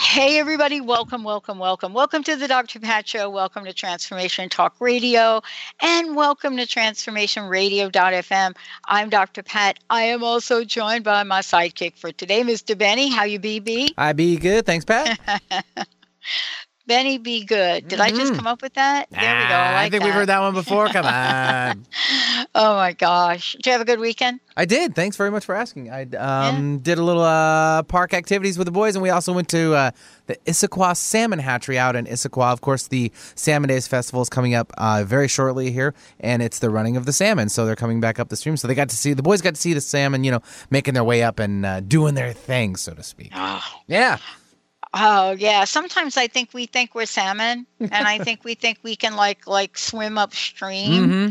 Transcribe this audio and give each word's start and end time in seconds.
Hey, 0.00 0.38
everybody, 0.38 0.80
welcome, 0.80 1.24
welcome, 1.24 1.58
welcome. 1.58 1.92
Welcome 1.92 2.24
to 2.24 2.34
the 2.34 2.48
Dr. 2.48 2.80
Pat 2.80 3.06
Show. 3.06 3.28
Welcome 3.28 3.66
to 3.66 3.72
Transformation 3.74 4.48
Talk 4.48 4.74
Radio, 4.80 5.42
and 5.78 6.16
welcome 6.16 6.56
to 6.56 6.62
TransformationRadio.fm. 6.62 8.56
I'm 8.86 9.10
Dr. 9.10 9.42
Pat. 9.42 9.78
I 9.90 10.04
am 10.04 10.24
also 10.24 10.64
joined 10.64 11.04
by 11.04 11.22
my 11.22 11.40
sidekick 11.40 11.98
for 11.98 12.12
today, 12.12 12.42
Mr. 12.42 12.76
Benny. 12.76 13.10
How 13.10 13.24
you 13.24 13.38
be, 13.38 13.60
B? 13.60 13.94
I 13.98 14.14
be 14.14 14.38
good. 14.38 14.64
Thanks, 14.64 14.86
Pat. 14.86 15.20
Benny, 16.90 17.18
be 17.18 17.44
good. 17.44 17.86
Did 17.86 18.00
mm-hmm. 18.00 18.02
I 18.02 18.10
just 18.10 18.32
mm-hmm. 18.32 18.34
come 18.34 18.46
up 18.48 18.62
with 18.62 18.74
that? 18.74 19.08
There 19.10 19.20
we 19.20 19.48
go. 19.48 19.54
I, 19.54 19.74
like 19.74 19.76
I 19.76 19.90
think 19.90 20.02
that. 20.02 20.06
we've 20.06 20.12
heard 20.12 20.28
that 20.28 20.40
one 20.40 20.54
before. 20.54 20.88
Come 20.88 21.06
on. 21.06 21.86
oh 22.56 22.74
my 22.74 22.94
gosh! 22.94 23.52
Did 23.52 23.66
you 23.66 23.72
have 23.72 23.80
a 23.80 23.84
good 23.84 24.00
weekend? 24.00 24.40
I 24.56 24.64
did. 24.64 24.96
Thanks 24.96 25.16
very 25.16 25.30
much 25.30 25.44
for 25.44 25.54
asking. 25.54 25.88
I 25.88 26.02
um, 26.02 26.72
yeah. 26.72 26.78
did 26.82 26.98
a 26.98 27.04
little 27.04 27.22
uh, 27.22 27.84
park 27.84 28.12
activities 28.12 28.58
with 28.58 28.64
the 28.64 28.72
boys, 28.72 28.96
and 28.96 29.04
we 29.04 29.10
also 29.10 29.32
went 29.32 29.48
to 29.50 29.72
uh, 29.72 29.90
the 30.26 30.34
Issaquah 30.46 30.96
Salmon 30.96 31.38
Hatchery 31.38 31.78
out 31.78 31.94
in 31.94 32.06
Issaquah. 32.06 32.52
Of 32.52 32.60
course, 32.60 32.88
the 32.88 33.12
Salmon 33.36 33.68
Days 33.68 33.86
Festival 33.86 34.20
is 34.22 34.28
coming 34.28 34.56
up 34.56 34.72
uh, 34.76 35.04
very 35.06 35.28
shortly 35.28 35.70
here, 35.70 35.94
and 36.18 36.42
it's 36.42 36.58
the 36.58 36.70
running 36.70 36.96
of 36.96 37.06
the 37.06 37.12
salmon. 37.12 37.50
So 37.50 37.66
they're 37.66 37.76
coming 37.76 38.00
back 38.00 38.18
up 38.18 38.30
the 38.30 38.36
stream. 38.36 38.56
So 38.56 38.66
they 38.66 38.74
got 38.74 38.88
to 38.88 38.96
see 38.96 39.12
the 39.12 39.22
boys 39.22 39.42
got 39.42 39.54
to 39.54 39.60
see 39.60 39.74
the 39.74 39.80
salmon, 39.80 40.24
you 40.24 40.32
know, 40.32 40.42
making 40.70 40.94
their 40.94 41.04
way 41.04 41.22
up 41.22 41.38
and 41.38 41.64
uh, 41.64 41.78
doing 41.78 42.16
their 42.16 42.32
thing, 42.32 42.74
so 42.74 42.94
to 42.94 43.04
speak. 43.04 43.30
Oh. 43.32 43.64
Yeah. 43.86 44.18
Oh 44.92 45.32
yeah. 45.32 45.64
Sometimes 45.64 46.16
I 46.16 46.26
think 46.26 46.50
we 46.52 46.66
think 46.66 46.94
we're 46.94 47.06
salmon, 47.06 47.66
and 47.78 48.08
I 48.08 48.18
think 48.18 48.44
we 48.44 48.54
think 48.54 48.78
we 48.82 48.96
can 48.96 49.16
like 49.16 49.46
like 49.46 49.78
swim 49.78 50.18
upstream. 50.18 51.06
Mm-hmm. 51.06 51.30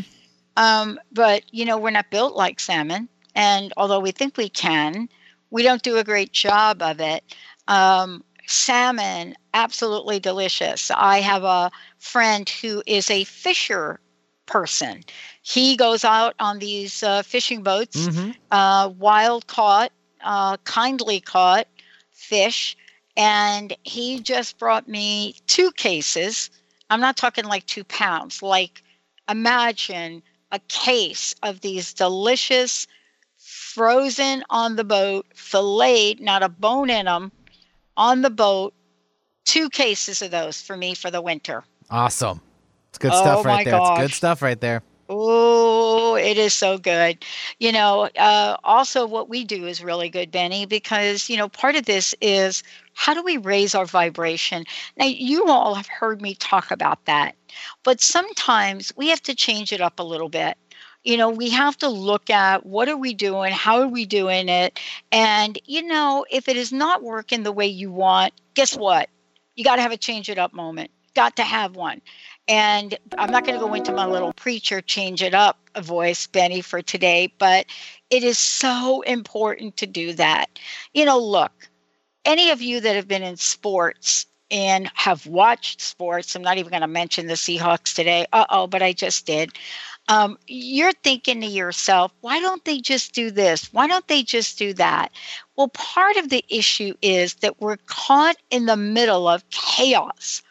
Um, 0.57 0.99
but 1.11 1.43
you 1.51 1.65
know 1.65 1.77
we're 1.77 1.89
not 1.89 2.09
built 2.09 2.35
like 2.35 2.59
salmon, 2.59 3.09
and 3.35 3.73
although 3.75 3.99
we 3.99 4.11
think 4.11 4.37
we 4.37 4.49
can, 4.49 5.09
we 5.49 5.63
don't 5.63 5.83
do 5.83 5.97
a 5.97 6.03
great 6.03 6.31
job 6.31 6.81
of 6.81 7.01
it. 7.01 7.23
Um, 7.67 8.23
salmon, 8.47 9.35
absolutely 9.53 10.19
delicious. 10.19 10.91
I 10.95 11.19
have 11.19 11.43
a 11.43 11.71
friend 11.97 12.49
who 12.49 12.81
is 12.85 13.09
a 13.09 13.23
fisher 13.25 13.99
person. 14.45 15.03
He 15.41 15.75
goes 15.75 16.03
out 16.03 16.33
on 16.39 16.59
these 16.59 17.03
uh, 17.03 17.23
fishing 17.23 17.61
boats, 17.61 18.07
mm-hmm. 18.07 18.31
uh, 18.51 18.89
wild 18.97 19.47
caught, 19.47 19.91
uh, 20.23 20.57
kindly 20.63 21.19
caught 21.19 21.67
fish 22.11 22.75
and 23.19 23.75
he 23.83 24.21
just 24.21 24.57
brought 24.57 24.87
me 24.87 25.35
two 25.45 25.71
cases. 25.71 26.49
I'm 26.89 27.01
not 27.01 27.17
talking 27.17 27.43
like 27.43 27.65
two 27.65 27.83
pounds, 27.83 28.41
like 28.41 28.81
imagine 29.29 30.23
a 30.53 30.59
case 30.69 31.35
of 31.43 31.59
these 31.59 31.93
delicious 31.93 32.87
frozen 33.37 34.43
on 34.49 34.77
the 34.77 34.85
boat, 34.85 35.25
filleted, 35.35 36.21
not 36.21 36.43
a 36.43 36.49
bone 36.49 36.89
in 36.89 37.05
them, 37.05 37.31
on 37.97 38.21
the 38.21 38.29
boat. 38.29 38.73
Two 39.43 39.69
cases 39.69 40.21
of 40.21 40.31
those 40.31 40.61
for 40.61 40.77
me 40.77 40.93
for 40.93 41.11
the 41.11 41.21
winter. 41.21 41.65
Awesome. 41.89 42.39
It's 42.89 42.99
good 42.99 43.11
oh 43.11 43.19
stuff 43.19 43.45
right 43.45 43.65
there. 43.65 43.77
Gosh. 43.77 43.99
It's 43.99 44.07
good 44.07 44.15
stuff 44.15 44.41
right 44.41 44.59
there. 44.61 44.81
Oh, 45.11 46.15
it 46.15 46.37
is 46.37 46.53
so 46.53 46.77
good. 46.77 47.25
You 47.57 47.71
know, 47.71 48.09
uh, 48.15 48.57
also 48.63 49.07
what 49.07 49.27
we 49.27 49.43
do 49.43 49.65
is 49.65 49.83
really 49.83 50.09
good, 50.09 50.29
Benny, 50.29 50.67
because, 50.67 51.29
you 51.29 51.35
know, 51.37 51.49
part 51.49 51.75
of 51.75 51.85
this 51.85 52.13
is 52.21 52.61
how 52.93 53.15
do 53.15 53.23
we 53.23 53.37
raise 53.37 53.73
our 53.73 53.85
vibration? 53.85 54.65
Now, 54.97 55.05
you 55.07 55.47
all 55.47 55.73
have 55.73 55.87
heard 55.87 56.21
me 56.21 56.35
talk 56.35 56.69
about 56.69 57.05
that, 57.05 57.35
but 57.83 58.01
sometimes 58.01 58.91
we 58.95 59.09
have 59.09 59.21
to 59.23 59.33
change 59.33 59.73
it 59.73 59.81
up 59.81 59.99
a 59.99 60.03
little 60.03 60.29
bit. 60.29 60.57
You 61.03 61.17
know, 61.17 61.29
we 61.29 61.49
have 61.49 61.75
to 61.79 61.89
look 61.89 62.29
at 62.29 62.65
what 62.65 62.87
are 62.87 62.97
we 62.97 63.15
doing? 63.15 63.51
How 63.51 63.81
are 63.81 63.87
we 63.87 64.05
doing 64.05 64.47
it? 64.47 64.79
And, 65.11 65.57
you 65.65 65.81
know, 65.81 66.23
if 66.29 66.47
it 66.47 66.55
is 66.55 66.71
not 66.71 67.01
working 67.01 67.41
the 67.41 67.51
way 67.53 67.65
you 67.65 67.91
want, 67.91 68.33
guess 68.53 68.77
what? 68.77 69.09
You 69.55 69.63
got 69.63 69.77
to 69.77 69.81
have 69.81 69.91
a 69.91 69.97
change 69.97 70.29
it 70.29 70.37
up 70.37 70.53
moment. 70.53 70.91
Got 71.15 71.37
to 71.37 71.43
have 71.43 71.75
one. 71.75 72.01
And 72.49 72.97
I'm 73.17 73.31
not 73.31 73.45
going 73.45 73.59
to 73.59 73.65
go 73.65 73.73
into 73.75 73.93
my 73.93 74.05
little 74.07 74.33
preacher 74.33 74.81
change 74.81 75.21
it 75.23 75.33
up 75.35 75.59
voice, 75.79 76.27
Benny, 76.27 76.61
for 76.61 76.81
today, 76.81 77.31
but 77.37 77.67
it 78.09 78.23
is 78.23 78.37
so 78.39 79.01
important 79.01 79.77
to 79.77 79.87
do 79.87 80.13
that. 80.13 80.59
You 80.93 81.05
know, 81.05 81.19
look, 81.19 81.69
any 82.25 82.49
of 82.49 82.61
you 82.61 82.81
that 82.81 82.95
have 82.95 83.07
been 83.07 83.23
in 83.23 83.37
sports 83.37 84.25
and 84.51 84.91
have 84.95 85.27
watched 85.27 85.79
sports, 85.79 86.35
I'm 86.35 86.41
not 86.41 86.57
even 86.57 86.71
going 86.71 86.81
to 86.81 86.87
mention 86.87 87.27
the 87.27 87.35
Seahawks 87.35 87.93
today. 87.93 88.25
Uh 88.33 88.45
oh, 88.49 88.67
but 88.67 88.81
I 88.81 88.93
just 88.93 89.27
did. 89.27 89.51
Um, 90.07 90.39
you're 90.47 90.93
thinking 90.93 91.41
to 91.41 91.47
yourself, 91.47 92.11
why 92.21 92.39
don't 92.39 92.65
they 92.65 92.79
just 92.81 93.13
do 93.13 93.29
this? 93.29 93.71
Why 93.71 93.85
don't 93.87 94.07
they 94.07 94.23
just 94.23 94.57
do 94.57 94.73
that? 94.73 95.11
Well, 95.55 95.67
part 95.69 96.17
of 96.17 96.29
the 96.29 96.43
issue 96.49 96.95
is 97.03 97.35
that 97.35 97.61
we're 97.61 97.77
caught 97.85 98.37
in 98.49 98.65
the 98.65 98.75
middle 98.77 99.27
of 99.27 99.47
chaos. 99.51 100.41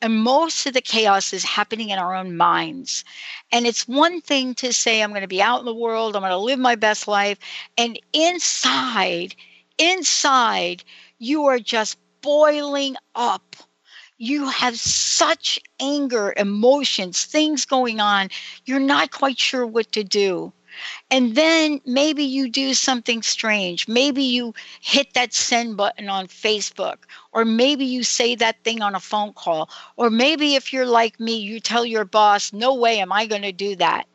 And 0.00 0.22
most 0.22 0.64
of 0.66 0.74
the 0.74 0.80
chaos 0.80 1.32
is 1.32 1.44
happening 1.44 1.90
in 1.90 1.98
our 1.98 2.14
own 2.14 2.36
minds. 2.36 3.04
And 3.50 3.66
it's 3.66 3.88
one 3.88 4.20
thing 4.20 4.54
to 4.56 4.72
say, 4.72 5.02
I'm 5.02 5.10
going 5.10 5.22
to 5.22 5.28
be 5.28 5.42
out 5.42 5.60
in 5.60 5.66
the 5.66 5.74
world, 5.74 6.14
I'm 6.14 6.22
going 6.22 6.30
to 6.30 6.36
live 6.36 6.58
my 6.58 6.76
best 6.76 7.08
life. 7.08 7.38
And 7.76 7.98
inside, 8.12 9.34
inside, 9.76 10.84
you 11.18 11.46
are 11.46 11.58
just 11.58 11.98
boiling 12.20 12.96
up. 13.14 13.56
You 14.18 14.48
have 14.48 14.78
such 14.78 15.60
anger, 15.80 16.34
emotions, 16.36 17.24
things 17.24 17.64
going 17.64 18.00
on. 18.00 18.28
You're 18.64 18.80
not 18.80 19.12
quite 19.12 19.38
sure 19.38 19.66
what 19.66 19.92
to 19.92 20.04
do. 20.04 20.52
And 21.10 21.34
then 21.34 21.80
maybe 21.84 22.22
you 22.24 22.48
do 22.50 22.74
something 22.74 23.22
strange. 23.22 23.88
Maybe 23.88 24.22
you 24.22 24.54
hit 24.80 25.14
that 25.14 25.34
send 25.34 25.76
button 25.76 26.08
on 26.08 26.26
Facebook, 26.26 26.98
or 27.32 27.44
maybe 27.44 27.84
you 27.84 28.02
say 28.04 28.34
that 28.36 28.62
thing 28.64 28.82
on 28.82 28.94
a 28.94 29.00
phone 29.00 29.32
call, 29.32 29.70
or 29.96 30.10
maybe 30.10 30.54
if 30.54 30.72
you're 30.72 30.86
like 30.86 31.18
me, 31.18 31.36
you 31.36 31.60
tell 31.60 31.84
your 31.84 32.04
boss, 32.04 32.52
No 32.52 32.74
way 32.74 33.00
am 33.00 33.12
I 33.12 33.26
going 33.26 33.42
to 33.42 33.52
do 33.52 33.76
that. 33.76 34.06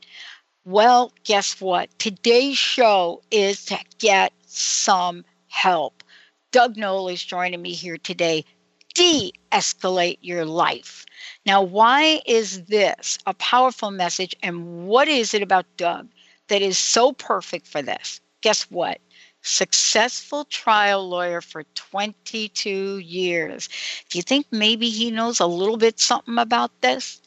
Well, 0.65 1.11
guess 1.25 1.59
what? 1.59 1.89
Today's 1.99 2.57
show 2.57 3.21
is 3.31 3.65
to 3.65 3.77
get 3.99 4.31
some 4.45 5.25
help. 5.47 6.03
Doug 6.51 6.77
Noll 6.77 7.09
is 7.09 7.23
joining 7.23 7.61
me 7.61 7.73
here 7.73 7.97
today. 7.97 8.45
De 8.93 9.33
escalate 9.51 10.19
your 10.21 10.45
life. 10.45 11.05
Now, 11.45 11.61
why 11.63 12.21
is 12.25 12.65
this 12.65 13.17
a 13.25 13.33
powerful 13.33 13.91
message, 13.91 14.35
and 14.43 14.88
what 14.88 15.07
is 15.07 15.33
it 15.33 15.41
about 15.41 15.65
Doug 15.77 16.07
that 16.47 16.61
is 16.61 16.77
so 16.77 17.13
perfect 17.13 17.67
for 17.67 17.81
this? 17.81 18.21
Guess 18.41 18.63
what? 18.63 18.99
Successful 19.41 20.45
trial 20.45 21.07
lawyer 21.07 21.41
for 21.41 21.63
22 21.75 22.97
years. 22.99 23.69
Do 24.09 24.17
you 24.17 24.21
think 24.21 24.45
maybe 24.51 24.89
he 24.89 25.11
knows 25.11 25.39
a 25.39 25.45
little 25.45 25.77
bit 25.77 25.99
something 25.99 26.37
about 26.37 26.81
this? 26.81 27.21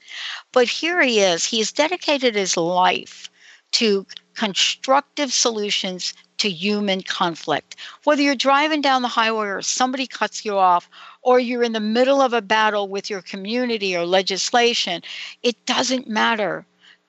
But 0.52 0.68
here 0.68 1.02
he 1.02 1.20
is. 1.20 1.44
He 1.44 1.58
has 1.58 1.72
dedicated 1.72 2.34
his 2.34 2.56
life 2.56 3.30
to 3.72 4.06
constructive 4.34 5.32
solutions 5.32 6.14
to 6.38 6.48
human 6.50 7.02
conflict. 7.02 7.76
Whether 8.04 8.22
you're 8.22 8.34
driving 8.34 8.80
down 8.80 9.02
the 9.02 9.08
highway 9.08 9.48
or 9.48 9.62
somebody 9.62 10.06
cuts 10.06 10.44
you 10.44 10.56
off, 10.56 10.88
or 11.22 11.40
you're 11.40 11.62
in 11.62 11.72
the 11.72 11.80
middle 11.80 12.20
of 12.20 12.32
a 12.32 12.42
battle 12.42 12.88
with 12.88 13.10
your 13.10 13.22
community 13.22 13.96
or 13.96 14.06
legislation, 14.06 15.02
it 15.42 15.66
doesn't 15.66 16.08
matter. 16.08 16.64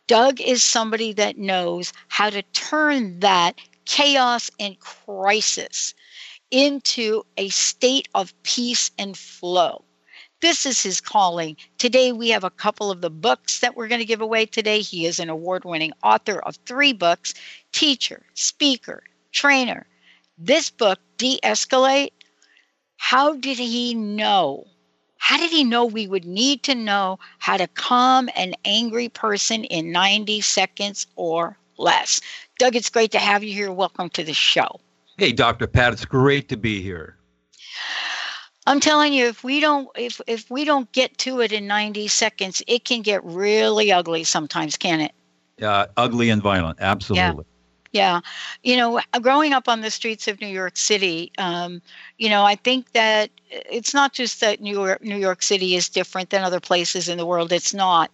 Doug 0.08 0.40
is 0.40 0.64
somebody 0.64 1.12
that 1.14 1.38
knows 1.38 1.92
how 2.08 2.30
to 2.30 2.42
turn 2.54 3.20
that 3.20 3.60
chaos 3.86 4.50
and 4.58 4.80
crisis 4.80 5.94
into 6.50 7.24
a 7.36 7.50
state 7.50 8.08
of 8.16 8.34
peace 8.44 8.90
and 8.98 9.18
flow. 9.18 9.84
This 10.40 10.66
is 10.66 10.82
his 10.82 11.02
calling. 11.02 11.58
Today, 11.78 12.12
we 12.14 12.30
have 12.30 12.44
a 12.44 12.50
couple 12.50 12.90
of 12.90 13.02
the 13.02 13.10
books 13.10 13.60
that 13.60 13.76
we're 13.76 13.88
going 13.88 14.00
to 14.00 14.06
give 14.06 14.22
away 14.22 14.46
today. 14.46 14.80
He 14.80 15.06
is 15.06 15.20
an 15.20 15.30
award 15.30 15.66
winning 15.66 15.92
author 16.04 16.40
of 16.40 16.56
three 16.66 16.94
books 16.94 17.34
teacher, 17.74 18.24
speaker, 18.34 19.04
trainer. 19.32 19.88
This 20.38 20.70
book, 20.70 21.00
De 21.18 21.40
Escalate, 21.44 22.14
how 22.98 23.36
did 23.36 23.58
he 23.58 23.94
know? 23.94 24.68
How 25.18 25.38
did 25.38 25.52
he 25.52 25.64
know 25.64 25.86
we 25.86 26.08
would 26.08 26.26
need 26.26 26.64
to 26.64 26.76
know 26.76 27.20
how 27.40 27.58
to 27.58 27.68
calm 27.68 28.30
an 28.36 28.54
angry 28.66 29.10
person 29.10 29.64
in 29.66 29.92
90 29.92 30.42
seconds 30.42 31.08
or 31.16 31.58
less? 31.78 32.22
Doug, 32.60 32.76
it's 32.76 32.90
great 32.90 33.12
to 33.12 33.20
have 33.20 33.44
you 33.44 33.54
here. 33.54 33.72
Welcome 33.72 34.10
to 34.12 34.24
the 34.24 34.34
show. 34.34 34.80
Hey, 35.18 35.32
Dr. 35.32 35.68
Pat, 35.68 35.94
it's 35.94 36.06
great 36.06 36.50
to 36.50 36.58
be 36.58 36.82
here. 36.82 37.18
I'm 38.68 38.80
telling 38.82 39.14
you, 39.14 39.28
if 39.28 39.44
we 39.46 39.62
don't 39.62 39.88
if 39.96 40.20
if 40.28 40.52
we 40.52 40.66
don't 40.66 40.92
get 40.92 41.18
to 41.20 41.40
it 41.40 41.54
in 41.54 41.68
90 41.68 42.10
seconds, 42.10 42.62
it 42.68 42.84
can 42.84 43.02
get 43.02 43.24
really 43.24 43.94
ugly 43.94 44.26
sometimes, 44.26 44.76
can 44.76 45.00
it? 45.00 45.14
Uh, 45.62 45.88
ugly 45.96 46.30
and 46.30 46.42
violent, 46.42 46.78
absolutely. 46.82 47.46
Yeah. 47.48 47.57
Yeah. 47.98 48.22
You 48.64 48.78
know, 48.78 49.02
growing 49.22 49.54
up 49.54 49.68
on 49.68 49.82
the 49.82 49.92
streets 49.92 50.28
of 50.28 50.40
New 50.40 50.48
York 50.48 50.78
City, 50.78 51.32
um, 51.38 51.82
you 52.18 52.30
know, 52.30 52.44
I 52.44 52.56
think 52.56 52.92
that 52.92 53.32
it's 53.50 53.94
not 53.94 54.14
just 54.14 54.40
that 54.42 54.62
New 54.62 54.74
York, 54.74 55.04
New 55.04 55.18
York 55.18 55.42
City 55.42 55.76
is 55.76 55.90
different 55.90 56.30
than 56.30 56.44
other 56.44 56.60
places 56.60 57.10
in 57.10 57.18
the 57.18 57.26
world. 57.26 57.52
It's 57.52 57.74
not. 57.74 58.12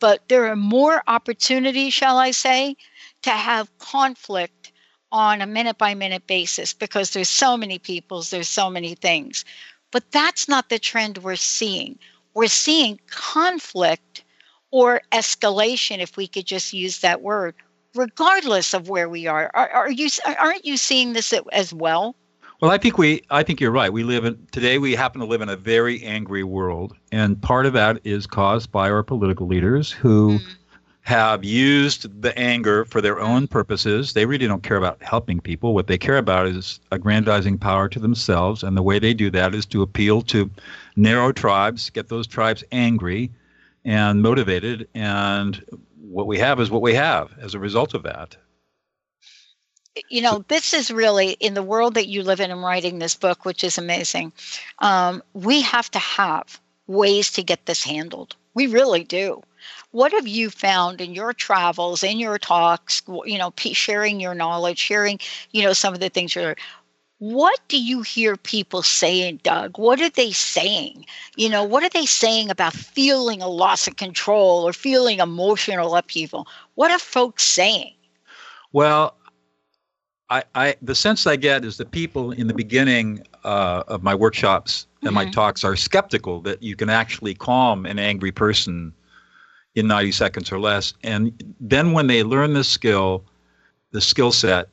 But 0.00 0.28
there 0.28 0.46
are 0.46 0.56
more 0.56 1.02
opportunities, 1.06 1.94
shall 1.94 2.18
I 2.18 2.32
say, 2.32 2.76
to 3.22 3.30
have 3.30 3.78
conflict 3.78 4.72
on 5.12 5.42
a 5.42 5.46
minute 5.46 5.78
by 5.78 5.94
minute 5.94 6.26
basis 6.26 6.72
because 6.72 7.10
there's 7.10 7.28
so 7.28 7.56
many 7.56 7.78
peoples, 7.78 8.30
there's 8.30 8.48
so 8.48 8.70
many 8.70 8.94
things. 8.94 9.44
But 9.90 10.10
that's 10.10 10.48
not 10.48 10.68
the 10.68 10.78
trend 10.78 11.18
we're 11.18 11.36
seeing. 11.36 11.98
We're 12.34 12.48
seeing 12.48 12.98
conflict 13.10 14.24
or 14.70 15.02
escalation, 15.12 15.98
if 15.98 16.16
we 16.16 16.26
could 16.28 16.46
just 16.46 16.72
use 16.72 17.00
that 17.00 17.22
word, 17.22 17.54
regardless 17.94 18.74
of 18.74 18.88
where 18.88 19.08
we 19.08 19.26
are. 19.26 19.50
Are, 19.54 19.68
are 19.70 19.90
you 19.90 20.08
aren't 20.38 20.64
you 20.64 20.76
seeing 20.76 21.12
this 21.12 21.32
as 21.52 21.72
well? 21.72 22.16
Well, 22.60 22.70
I 22.70 22.78
think 22.78 22.98
we 22.98 23.22
I 23.30 23.42
think 23.42 23.60
you're 23.60 23.70
right. 23.70 23.92
We 23.92 24.04
live 24.04 24.24
in 24.24 24.46
today 24.52 24.78
we 24.78 24.94
happen 24.94 25.20
to 25.20 25.26
live 25.26 25.40
in 25.40 25.48
a 25.48 25.56
very 25.56 26.02
angry 26.02 26.44
world, 26.44 26.94
and 27.10 27.40
part 27.40 27.66
of 27.66 27.72
that 27.72 28.00
is 28.04 28.26
caused 28.26 28.70
by 28.70 28.90
our 28.90 29.02
political 29.02 29.46
leaders 29.46 29.90
who 29.90 30.38
mm 30.38 30.56
have 31.02 31.42
used 31.42 32.22
the 32.22 32.36
anger 32.38 32.84
for 32.84 33.00
their 33.00 33.18
own 33.18 33.48
purposes. 33.48 34.12
They 34.12 34.26
really 34.26 34.46
don't 34.46 34.62
care 34.62 34.76
about 34.76 35.02
helping 35.02 35.40
people. 35.40 35.74
What 35.74 35.86
they 35.86 35.98
care 35.98 36.18
about 36.18 36.46
is 36.46 36.78
aggrandizing 36.92 37.58
power 37.58 37.88
to 37.88 37.98
themselves. 37.98 38.62
And 38.62 38.76
the 38.76 38.82
way 38.82 38.98
they 38.98 39.14
do 39.14 39.30
that 39.30 39.54
is 39.54 39.66
to 39.66 39.82
appeal 39.82 40.22
to 40.22 40.50
narrow 40.96 41.32
tribes, 41.32 41.90
get 41.90 42.08
those 42.08 42.26
tribes 42.26 42.62
angry 42.70 43.30
and 43.84 44.22
motivated. 44.22 44.86
And 44.94 45.64
what 46.10 46.26
we 46.26 46.38
have 46.38 46.60
is 46.60 46.70
what 46.70 46.82
we 46.82 46.94
have 46.94 47.32
as 47.38 47.54
a 47.54 47.58
result 47.58 47.94
of 47.94 48.02
that. 48.02 48.36
You 50.08 50.22
know, 50.22 50.44
this 50.48 50.72
is 50.72 50.90
really 50.90 51.32
in 51.40 51.54
the 51.54 51.62
world 51.62 51.94
that 51.94 52.08
you 52.08 52.22
live 52.22 52.40
in 52.40 52.50
and 52.50 52.62
writing 52.62 52.98
this 52.98 53.14
book, 53.14 53.44
which 53.44 53.64
is 53.64 53.78
amazing. 53.78 54.32
Um, 54.78 55.22
we 55.34 55.62
have 55.62 55.90
to 55.92 55.98
have 55.98 56.60
ways 56.86 57.30
to 57.32 57.42
get 57.42 57.66
this 57.66 57.82
handled. 57.82 58.36
We 58.54 58.66
really 58.66 59.04
do 59.04 59.42
what 59.92 60.12
have 60.12 60.26
you 60.26 60.50
found 60.50 61.00
in 61.00 61.14
your 61.14 61.32
travels 61.32 62.02
in 62.02 62.18
your 62.18 62.38
talks 62.38 63.02
you 63.24 63.38
know 63.38 63.52
sharing 63.58 64.20
your 64.20 64.34
knowledge 64.34 64.78
sharing 64.78 65.18
you 65.52 65.62
know 65.62 65.72
some 65.72 65.94
of 65.94 66.00
the 66.00 66.08
things 66.08 66.34
you're 66.34 66.56
what 67.20 67.60
do 67.68 67.80
you 67.80 68.02
hear 68.02 68.36
people 68.36 68.82
saying 68.82 69.38
doug 69.42 69.78
what 69.78 70.00
are 70.00 70.10
they 70.10 70.32
saying 70.32 71.04
you 71.36 71.48
know 71.48 71.62
what 71.62 71.82
are 71.82 71.88
they 71.90 72.06
saying 72.06 72.50
about 72.50 72.72
feeling 72.72 73.40
a 73.40 73.48
loss 73.48 73.86
of 73.86 73.96
control 73.96 74.66
or 74.66 74.72
feeling 74.72 75.20
emotional 75.20 75.94
upheaval 75.94 76.46
what 76.74 76.90
are 76.90 76.98
folks 76.98 77.44
saying 77.44 77.94
well 78.72 79.16
I, 80.30 80.44
I 80.54 80.76
the 80.82 80.94
sense 80.94 81.26
i 81.26 81.36
get 81.36 81.64
is 81.64 81.76
that 81.76 81.90
people 81.90 82.32
in 82.32 82.46
the 82.46 82.54
beginning 82.54 83.22
uh, 83.44 83.84
of 83.88 84.02
my 84.02 84.14
workshops 84.14 84.86
and 85.02 85.08
mm-hmm. 85.08 85.14
my 85.14 85.30
talks 85.30 85.64
are 85.64 85.76
skeptical 85.76 86.40
that 86.42 86.62
you 86.62 86.76
can 86.76 86.90
actually 86.90 87.34
calm 87.34 87.86
an 87.86 87.98
angry 87.98 88.32
person 88.32 88.92
in 89.74 89.86
90 89.86 90.12
seconds 90.12 90.52
or 90.52 90.60
less. 90.60 90.94
And 91.02 91.54
then 91.60 91.92
when 91.92 92.06
they 92.06 92.22
learn 92.22 92.54
the 92.54 92.64
skill, 92.64 93.24
the 93.92 94.00
skill 94.00 94.32
set, 94.32 94.68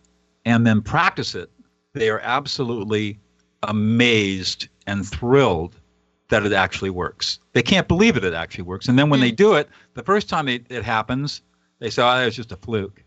and 0.46 0.66
then 0.66 0.82
practice 0.82 1.36
it, 1.36 1.50
they 1.98 2.10
are 2.10 2.20
absolutely 2.22 3.20
amazed 3.64 4.68
and 4.86 5.08
thrilled 5.08 5.80
that 6.30 6.46
it 6.46 6.54
actually 6.54 6.90
works. 6.90 7.40
They 7.54 7.64
can't 7.64 7.88
believe 7.88 8.18
it, 8.18 8.24
it 8.24 8.34
actually 8.34 8.64
works. 8.64 8.88
And 8.88 9.00
then 9.00 9.10
when 9.10 9.20
they 9.20 9.32
mm. 9.32 9.38
do 9.38 9.54
it, 9.54 9.70
the 9.94 10.04
first 10.04 10.30
time 10.30 10.48
it, 10.48 10.66
it 10.70 10.84
happens, 10.84 11.42
they 11.80 11.90
say, 11.90 12.02
oh, 12.02 12.18
that 12.18 12.26
was 12.26 12.36
just 12.36 12.52
a 12.52 12.58
fluke. 12.58 13.04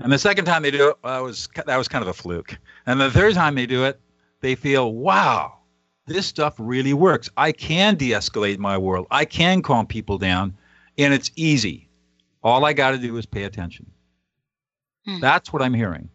And 0.00 0.12
the 0.12 0.18
second 0.18 0.44
time 0.44 0.62
they 0.62 0.70
do 0.70 0.90
it, 0.90 0.96
well, 1.02 1.14
that, 1.14 1.26
was, 1.26 1.48
that 1.66 1.76
was 1.76 1.88
kind 1.88 2.02
of 2.02 2.08
a 2.08 2.12
fluke. 2.12 2.58
And 2.86 3.00
the 3.00 3.10
third 3.10 3.34
time 3.34 3.54
they 3.54 3.66
do 3.66 3.84
it, 3.84 4.00
they 4.40 4.54
feel, 4.54 4.92
wow, 4.92 5.58
this 6.06 6.26
stuff 6.26 6.54
really 6.58 6.94
works. 6.94 7.28
I 7.36 7.52
can 7.52 7.96
de 7.96 8.10
escalate 8.10 8.58
my 8.58 8.78
world. 8.78 9.06
I 9.10 9.24
can 9.24 9.62
calm 9.62 9.86
people 9.86 10.18
down 10.18 10.56
and 10.96 11.12
it's 11.12 11.30
easy. 11.36 11.88
All 12.42 12.64
I 12.64 12.72
got 12.72 12.92
to 12.92 12.98
do 12.98 13.16
is 13.16 13.26
pay 13.26 13.44
attention. 13.44 13.86
Hmm. 15.04 15.20
That's 15.20 15.52
what 15.52 15.62
I'm 15.62 15.74
hearing. 15.74 16.08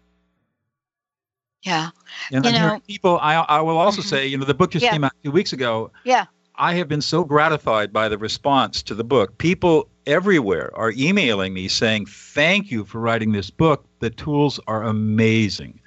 Yeah. 1.63 1.89
And 2.31 2.45
you 2.45 2.51
know, 2.51 2.79
people, 2.87 3.19
I, 3.21 3.35
I 3.35 3.61
will 3.61 3.77
also 3.77 4.01
mm-hmm. 4.01 4.09
say, 4.09 4.27
you 4.27 4.37
know, 4.37 4.45
the 4.45 4.53
book 4.53 4.71
just 4.71 4.83
yeah. 4.83 4.91
came 4.91 5.03
out 5.03 5.13
two 5.23 5.31
weeks 5.31 5.53
ago. 5.53 5.91
Yeah. 6.03 6.25
I 6.55 6.75
have 6.75 6.87
been 6.87 7.01
so 7.01 7.23
gratified 7.23 7.91
by 7.91 8.09
the 8.09 8.17
response 8.17 8.83
to 8.83 8.93
the 8.95 9.03
book. 9.03 9.37
People 9.37 9.89
everywhere 10.05 10.71
are 10.75 10.91
emailing 10.91 11.53
me 11.53 11.67
saying, 11.67 12.05
Thank 12.05 12.69
you 12.69 12.85
for 12.85 12.99
writing 12.99 13.31
this 13.31 13.49
book. 13.49 13.85
The 13.99 14.09
tools 14.09 14.59
are 14.67 14.83
amazing. 14.83 15.79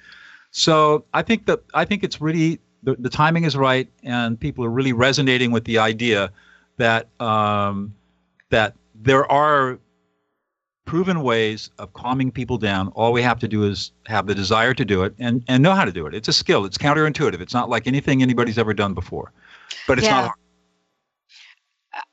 So 0.51 1.05
I 1.13 1.21
think 1.21 1.45
that 1.45 1.61
I 1.73 1.85
think 1.85 2.03
it's 2.03 2.19
really 2.19 2.59
the, 2.83 2.95
the 2.95 3.09
timing 3.09 3.43
is 3.43 3.55
right 3.55 3.87
and 4.03 4.39
people 4.39 4.65
are 4.65 4.69
really 4.69 4.93
resonating 4.93 5.51
with 5.51 5.65
the 5.65 5.77
idea 5.77 6.31
that 6.77 7.07
um, 7.21 7.93
that 8.49 8.75
there 8.95 9.29
are 9.31 9.79
proven 10.87 11.21
ways 11.21 11.69
of 11.77 11.93
calming 11.93 12.31
people 12.31 12.57
down. 12.57 12.87
All 12.95 13.13
we 13.13 13.21
have 13.21 13.37
to 13.39 13.47
do 13.47 13.63
is 13.63 13.91
have 14.07 14.25
the 14.25 14.33
desire 14.33 14.73
to 14.73 14.85
do 14.85 15.03
it 15.03 15.13
and, 15.19 15.43
and 15.47 15.61
know 15.61 15.73
how 15.73 15.85
to 15.85 15.91
do 15.91 16.07
it. 16.07 16.15
It's 16.15 16.29
a 16.29 16.33
skill. 16.33 16.65
It's 16.65 16.77
counterintuitive. 16.77 17.41
It's 17.41 17.53
not 17.53 17.69
like 17.69 17.85
anything 17.85 18.23
anybody's 18.23 18.57
ever 18.57 18.73
done 18.73 18.95
before, 18.95 19.31
but 19.85 19.99
it's 19.99 20.07
yeah. 20.07 20.13
not 20.13 20.21
hard. 20.21 20.39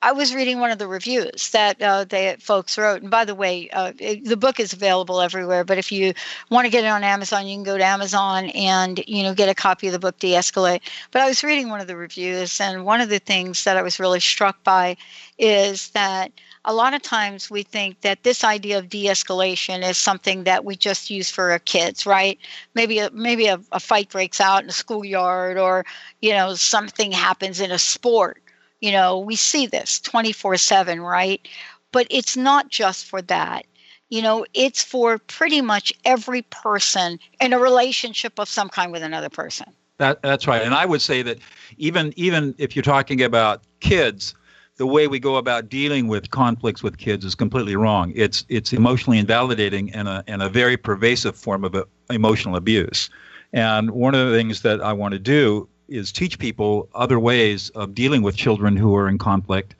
I 0.00 0.12
was 0.12 0.34
reading 0.34 0.60
one 0.60 0.70
of 0.70 0.78
the 0.78 0.86
reviews 0.86 1.50
that 1.50 1.80
uh, 1.82 2.04
they 2.04 2.36
folks 2.40 2.78
wrote, 2.78 3.02
and 3.02 3.10
by 3.10 3.26
the 3.26 3.34
way, 3.34 3.68
uh, 3.70 3.92
it, 3.98 4.24
the 4.24 4.36
book 4.36 4.58
is 4.58 4.72
available 4.72 5.20
everywhere. 5.20 5.62
But 5.62 5.76
if 5.76 5.92
you 5.92 6.14
want 6.50 6.64
to 6.64 6.70
get 6.70 6.84
it 6.84 6.88
on 6.88 7.04
Amazon, 7.04 7.46
you 7.46 7.56
can 7.56 7.64
go 7.64 7.76
to 7.76 7.84
Amazon 7.84 8.46
and 8.50 9.04
you 9.06 9.22
know 9.22 9.34
get 9.34 9.50
a 9.50 9.54
copy 9.54 9.86
of 9.86 9.92
the 9.92 9.98
book 9.98 10.18
De-escalate. 10.18 10.80
But 11.10 11.20
I 11.20 11.28
was 11.28 11.44
reading 11.44 11.68
one 11.68 11.80
of 11.80 11.86
the 11.86 11.96
reviews, 11.96 12.60
and 12.60 12.86
one 12.86 13.02
of 13.02 13.10
the 13.10 13.18
things 13.18 13.64
that 13.64 13.76
I 13.76 13.82
was 13.82 14.00
really 14.00 14.20
struck 14.20 14.62
by 14.64 14.96
is 15.38 15.90
that 15.90 16.32
a 16.64 16.72
lot 16.72 16.94
of 16.94 17.02
times 17.02 17.50
we 17.50 17.62
think 17.62 18.00
that 18.00 18.22
this 18.22 18.42
idea 18.42 18.78
of 18.78 18.88
de-escalation 18.88 19.88
is 19.88 19.98
something 19.98 20.44
that 20.44 20.64
we 20.64 20.76
just 20.76 21.10
use 21.10 21.30
for 21.30 21.50
our 21.50 21.58
kids 21.58 22.06
right? 22.06 22.38
Maybe 22.74 22.98
a, 22.98 23.10
maybe 23.10 23.46
a, 23.46 23.60
a 23.72 23.80
fight 23.80 24.10
breaks 24.10 24.40
out 24.40 24.62
in 24.62 24.68
a 24.68 24.72
schoolyard 24.72 25.58
or 25.58 25.84
you 26.20 26.32
know 26.32 26.54
something 26.54 27.12
happens 27.12 27.60
in 27.60 27.70
a 27.70 27.78
sport. 27.78 28.42
You 28.80 28.92
know 28.92 29.18
we 29.18 29.36
see 29.36 29.66
this 29.66 30.00
24 30.00 30.56
7 30.56 31.00
right? 31.00 31.46
But 31.92 32.06
it's 32.10 32.36
not 32.36 32.68
just 32.70 33.06
for 33.06 33.22
that. 33.22 33.66
You 34.08 34.22
know 34.22 34.46
it's 34.54 34.82
for 34.82 35.18
pretty 35.18 35.60
much 35.60 35.92
every 36.04 36.42
person 36.42 37.18
in 37.40 37.52
a 37.52 37.58
relationship 37.58 38.38
of 38.38 38.48
some 38.48 38.68
kind 38.68 38.90
with 38.92 39.02
another 39.02 39.30
person. 39.30 39.66
That, 39.98 40.22
that's 40.22 40.48
right. 40.48 40.62
And 40.62 40.74
i 40.74 40.86
would 40.86 41.02
say 41.02 41.22
that 41.22 41.38
even 41.76 42.12
even 42.16 42.54
if 42.58 42.74
you're 42.74 42.82
talking 42.82 43.22
about 43.22 43.62
kids 43.80 44.34
the 44.76 44.86
way 44.86 45.06
we 45.06 45.18
go 45.18 45.36
about 45.36 45.68
dealing 45.68 46.08
with 46.08 46.30
conflicts 46.30 46.82
with 46.82 46.98
kids 46.98 47.24
is 47.24 47.34
completely 47.34 47.76
wrong. 47.76 48.12
It's 48.14 48.44
it's 48.48 48.72
emotionally 48.72 49.18
invalidating 49.18 49.92
and 49.92 50.08
a 50.08 50.24
and 50.26 50.42
a 50.42 50.48
very 50.48 50.76
pervasive 50.76 51.36
form 51.36 51.64
of 51.64 51.76
emotional 52.10 52.56
abuse. 52.56 53.08
And 53.52 53.92
one 53.92 54.14
of 54.14 54.28
the 54.28 54.36
things 54.36 54.62
that 54.62 54.80
I 54.80 54.92
want 54.92 55.12
to 55.12 55.18
do 55.18 55.68
is 55.88 56.10
teach 56.10 56.38
people 56.38 56.88
other 56.94 57.20
ways 57.20 57.70
of 57.70 57.94
dealing 57.94 58.22
with 58.22 58.36
children 58.36 58.76
who 58.76 58.96
are 58.96 59.08
in 59.08 59.18
conflict, 59.18 59.76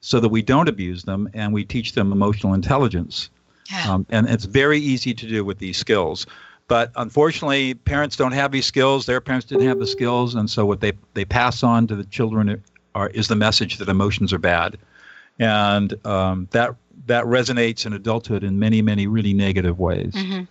so 0.00 0.18
that 0.20 0.30
we 0.30 0.40
don't 0.40 0.68
abuse 0.68 1.02
them 1.02 1.28
and 1.34 1.52
we 1.52 1.64
teach 1.64 1.92
them 1.92 2.10
emotional 2.12 2.54
intelligence. 2.54 3.28
Yeah. 3.70 3.92
Um, 3.92 4.06
and 4.08 4.28
it's 4.28 4.46
very 4.46 4.78
easy 4.78 5.12
to 5.12 5.28
do 5.28 5.44
with 5.44 5.58
these 5.58 5.76
skills. 5.76 6.26
But 6.68 6.90
unfortunately, 6.96 7.74
parents 7.74 8.16
don't 8.16 8.32
have 8.32 8.52
these 8.52 8.66
skills. 8.66 9.06
Their 9.06 9.20
parents 9.20 9.46
didn't 9.46 9.66
have 9.66 9.78
the 9.78 9.86
skills, 9.86 10.34
and 10.34 10.48
so 10.48 10.64
what 10.64 10.80
they 10.80 10.92
they 11.12 11.26
pass 11.26 11.62
on 11.62 11.86
to 11.88 11.96
the 11.96 12.04
children 12.04 12.62
are 12.94 13.08
is 13.10 13.28
the 13.28 13.36
message 13.36 13.78
that 13.78 13.88
emotions 13.88 14.32
are 14.32 14.38
bad, 14.38 14.78
and 15.38 15.94
um, 16.06 16.48
that 16.50 16.74
that 17.06 17.24
resonates 17.24 17.86
in 17.86 17.92
adulthood 17.92 18.44
in 18.44 18.58
many 18.58 18.82
many 18.82 19.06
really 19.06 19.32
negative 19.32 19.78
ways. 19.78 20.12
Mm-hmm. 20.14 20.44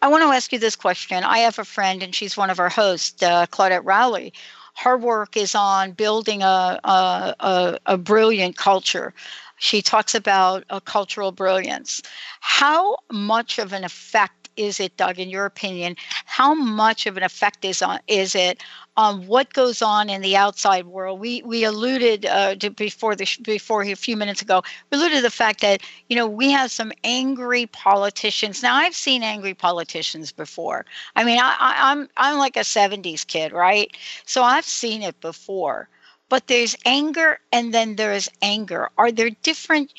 I 0.00 0.08
want 0.08 0.22
to 0.22 0.28
ask 0.28 0.52
you 0.52 0.58
this 0.58 0.76
question. 0.76 1.24
I 1.24 1.38
have 1.38 1.58
a 1.58 1.64
friend, 1.64 2.02
and 2.02 2.14
she's 2.14 2.36
one 2.36 2.50
of 2.50 2.58
our 2.58 2.70
hosts, 2.70 3.22
uh, 3.22 3.46
Claudette 3.46 3.84
Rowley. 3.84 4.32
Her 4.76 4.96
work 4.96 5.36
is 5.36 5.54
on 5.54 5.92
building 5.92 6.42
a, 6.42 6.78
a, 6.84 7.34
a, 7.40 7.78
a 7.86 7.98
brilliant 7.98 8.56
culture. 8.56 9.12
She 9.58 9.82
talks 9.82 10.14
about 10.14 10.64
a 10.70 10.80
cultural 10.80 11.32
brilliance. 11.32 12.00
How 12.40 12.98
much 13.10 13.58
of 13.58 13.72
an 13.72 13.82
effect 13.82 14.37
is 14.58 14.80
it, 14.80 14.96
Doug, 14.96 15.18
in 15.18 15.30
your 15.30 15.46
opinion? 15.46 15.96
How 16.26 16.54
much 16.54 17.06
of 17.06 17.16
an 17.16 17.22
effect 17.22 17.64
is 17.64 17.80
on 17.82 18.00
is 18.08 18.34
it 18.34 18.62
on 18.96 19.26
what 19.26 19.52
goes 19.54 19.80
on 19.80 20.10
in 20.10 20.20
the 20.20 20.36
outside 20.36 20.86
world? 20.86 21.20
We 21.20 21.42
we 21.42 21.64
alluded 21.64 22.26
uh, 22.26 22.56
to 22.56 22.70
before 22.70 23.14
the 23.14 23.26
before 23.42 23.82
a 23.82 23.94
few 23.94 24.16
minutes 24.16 24.42
ago. 24.42 24.62
We 24.90 24.98
alluded 24.98 25.18
to 25.18 25.22
the 25.22 25.30
fact 25.30 25.60
that 25.60 25.82
you 26.08 26.16
know 26.16 26.26
we 26.28 26.50
have 26.50 26.70
some 26.70 26.92
angry 27.04 27.66
politicians. 27.66 28.62
Now 28.62 28.74
I've 28.74 28.94
seen 28.94 29.22
angry 29.22 29.54
politicians 29.54 30.32
before. 30.32 30.84
I 31.16 31.24
mean 31.24 31.38
I, 31.38 31.56
I 31.58 31.92
I'm 31.92 32.08
I'm 32.16 32.38
like 32.38 32.56
a 32.56 32.60
'70s 32.64 33.26
kid, 33.26 33.52
right? 33.52 33.96
So 34.26 34.42
I've 34.42 34.64
seen 34.66 35.02
it 35.02 35.20
before 35.20 35.88
but 36.28 36.46
there's 36.46 36.76
anger 36.84 37.38
and 37.52 37.72
then 37.72 37.96
there's 37.96 38.28
anger. 38.42 38.90
Are 38.98 39.10
there 39.10 39.30
different 39.42 39.92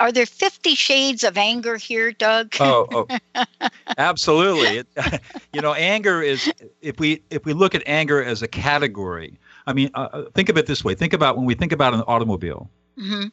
are 0.00 0.12
there 0.12 0.26
50 0.26 0.74
shades 0.74 1.24
of 1.24 1.36
anger 1.36 1.76
here 1.76 2.12
doug? 2.12 2.54
Oh, 2.60 3.06
oh 3.34 3.46
absolutely. 3.98 4.78
It, 4.78 4.88
you 5.52 5.60
know 5.60 5.74
anger 5.74 6.22
is 6.22 6.50
if 6.80 6.98
we 6.98 7.22
if 7.30 7.44
we 7.44 7.52
look 7.52 7.74
at 7.74 7.82
anger 7.86 8.22
as 8.22 8.42
a 8.42 8.48
category 8.48 9.38
i 9.66 9.72
mean 9.72 9.90
uh, 9.94 10.08
uh, 10.12 10.24
think 10.34 10.48
of 10.48 10.56
it 10.56 10.66
this 10.66 10.84
way. 10.84 10.94
Think 10.94 11.12
about 11.12 11.36
when 11.36 11.46
we 11.46 11.54
think 11.54 11.72
about 11.72 11.94
an 11.94 12.02
automobile 12.02 12.70
mm-hmm. 12.98 13.28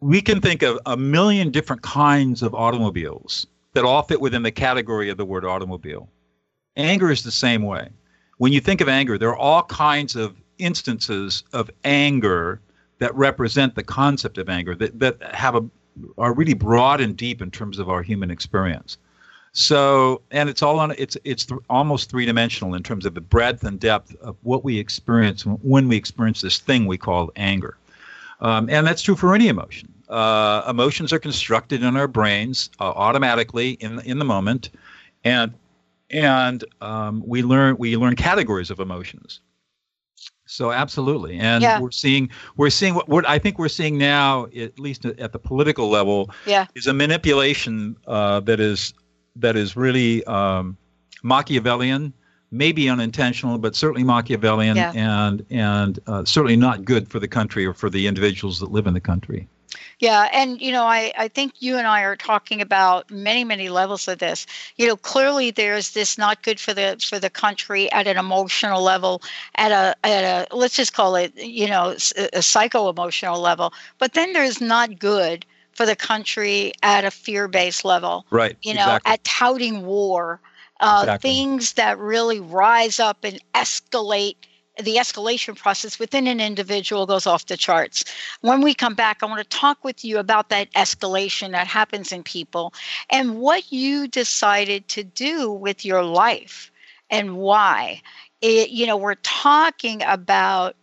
we 0.00 0.20
can 0.20 0.40
think 0.40 0.62
of 0.62 0.78
a 0.86 0.96
million 0.96 1.50
different 1.50 1.82
kinds 1.82 2.42
of 2.42 2.54
automobiles 2.54 3.46
that 3.74 3.84
all 3.84 4.02
fit 4.02 4.20
within 4.20 4.42
the 4.42 4.50
category 4.50 5.10
of 5.10 5.18
the 5.18 5.24
word 5.24 5.44
automobile. 5.44 6.08
Anger 6.76 7.10
is 7.10 7.22
the 7.22 7.30
same 7.30 7.62
way. 7.62 7.90
When 8.38 8.52
you 8.52 8.60
think 8.60 8.80
of 8.80 8.88
anger 8.88 9.18
there 9.18 9.28
are 9.28 9.36
all 9.36 9.62
kinds 9.64 10.16
of 10.16 10.36
instances 10.58 11.44
of 11.52 11.70
anger 11.84 12.60
that 12.98 13.14
represent 13.14 13.74
the 13.74 13.82
concept 13.82 14.38
of 14.38 14.48
anger 14.48 14.74
that, 14.74 14.98
that 14.98 15.22
have 15.34 15.54
a 15.54 15.64
are 16.18 16.34
really 16.34 16.54
broad 16.54 17.00
and 17.00 17.16
deep 17.16 17.40
in 17.40 17.50
terms 17.50 17.78
of 17.78 17.88
our 17.88 18.02
human 18.02 18.30
experience. 18.30 18.98
So, 19.52 20.20
and 20.30 20.50
it's 20.50 20.62
all 20.62 20.78
on 20.78 20.92
it's 20.98 21.16
it's 21.24 21.46
th- 21.46 21.60
almost 21.70 22.10
three 22.10 22.26
dimensional 22.26 22.74
in 22.74 22.82
terms 22.82 23.06
of 23.06 23.14
the 23.14 23.22
breadth 23.22 23.64
and 23.64 23.80
depth 23.80 24.14
of 24.16 24.36
what 24.42 24.64
we 24.64 24.78
experience 24.78 25.46
when 25.46 25.88
we 25.88 25.96
experience 25.96 26.42
this 26.42 26.58
thing 26.58 26.84
we 26.84 26.98
call 26.98 27.32
anger, 27.36 27.78
um, 28.40 28.68
and 28.68 28.86
that's 28.86 29.00
true 29.00 29.16
for 29.16 29.34
any 29.34 29.48
emotion. 29.48 29.90
Uh, 30.10 30.62
emotions 30.68 31.10
are 31.10 31.18
constructed 31.18 31.82
in 31.82 31.96
our 31.96 32.06
brains 32.06 32.68
uh, 32.80 32.84
automatically 32.84 33.72
in 33.80 33.98
in 34.00 34.18
the 34.18 34.26
moment, 34.26 34.68
and 35.24 35.54
and 36.10 36.62
um, 36.82 37.22
we 37.26 37.42
learn 37.42 37.78
we 37.78 37.96
learn 37.96 38.14
categories 38.14 38.70
of 38.70 38.78
emotions. 38.78 39.40
So 40.56 40.72
absolutely, 40.72 41.38
and 41.38 41.62
yeah. 41.62 41.78
we're 41.78 41.90
seeing 41.90 42.30
we're 42.56 42.70
seeing 42.70 42.94
what, 42.94 43.08
what 43.10 43.28
I 43.28 43.38
think 43.38 43.58
we're 43.58 43.68
seeing 43.68 43.98
now, 43.98 44.46
at 44.56 44.78
least 44.78 45.04
at 45.04 45.32
the 45.32 45.38
political 45.38 45.90
level, 45.90 46.30
yeah. 46.46 46.66
is 46.74 46.86
a 46.86 46.94
manipulation 46.94 47.94
uh, 48.06 48.40
that 48.40 48.58
is 48.58 48.94
that 49.36 49.54
is 49.54 49.76
really 49.76 50.24
um, 50.24 50.78
Machiavellian, 51.22 52.10
maybe 52.50 52.88
unintentional, 52.88 53.58
but 53.58 53.76
certainly 53.76 54.02
Machiavellian, 54.02 54.76
yeah. 54.78 54.92
and 54.94 55.44
and 55.50 55.98
uh, 56.06 56.24
certainly 56.24 56.56
not 56.56 56.86
good 56.86 57.06
for 57.06 57.20
the 57.20 57.28
country 57.28 57.66
or 57.66 57.74
for 57.74 57.90
the 57.90 58.06
individuals 58.06 58.58
that 58.60 58.70
live 58.70 58.86
in 58.86 58.94
the 58.94 59.00
country. 59.00 59.46
Yeah, 59.98 60.28
and 60.30 60.60
you 60.60 60.72
know, 60.72 60.84
I, 60.84 61.12
I 61.16 61.28
think 61.28 61.54
you 61.60 61.78
and 61.78 61.86
I 61.86 62.02
are 62.02 62.16
talking 62.16 62.60
about 62.60 63.10
many, 63.10 63.44
many 63.44 63.70
levels 63.70 64.06
of 64.08 64.18
this. 64.18 64.46
You 64.76 64.86
know, 64.86 64.96
clearly 64.96 65.50
there's 65.50 65.92
this 65.92 66.18
not 66.18 66.42
good 66.42 66.60
for 66.60 66.74
the 66.74 67.02
for 67.08 67.18
the 67.18 67.30
country 67.30 67.90
at 67.92 68.06
an 68.06 68.18
emotional 68.18 68.82
level, 68.82 69.22
at 69.54 69.72
a 69.72 69.96
at 70.04 70.50
a 70.50 70.54
let's 70.54 70.76
just 70.76 70.92
call 70.92 71.16
it, 71.16 71.34
you 71.36 71.66
know, 71.66 71.96
a 72.34 72.42
psycho 72.42 72.90
emotional 72.90 73.40
level. 73.40 73.72
But 73.98 74.12
then 74.12 74.34
there's 74.34 74.60
not 74.60 74.98
good 74.98 75.46
for 75.72 75.86
the 75.86 75.96
country 75.96 76.72
at 76.82 77.04
a 77.04 77.10
fear-based 77.10 77.84
level. 77.84 78.26
Right. 78.30 78.56
You 78.62 78.74
know, 78.74 78.96
exactly. 78.96 79.12
at 79.12 79.24
touting 79.24 79.86
war, 79.86 80.40
uh, 80.80 81.00
exactly. 81.04 81.30
things 81.30 81.72
that 81.74 81.98
really 81.98 82.40
rise 82.40 83.00
up 83.00 83.24
and 83.24 83.40
escalate 83.54 84.36
the 84.76 84.96
escalation 84.96 85.56
process 85.56 85.98
within 85.98 86.26
an 86.26 86.40
individual 86.40 87.06
goes 87.06 87.26
off 87.26 87.46
the 87.46 87.56
charts. 87.56 88.04
When 88.42 88.60
we 88.60 88.74
come 88.74 88.94
back, 88.94 89.22
I 89.22 89.26
want 89.26 89.38
to 89.38 89.56
talk 89.56 89.82
with 89.82 90.04
you 90.04 90.18
about 90.18 90.48
that 90.50 90.72
escalation 90.74 91.52
that 91.52 91.66
happens 91.66 92.12
in 92.12 92.22
people 92.22 92.74
and 93.10 93.38
what 93.38 93.72
you 93.72 94.06
decided 94.08 94.88
to 94.88 95.02
do 95.02 95.50
with 95.50 95.84
your 95.84 96.02
life 96.02 96.70
and 97.10 97.36
why. 97.36 98.02
It, 98.42 98.70
you 98.70 98.86
know, 98.86 98.96
we're 98.96 99.14
talking 99.16 100.02
about 100.02 100.76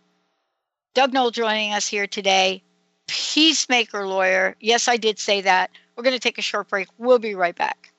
Doug 0.94 1.12
Noll 1.12 1.30
joining 1.30 1.72
us 1.72 1.86
here 1.86 2.06
today, 2.06 2.62
peacemaker 3.06 4.06
lawyer. 4.06 4.56
Yes, 4.60 4.88
I 4.88 4.96
did 4.96 5.18
say 5.18 5.40
that. 5.42 5.70
We're 5.96 6.04
going 6.04 6.16
to 6.16 6.20
take 6.20 6.38
a 6.38 6.42
short 6.42 6.68
break. 6.68 6.88
We'll 6.98 7.20
be 7.20 7.34
right 7.34 7.54
back. 7.54 7.93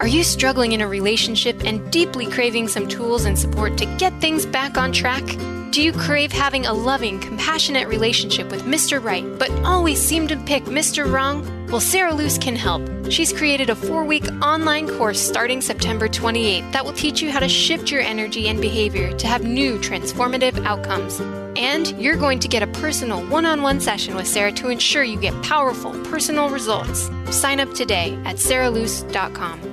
Are 0.00 0.06
you 0.06 0.24
struggling 0.24 0.72
in 0.72 0.80
a 0.80 0.88
relationship 0.88 1.62
and 1.62 1.92
deeply 1.92 2.24
craving 2.24 2.68
some 2.68 2.88
tools 2.88 3.26
and 3.26 3.38
support 3.38 3.76
to 3.76 3.84
get 3.98 4.18
things 4.18 4.46
back 4.46 4.78
on 4.78 4.92
track? 4.92 5.22
Do 5.72 5.82
you 5.82 5.92
crave 5.92 6.32
having 6.32 6.64
a 6.64 6.72
loving, 6.72 7.20
compassionate 7.20 7.86
relationship 7.86 8.50
with 8.50 8.62
Mr. 8.62 9.04
Right, 9.04 9.26
but 9.38 9.50
always 9.62 10.00
seem 10.00 10.26
to 10.28 10.38
pick 10.38 10.64
Mr. 10.64 11.12
Wrong? 11.12 11.44
Well, 11.66 11.82
Sarah 11.82 12.14
Luce 12.14 12.38
can 12.38 12.56
help. 12.56 12.82
She's 13.10 13.30
created 13.30 13.68
a 13.68 13.74
four 13.74 14.02
week 14.06 14.26
online 14.40 14.88
course 14.88 15.20
starting 15.20 15.60
September 15.60 16.08
28th 16.08 16.72
that 16.72 16.82
will 16.82 16.94
teach 16.94 17.20
you 17.20 17.30
how 17.30 17.40
to 17.40 17.48
shift 17.48 17.90
your 17.90 18.00
energy 18.00 18.48
and 18.48 18.58
behavior 18.58 19.14
to 19.18 19.26
have 19.26 19.44
new 19.44 19.76
transformative 19.80 20.64
outcomes. 20.64 21.20
And 21.58 21.88
you're 22.00 22.16
going 22.16 22.38
to 22.38 22.48
get 22.48 22.62
a 22.62 22.80
personal 22.80 23.22
one 23.26 23.44
on 23.44 23.60
one 23.60 23.80
session 23.80 24.14
with 24.14 24.26
Sarah 24.26 24.52
to 24.52 24.70
ensure 24.70 25.04
you 25.04 25.20
get 25.20 25.34
powerful 25.42 25.92
personal 26.04 26.48
results. 26.48 27.10
Sign 27.30 27.60
up 27.60 27.74
today 27.74 28.18
at 28.24 28.36
sarahluce.com. 28.36 29.69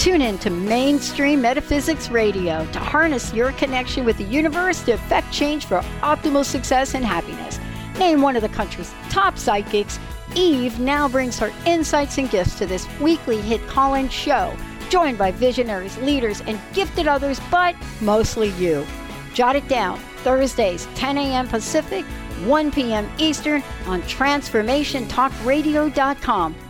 Tune 0.00 0.22
in 0.22 0.38
to 0.38 0.48
Mainstream 0.48 1.42
Metaphysics 1.42 2.08
Radio 2.08 2.64
to 2.72 2.78
harness 2.78 3.34
your 3.34 3.52
connection 3.52 4.06
with 4.06 4.16
the 4.16 4.24
universe 4.24 4.82
to 4.84 4.92
effect 4.92 5.30
change 5.30 5.66
for 5.66 5.80
optimal 6.00 6.42
success 6.42 6.94
and 6.94 7.04
happiness. 7.04 7.60
Named 7.98 8.22
one 8.22 8.34
of 8.34 8.40
the 8.40 8.48
country's 8.48 8.94
top 9.10 9.36
psychics, 9.36 9.98
Eve 10.34 10.80
now 10.80 11.06
brings 11.06 11.38
her 11.38 11.52
insights 11.66 12.16
and 12.16 12.30
gifts 12.30 12.58
to 12.58 12.64
this 12.64 12.88
weekly 12.98 13.42
hit 13.42 13.60
call 13.66 13.92
in 13.92 14.08
show, 14.08 14.56
joined 14.88 15.18
by 15.18 15.32
visionaries, 15.32 15.98
leaders, 15.98 16.40
and 16.46 16.58
gifted 16.72 17.06
others, 17.06 17.38
but 17.50 17.76
mostly 18.00 18.48
you. 18.52 18.86
Jot 19.34 19.54
it 19.54 19.68
down 19.68 19.98
Thursdays, 20.24 20.88
10 20.94 21.18
a.m. 21.18 21.46
Pacific, 21.46 22.06
1 22.46 22.70
p.m. 22.70 23.06
Eastern 23.18 23.62
on 23.84 24.00
TransformationTalkRadio.com. 24.04 26.69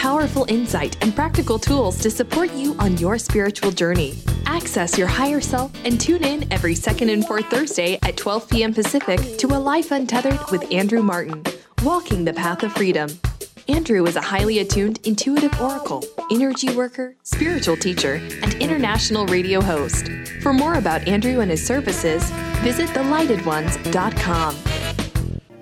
Powerful 0.00 0.46
insight 0.48 0.96
and 1.04 1.14
practical 1.14 1.58
tools 1.58 1.98
to 1.98 2.10
support 2.10 2.50
you 2.54 2.74
on 2.78 2.96
your 2.96 3.18
spiritual 3.18 3.70
journey. 3.70 4.14
Access 4.46 4.96
your 4.96 5.06
higher 5.06 5.42
self 5.42 5.70
and 5.84 6.00
tune 6.00 6.24
in 6.24 6.50
every 6.50 6.74
second 6.74 7.10
and 7.10 7.26
fourth 7.26 7.44
Thursday 7.50 7.98
at 8.02 8.16
12 8.16 8.48
p.m. 8.48 8.72
Pacific 8.72 9.20
to 9.36 9.48
A 9.48 9.58
Life 9.58 9.90
Untethered 9.90 10.40
with 10.50 10.72
Andrew 10.72 11.02
Martin, 11.02 11.44
Walking 11.84 12.24
the 12.24 12.32
Path 12.32 12.62
of 12.62 12.72
Freedom. 12.72 13.10
Andrew 13.68 14.06
is 14.06 14.16
a 14.16 14.22
highly 14.22 14.60
attuned, 14.60 15.06
intuitive 15.06 15.60
oracle, 15.60 16.02
energy 16.30 16.74
worker, 16.74 17.14
spiritual 17.22 17.76
teacher, 17.76 18.14
and 18.42 18.54
international 18.54 19.26
radio 19.26 19.60
host. 19.60 20.08
For 20.40 20.54
more 20.54 20.76
about 20.76 21.06
Andrew 21.06 21.40
and 21.40 21.50
his 21.50 21.64
services, 21.64 22.24
visit 22.62 22.88
thelightones.com. 22.88 24.79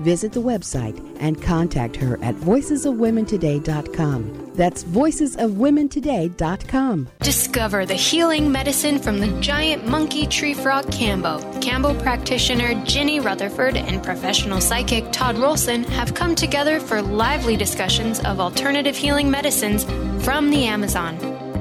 Visit 0.00 0.32
the 0.32 0.40
website 0.40 0.98
and 1.20 1.40
contact 1.40 1.94
her 1.96 2.18
at 2.22 2.34
voicesofwomentoday.com. 2.36 4.52
That's 4.54 4.84
voicesofwomentoday.com. 4.84 7.08
Discover 7.20 7.86
the 7.86 7.94
healing 7.94 8.52
medicine 8.52 8.98
from 8.98 9.18
the 9.18 9.28
giant 9.40 9.86
monkey 9.86 10.26
tree 10.26 10.52
frog 10.54 10.84
Kambo. 10.86 11.40
Kambo 11.62 12.00
practitioner 12.02 12.74
Ginny 12.84 13.20
Rutherford 13.20 13.76
and 13.76 14.02
professional 14.02 14.60
psychic 14.60 15.10
Todd 15.12 15.36
Rolson 15.36 15.84
have 15.86 16.14
come 16.14 16.34
together 16.34 16.80
for 16.80 17.00
lively 17.00 17.56
discussions 17.56 18.20
of 18.20 18.40
alternative 18.40 18.96
healing 18.96 19.30
medicines 19.30 19.84
from 20.24 20.50
the 20.50 20.64
Amazon. 20.64 21.18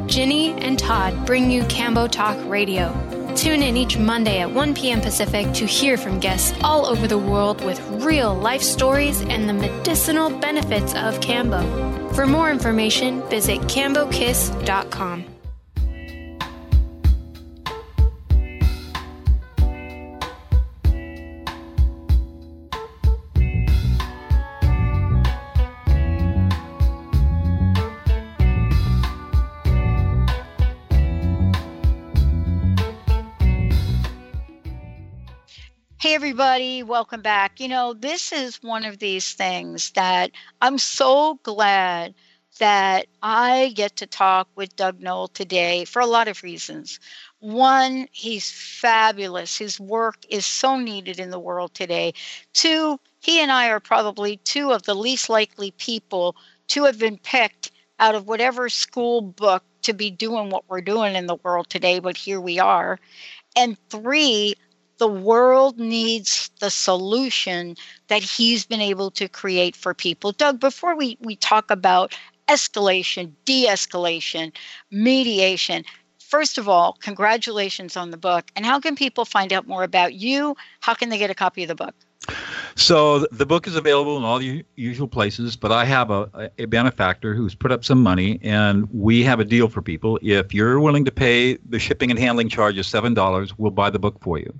Ginny 0.08 0.52
and 0.54 0.78
Todd 0.78 1.26
bring 1.26 1.50
you 1.50 1.64
Kambo 1.64 2.12
Talk 2.12 2.38
Radio 2.50 2.92
Tune 3.36 3.64
in 3.64 3.78
each 3.78 3.98
Monday 3.98 4.40
at 4.40 4.52
1 4.52 4.74
p.m. 4.74 5.02
Pacific 5.02 5.52
to 5.54 5.66
hear 5.66 5.98
from 5.98 6.20
guests 6.20 6.58
all 6.64 6.86
over 6.86 7.08
the 7.08 7.18
world 7.18 7.64
with 7.64 7.80
real 8.04 8.34
life 8.36 8.62
stories 8.62 9.22
and 9.22 9.48
the 9.48 9.54
medicinal 9.54 10.30
benefits 10.30 10.94
of 10.94 11.20
Kambo. 11.20 12.14
For 12.14 12.28
more 12.28 12.52
information, 12.52 13.22
visit 13.30 13.60
kambokiss.com. 13.62 15.31
Everybody, 36.14 36.84
welcome 36.84 37.22
back. 37.22 37.62
You 37.62 37.70
know, 37.70 37.94
this 37.94 38.34
is 38.34 38.62
one 38.62 38.84
of 38.84 39.00
these 39.00 39.32
things 39.32 39.92
that 39.92 40.32
I'm 40.62 40.78
so 40.78 41.40
glad 41.42 42.14
that 42.60 43.06
I 43.24 43.72
get 43.78 43.96
to 43.96 44.06
talk 44.06 44.50
with 44.56 44.76
Doug 44.76 45.00
Noll 45.00 45.30
today 45.30 45.86
for 45.86 46.02
a 46.02 46.06
lot 46.06 46.28
of 46.28 46.44
reasons. 46.44 47.00
One, 47.40 48.10
he's 48.12 48.52
fabulous. 48.52 49.58
His 49.58 49.80
work 49.80 50.18
is 50.28 50.46
so 50.46 50.78
needed 50.78 51.18
in 51.18 51.30
the 51.30 51.40
world 51.40 51.74
today. 51.74 52.14
Two, 52.52 53.00
he 53.22 53.40
and 53.40 53.50
I 53.50 53.70
are 53.70 53.80
probably 53.80 54.36
two 54.44 54.74
of 54.74 54.84
the 54.84 54.96
least 54.96 55.30
likely 55.30 55.72
people 55.72 56.36
to 56.68 56.84
have 56.84 57.00
been 57.00 57.20
picked 57.20 57.72
out 58.00 58.16
of 58.16 58.28
whatever 58.28 58.68
school 58.68 59.22
book 59.22 59.64
to 59.84 59.94
be 59.94 60.12
doing 60.12 60.50
what 60.50 60.66
we're 60.68 60.82
doing 60.82 61.16
in 61.16 61.28
the 61.28 61.36
world 61.36 61.70
today, 61.70 62.00
but 62.00 62.18
here 62.18 62.42
we 62.42 62.60
are. 62.60 63.00
And 63.56 63.78
three, 63.90 64.56
the 65.02 65.08
world 65.08 65.80
needs 65.80 66.52
the 66.60 66.70
solution 66.70 67.76
that 68.08 68.22
he's 68.22 68.68
been 68.68 68.82
able 68.82 69.10
to 69.10 69.28
create 69.28 69.76
for 69.76 69.96
people. 69.96 70.32
Doug, 70.32 70.60
before 70.60 70.96
we, 70.96 71.18
we 71.22 71.36
talk 71.36 71.72
about 71.72 72.16
escalation, 72.48 73.32
de 73.46 73.66
escalation, 73.66 74.52
mediation, 74.92 75.84
first 76.20 76.60
of 76.60 76.70
all, 76.70 77.00
congratulations 77.02 77.98
on 77.98 78.12
the 78.12 78.18
book. 78.18 78.52
And 78.56 78.64
how 78.64 78.80
can 78.80 78.96
people 78.96 79.26
find 79.26 79.52
out 79.52 79.68
more 79.68 79.82
about 79.82 80.14
you? 80.14 80.56
How 80.82 80.94
can 80.94 81.10
they 81.10 81.18
get 81.18 81.32
a 81.32 81.36
copy 81.36 81.64
of 81.64 81.68
the 81.68 81.74
book? 81.74 81.96
So 82.76 83.26
the 83.32 83.48
book 83.48 83.66
is 83.66 83.76
available 83.76 84.18
in 84.18 84.24
all 84.24 84.38
the 84.38 84.64
usual 84.76 85.08
places, 85.08 85.56
but 85.56 85.72
I 85.72 85.84
have 85.86 86.12
a, 86.12 86.52
a 86.60 86.66
benefactor 86.66 87.34
who's 87.34 87.56
put 87.56 87.72
up 87.72 87.84
some 87.84 88.04
money, 88.04 88.40
and 88.44 88.88
we 88.94 89.24
have 89.24 89.40
a 89.40 89.46
deal 89.46 89.68
for 89.68 89.82
people. 89.82 90.20
If 90.22 90.54
you're 90.54 90.80
willing 90.80 91.06
to 91.06 91.12
pay 91.12 91.58
the 91.68 91.80
shipping 91.80 92.12
and 92.12 92.20
handling 92.20 92.50
charge 92.50 92.78
of 92.78 92.86
seven 92.86 93.16
dollars, 93.16 93.58
we'll 93.58 93.72
buy 93.72 93.90
the 93.90 93.98
book 93.98 94.22
for 94.22 94.38
you 94.38 94.54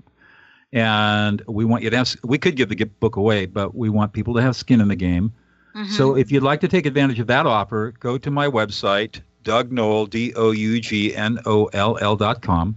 and 0.72 1.42
we 1.46 1.64
want 1.64 1.82
you 1.82 1.90
to 1.90 1.96
have 1.96 2.16
we 2.24 2.38
could 2.38 2.56
give 2.56 2.68
the 2.68 2.84
book 2.84 3.16
away 3.16 3.46
but 3.46 3.74
we 3.74 3.88
want 3.88 4.12
people 4.12 4.34
to 4.34 4.42
have 4.42 4.56
skin 4.56 4.80
in 4.80 4.88
the 4.88 4.96
game. 4.96 5.32
Mm-hmm. 5.74 5.92
so 5.92 6.16
if 6.16 6.30
you'd 6.30 6.42
like 6.42 6.60
to 6.60 6.68
take 6.68 6.84
advantage 6.84 7.18
of 7.18 7.26
that 7.28 7.46
offer 7.46 7.94
go 7.98 8.18
to 8.18 8.30
my 8.30 8.46
website 8.46 9.20
doug 9.42 9.72
noll 9.72 10.06
d-o-u-g-n-o-l-l 10.06 10.56
dot 12.16 12.42
com 12.42 12.76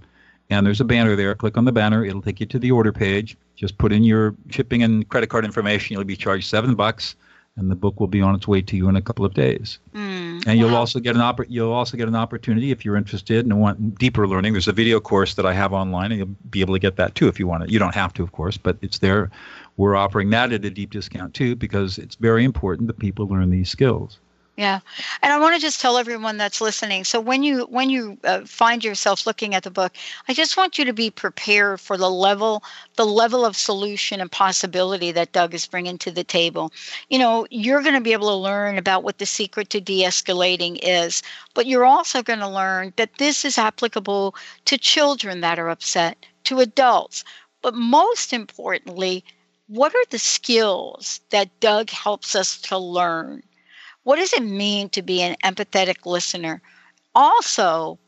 and 0.49 0.65
there's 0.65 0.81
a 0.81 0.85
banner 0.85 1.15
there. 1.15 1.33
Click 1.35 1.57
on 1.57 1.65
the 1.65 1.71
banner. 1.71 2.05
It'll 2.05 2.21
take 2.21 2.39
you 2.39 2.45
to 2.47 2.59
the 2.59 2.71
order 2.71 2.91
page. 2.91 3.37
Just 3.55 3.77
put 3.77 3.91
in 3.91 4.03
your 4.03 4.35
shipping 4.49 4.83
and 4.83 5.07
credit 5.09 5.27
card 5.27 5.45
information. 5.45 5.95
You'll 5.95 6.03
be 6.03 6.15
charged 6.15 6.47
seven 6.47 6.75
bucks 6.75 7.15
and 7.57 7.71
the 7.71 7.75
book 7.75 7.99
will 7.99 8.07
be 8.07 8.21
on 8.21 8.35
its 8.35 8.47
way 8.47 8.61
to 8.61 8.75
you 8.75 8.89
in 8.89 8.95
a 8.95 9.01
couple 9.01 9.25
of 9.25 9.33
days. 9.33 9.79
Mm, 9.93 10.24
Mm-hmm. 10.35 10.49
and 10.49 10.59
you'll 10.59 10.71
wow. 10.71 10.79
also 10.79 10.99
get 10.99 11.15
an 11.15 11.21
oppor- 11.21 11.45
you'll 11.49 11.71
also 11.71 11.97
get 11.97 12.07
an 12.07 12.15
opportunity 12.15 12.71
if 12.71 12.83
you're 12.83 12.95
interested 12.95 13.45
and 13.45 13.59
want 13.59 13.97
deeper 13.97 14.27
learning. 14.27 14.53
There's 14.53 14.67
a 14.67 14.73
video 14.73 14.99
course 14.99 15.35
that 15.35 15.45
I 15.45 15.53
have 15.53 15.73
online, 15.73 16.11
and 16.11 16.19
you'll 16.19 16.35
be 16.49 16.61
able 16.61 16.73
to 16.73 16.79
get 16.79 16.95
that 16.97 17.15
too 17.15 17.27
if 17.27 17.39
you 17.39 17.47
want 17.47 17.63
it. 17.63 17.69
You 17.71 17.79
don't 17.79 17.95
have 17.95 18.13
to, 18.15 18.23
of 18.23 18.31
course, 18.31 18.57
but 18.57 18.77
it's 18.81 18.99
there. 18.99 19.31
We're 19.77 19.95
offering 19.95 20.29
that 20.31 20.51
at 20.51 20.65
a 20.65 20.69
deep 20.69 20.91
discount 20.91 21.33
too 21.33 21.55
because 21.55 21.97
it's 21.97 22.15
very 22.15 22.43
important 22.43 22.87
that 22.87 22.99
people 22.99 23.27
learn 23.27 23.49
these 23.49 23.69
skills. 23.69 24.19
Yeah, 24.57 24.79
and 25.21 25.33
I 25.33 25.37
want 25.39 25.53
to 25.55 25.61
just 25.61 25.81
tell 25.81 25.97
everyone 25.97 26.37
that's 26.37 26.61
listening. 26.61 27.03
So 27.03 27.19
when 27.19 27.43
you 27.43 27.65
when 27.65 27.89
you 27.89 28.17
uh, 28.23 28.45
find 28.45 28.85
yourself 28.85 29.27
looking 29.27 29.53
at 29.53 29.63
the 29.63 29.69
book, 29.71 29.93
I 30.29 30.33
just 30.33 30.55
want 30.55 30.77
you 30.77 30.85
to 30.85 30.93
be 30.93 31.09
prepared 31.09 31.81
for 31.81 31.97
the 31.97 32.09
level 32.09 32.63
the 32.95 33.05
level 33.05 33.43
of 33.45 33.57
solution 33.57 34.21
and 34.21 34.31
possibility 34.31 35.11
that 35.11 35.33
Doug 35.33 35.53
is 35.53 35.65
bringing 35.67 35.97
to 35.99 36.11
the 36.11 36.23
table. 36.23 36.71
You 37.09 37.19
know, 37.19 37.45
you're 37.51 37.81
going 37.81 37.95
to 37.95 38.01
be 38.01 38.13
able 38.13 38.29
to 38.29 38.35
learn 38.35 38.77
about 38.77 39.03
what 39.03 39.17
the 39.17 39.25
secret 39.25 39.69
to 39.71 39.81
de-escalating 39.81 40.79
is, 40.81 41.21
but 41.53 41.65
you're 41.65 41.83
also 41.85 42.23
going 42.23 42.39
to 42.39 42.47
learn 42.47 42.93
that 42.95 43.17
this 43.17 43.43
is 43.43 43.57
applicable 43.57 44.35
to 44.65 44.77
children 44.77 45.41
that 45.41 45.59
are 45.59 45.69
upset, 45.69 46.25
to 46.45 46.61
adults, 46.61 47.25
but 47.61 47.73
most 47.75 48.31
importantly, 48.31 49.23
what 49.67 49.93
are 49.93 50.05
the 50.11 50.19
skills 50.19 51.19
that 51.31 51.59
Doug 51.59 51.89
helps 51.89 52.35
us 52.35 52.57
to 52.61 52.77
learn? 52.77 53.43
What 54.05 54.17
does 54.17 54.33
it 54.33 54.43
mean 54.43 54.89
to 54.91 55.01
be 55.01 55.21
an 55.23 55.35
empathetic 55.43 56.05
listener? 56.05 56.61
Also, 57.15 57.99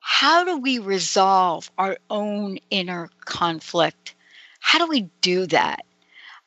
how 0.00 0.44
do 0.44 0.58
we 0.58 0.80
resolve 0.80 1.70
our 1.78 1.96
own 2.10 2.58
inner 2.70 3.08
conflict? 3.24 4.16
How 4.60 4.80
do 4.80 4.88
we 4.88 5.02
do 5.20 5.46
that? 5.46 5.84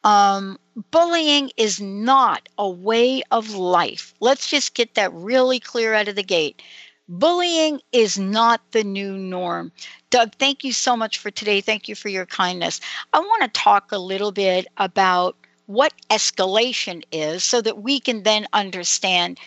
Um, 0.03 0.59
bullying 0.91 1.51
is 1.57 1.81
not 1.81 2.49
a 2.57 2.69
way 2.69 3.23
of 3.31 3.55
life. 3.55 4.13
Let's 4.19 4.49
just 4.49 4.73
get 4.73 4.95
that 4.95 5.13
really 5.13 5.59
clear 5.61 5.93
out 5.93 6.09
of 6.09 6.15
the 6.17 6.23
gate. 6.23 6.61
Bullying 7.07 7.81
is 7.93 8.19
not 8.19 8.61
the 8.71 8.83
new 8.83 9.17
norm. 9.17 9.71
Doug, 10.09 10.33
thank 10.35 10.65
you 10.65 10.73
so 10.73 10.97
much 10.97 11.17
for 11.17 11.31
today. 11.31 11.61
Thank 11.61 11.87
you 11.87 11.95
for 11.95 12.09
your 12.09 12.25
kindness. 12.25 12.81
I 13.13 13.19
want 13.19 13.43
to 13.43 13.47
talk 13.61 13.93
a 13.93 13.97
little 13.97 14.33
bit 14.33 14.67
about 14.77 15.37
what 15.67 15.93
escalation 16.09 17.03
is 17.11 17.43
so 17.43 17.61
that 17.61 17.81
we 17.81 17.99
can 17.99 18.23
then 18.23 18.47
understand 18.53 19.39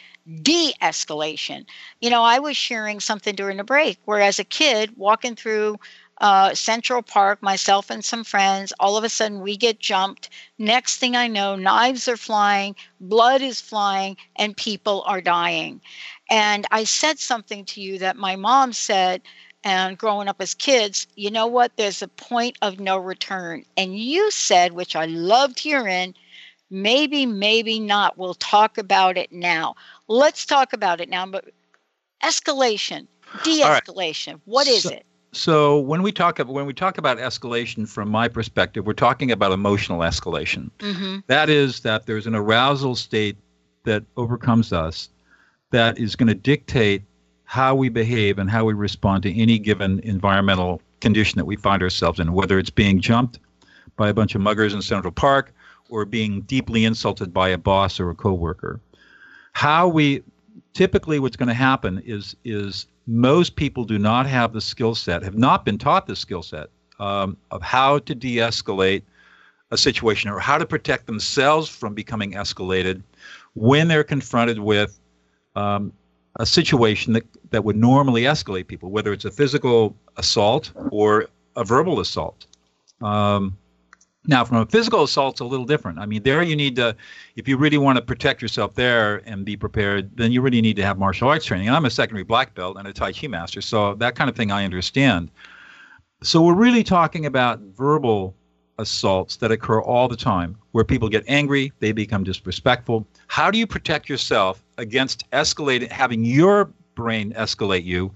de 0.42 0.72
escalation. 0.80 1.66
You 2.00 2.10
know, 2.10 2.22
I 2.22 2.38
was 2.38 2.56
sharing 2.56 3.00
something 3.00 3.34
during 3.34 3.56
the 3.56 3.64
break 3.64 3.98
where, 4.04 4.20
as 4.20 4.38
a 4.38 4.44
kid, 4.44 4.96
walking 4.96 5.34
through 5.34 5.76
uh, 6.20 6.54
Central 6.54 7.02
Park, 7.02 7.42
myself 7.42 7.90
and 7.90 8.04
some 8.04 8.24
friends, 8.24 8.72
all 8.78 8.96
of 8.96 9.04
a 9.04 9.08
sudden 9.08 9.40
we 9.40 9.56
get 9.56 9.80
jumped. 9.80 10.28
Next 10.58 10.98
thing 10.98 11.16
I 11.16 11.26
know, 11.26 11.56
knives 11.56 12.06
are 12.08 12.18
flying, 12.18 12.76
blood 13.00 13.40
is 13.40 13.60
flying, 13.60 14.18
and 14.36 14.56
people 14.56 15.02
are 15.06 15.22
dying. 15.22 15.80
And 16.28 16.66
I 16.70 16.84
said 16.84 17.18
something 17.18 17.64
to 17.66 17.80
you 17.80 17.98
that 17.98 18.16
my 18.16 18.36
mom 18.36 18.74
said 18.74 19.22
and 19.64 19.98
growing 19.98 20.28
up 20.28 20.40
as 20.40 20.54
kids, 20.54 21.06
you 21.16 21.30
know 21.30 21.46
what? 21.46 21.76
There's 21.76 22.02
a 22.02 22.08
point 22.08 22.56
of 22.62 22.80
no 22.80 22.96
return. 22.96 23.64
And 23.76 23.98
you 23.98 24.30
said, 24.30 24.72
which 24.72 24.96
I 24.96 25.06
loved 25.06 25.58
hearing, 25.58 26.14
maybe, 26.70 27.26
maybe 27.26 27.78
not. 27.78 28.16
We'll 28.16 28.34
talk 28.34 28.78
about 28.78 29.16
it 29.16 29.32
now. 29.32 29.74
Let's 30.08 30.46
talk 30.46 30.72
about 30.72 31.00
it 31.00 31.08
now. 31.08 31.26
But 31.26 31.50
escalation, 32.24 33.06
de-escalation, 33.44 34.32
right. 34.32 34.40
what 34.46 34.66
is 34.66 34.84
so, 34.84 34.90
it? 34.90 35.06
So 35.32 35.78
when 35.78 36.02
we 36.02 36.10
talk 36.10 36.38
about 36.38 36.52
when 36.52 36.66
we 36.66 36.72
talk 36.72 36.98
about 36.98 37.18
escalation 37.18 37.88
from 37.88 38.08
my 38.08 38.28
perspective, 38.28 38.86
we're 38.86 38.94
talking 38.94 39.30
about 39.30 39.52
emotional 39.52 40.00
escalation. 40.00 40.70
Mm-hmm. 40.78 41.18
That 41.28 41.48
is 41.48 41.80
that 41.80 42.06
there's 42.06 42.26
an 42.26 42.34
arousal 42.34 42.96
state 42.96 43.36
that 43.84 44.02
overcomes 44.16 44.72
us 44.72 45.08
that 45.70 45.98
is 45.98 46.16
going 46.16 46.26
to 46.26 46.34
dictate 46.34 47.02
how 47.50 47.74
we 47.74 47.88
behave 47.88 48.38
and 48.38 48.48
how 48.48 48.64
we 48.64 48.72
respond 48.72 49.24
to 49.24 49.36
any 49.36 49.58
given 49.58 49.98
environmental 50.04 50.80
condition 51.00 51.36
that 51.36 51.46
we 51.46 51.56
find 51.56 51.82
ourselves 51.82 52.20
in, 52.20 52.32
whether 52.32 52.60
it's 52.60 52.70
being 52.70 53.00
jumped 53.00 53.40
by 53.96 54.08
a 54.08 54.14
bunch 54.14 54.36
of 54.36 54.40
muggers 54.40 54.72
in 54.72 54.80
Central 54.80 55.10
Park 55.10 55.52
or 55.88 56.04
being 56.04 56.42
deeply 56.42 56.84
insulted 56.84 57.34
by 57.34 57.48
a 57.48 57.58
boss 57.58 57.98
or 57.98 58.08
a 58.08 58.14
coworker. 58.14 58.78
How 59.52 59.88
we 59.88 60.22
typically 60.74 61.18
what's 61.18 61.34
going 61.34 61.48
to 61.48 61.52
happen 61.52 62.00
is 62.06 62.36
is 62.44 62.86
most 63.08 63.56
people 63.56 63.82
do 63.82 63.98
not 63.98 64.26
have 64.28 64.52
the 64.52 64.60
skill 64.60 64.94
set, 64.94 65.24
have 65.24 65.36
not 65.36 65.64
been 65.64 65.76
taught 65.76 66.06
the 66.06 66.14
skill 66.14 66.44
set 66.44 66.68
um, 67.00 67.36
of 67.50 67.62
how 67.62 67.98
to 67.98 68.14
de-escalate 68.14 69.02
a 69.72 69.76
situation 69.76 70.30
or 70.30 70.38
how 70.38 70.56
to 70.56 70.66
protect 70.66 71.06
themselves 71.06 71.68
from 71.68 71.94
becoming 71.94 72.34
escalated 72.34 73.02
when 73.54 73.88
they're 73.88 74.04
confronted 74.04 74.60
with 74.60 75.00
um, 75.56 75.92
a 76.36 76.46
situation 76.46 77.12
that, 77.12 77.24
that 77.50 77.64
would 77.64 77.76
normally 77.76 78.22
escalate 78.22 78.66
people, 78.66 78.90
whether 78.90 79.12
it's 79.12 79.24
a 79.24 79.30
physical 79.30 79.96
assault 80.16 80.72
or 80.90 81.26
a 81.56 81.64
verbal 81.64 82.00
assault. 82.00 82.46
Um, 83.00 83.56
now, 84.26 84.44
from 84.44 84.58
a 84.58 84.66
physical 84.66 85.02
assault, 85.02 85.34
it's 85.34 85.40
a 85.40 85.44
little 85.44 85.64
different. 85.64 85.98
I 85.98 86.06
mean, 86.06 86.22
there 86.22 86.42
you 86.42 86.54
need 86.54 86.76
to, 86.76 86.94
if 87.36 87.48
you 87.48 87.56
really 87.56 87.78
want 87.78 87.96
to 87.96 88.02
protect 88.02 88.42
yourself 88.42 88.74
there 88.74 89.22
and 89.26 89.44
be 89.44 89.56
prepared, 89.56 90.14
then 90.16 90.30
you 90.30 90.42
really 90.42 90.60
need 90.60 90.76
to 90.76 90.84
have 90.84 90.98
martial 90.98 91.28
arts 91.28 91.46
training. 91.46 91.68
And 91.68 91.76
I'm 91.76 91.86
a 91.86 91.90
secondary 91.90 92.24
black 92.24 92.54
belt 92.54 92.76
and 92.76 92.86
a 92.86 92.92
Tai 92.92 93.12
Chi 93.12 93.26
master, 93.26 93.60
so 93.60 93.94
that 93.94 94.14
kind 94.14 94.28
of 94.28 94.36
thing 94.36 94.52
I 94.52 94.64
understand. 94.64 95.30
So 96.22 96.42
we're 96.42 96.54
really 96.54 96.84
talking 96.84 97.24
about 97.24 97.60
verbal 97.60 98.36
assaults 98.80 99.36
that 99.36 99.52
occur 99.52 99.80
all 99.80 100.08
the 100.08 100.16
time 100.16 100.56
where 100.72 100.84
people 100.84 101.08
get 101.08 101.24
angry, 101.28 101.72
they 101.78 101.92
become 101.92 102.24
disrespectful. 102.24 103.06
How 103.28 103.50
do 103.50 103.58
you 103.58 103.66
protect 103.66 104.08
yourself 104.08 104.62
against 104.78 105.30
escalating, 105.30 105.90
having 105.90 106.24
your 106.24 106.70
brain 106.94 107.32
escalate 107.34 107.84
you 107.84 108.12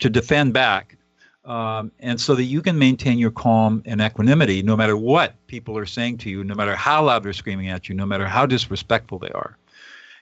to 0.00 0.10
defend 0.10 0.54
back? 0.54 0.96
Um, 1.44 1.92
and 2.00 2.20
so 2.20 2.34
that 2.34 2.44
you 2.44 2.60
can 2.60 2.78
maintain 2.78 3.18
your 3.18 3.30
calm 3.30 3.82
and 3.86 4.02
equanimity 4.02 4.62
no 4.62 4.76
matter 4.76 4.96
what 4.96 5.34
people 5.46 5.78
are 5.78 5.86
saying 5.86 6.18
to 6.18 6.30
you, 6.30 6.44
no 6.44 6.54
matter 6.54 6.76
how 6.76 7.04
loud 7.04 7.22
they're 7.22 7.32
screaming 7.32 7.68
at 7.68 7.88
you, 7.88 7.94
no 7.94 8.04
matter 8.04 8.26
how 8.26 8.44
disrespectful 8.44 9.18
they 9.18 9.30
are. 9.30 9.56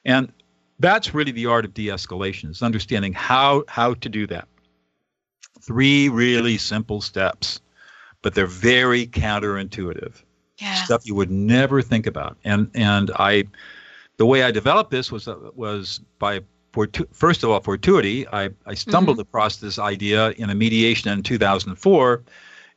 And 0.04 0.32
that's 0.78 1.14
really 1.14 1.32
the 1.32 1.46
art 1.46 1.64
of 1.64 1.74
de-escalation 1.74 2.50
is 2.50 2.62
understanding 2.62 3.12
how 3.12 3.64
how 3.66 3.94
to 3.94 4.08
do 4.08 4.26
that. 4.28 4.46
Three 5.62 6.08
really 6.08 6.58
simple 6.58 7.00
steps 7.00 7.60
but 8.26 8.34
they're 8.34 8.48
very 8.48 9.06
counterintuitive. 9.06 10.20
Yeah. 10.58 10.74
Stuff 10.82 11.06
you 11.06 11.14
would 11.14 11.30
never 11.30 11.80
think 11.80 12.08
about. 12.08 12.36
And 12.42 12.68
and 12.74 13.12
I, 13.20 13.44
the 14.16 14.26
way 14.26 14.42
I 14.42 14.50
developed 14.50 14.90
this 14.90 15.12
was 15.12 15.28
was 15.54 16.00
by 16.18 16.40
fortu- 16.72 17.06
first 17.12 17.44
of 17.44 17.50
all 17.50 17.60
fortuity. 17.60 18.26
I 18.26 18.50
I 18.66 18.74
stumbled 18.74 19.18
mm-hmm. 19.18 19.28
across 19.28 19.58
this 19.58 19.78
idea 19.78 20.30
in 20.30 20.50
a 20.50 20.56
mediation 20.56 21.08
in 21.12 21.22
2004. 21.22 22.24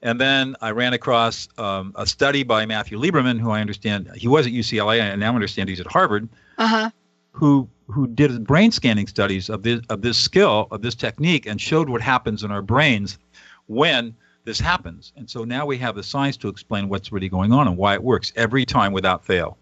And 0.03 0.21
then 0.21 0.55
I 0.61 0.69
ran 0.69 0.93
across 0.93 1.47
um, 1.57 1.93
a 1.95 2.05
study 2.05 2.43
by 2.43 2.67
Matthew 2.67 2.99
Lieberman, 2.99 3.39
who 3.39 3.49
I 3.49 3.59
understand 3.59 4.07
he 4.15 4.27
was 4.27 4.45
at 4.45 4.53
UCLA, 4.53 4.99
and 4.99 5.19
now 5.19 5.33
understand 5.33 5.67
he's 5.67 5.79
at 5.79 5.87
Harvard, 5.87 6.29
uh-huh. 6.59 6.91
who 7.31 7.67
who 7.87 8.05
did 8.05 8.45
brain 8.45 8.71
scanning 8.71 9.07
studies 9.07 9.49
of 9.49 9.63
this 9.63 9.81
of 9.89 10.03
this 10.03 10.19
skill 10.19 10.67
of 10.69 10.83
this 10.83 10.93
technique 10.93 11.47
and 11.47 11.59
showed 11.59 11.89
what 11.89 12.01
happens 12.01 12.43
in 12.43 12.51
our 12.51 12.61
brains 12.61 13.17
when 13.65 14.13
this 14.45 14.59
happens. 14.59 15.13
And 15.15 15.29
so 15.29 15.43
now 15.43 15.65
we 15.65 15.77
have 15.77 15.95
the 15.95 16.03
science 16.03 16.37
to 16.37 16.47
explain 16.47 16.89
what's 16.89 17.11
really 17.11 17.29
going 17.29 17.51
on 17.51 17.67
and 17.67 17.77
why 17.77 17.93
it 17.93 18.03
works 18.03 18.33
every 18.35 18.65
time 18.65 18.93
without 18.93 19.25
fail. 19.25 19.57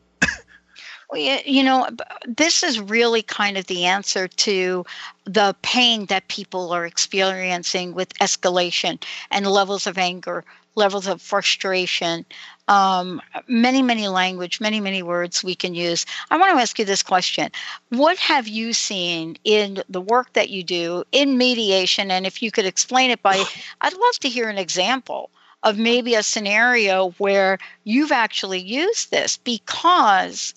You 1.14 1.64
know, 1.64 1.88
this 2.28 2.64
is 2.64 2.82
really 2.82 3.22
kind 3.22 3.58
of 3.58 3.68
the 3.68 3.86
answer 3.86 4.28
to 4.28 4.86
the 5.24 5.56
pain 5.62 6.06
that 6.08 6.28
people 6.28 6.72
are 6.72 6.86
experiencing 6.86 7.94
with 7.94 8.14
escalation 8.16 9.02
and 9.32 9.48
levels 9.48 9.88
of 9.88 9.98
anger, 9.98 10.44
levels 10.76 11.08
of 11.08 11.22
frustration, 11.22 12.26
um, 12.68 13.22
many, 13.48 13.82
many 13.82 14.10
language, 14.10 14.60
many, 14.60 14.82
many 14.82 15.02
words 15.02 15.44
we 15.44 15.56
can 15.56 15.74
use. 15.74 16.06
I 16.30 16.38
want 16.38 16.52
to 16.52 16.62
ask 16.62 16.78
you 16.78 16.84
this 16.84 17.04
question. 17.04 17.52
What 17.90 18.18
have 18.18 18.48
you 18.48 18.74
seen 18.74 19.38
in 19.46 19.84
the 19.90 20.02
work 20.02 20.34
that 20.34 20.50
you 20.50 20.64
do 20.64 21.06
in 21.14 21.38
mediation? 21.38 22.12
And 22.12 22.26
if 22.26 22.42
you 22.42 22.52
could 22.52 22.66
explain 22.66 23.12
it 23.12 23.22
by, 23.22 23.44
I'd 23.82 23.94
love 23.94 24.20
to 24.20 24.30
hear 24.30 24.50
an 24.50 24.58
example 24.58 25.30
of 25.64 25.78
maybe 25.78 26.16
a 26.16 26.24
scenario 26.24 27.12
where 27.18 27.58
you've 27.84 28.12
actually 28.12 28.60
used 28.60 29.10
this 29.10 29.38
because 29.38 30.54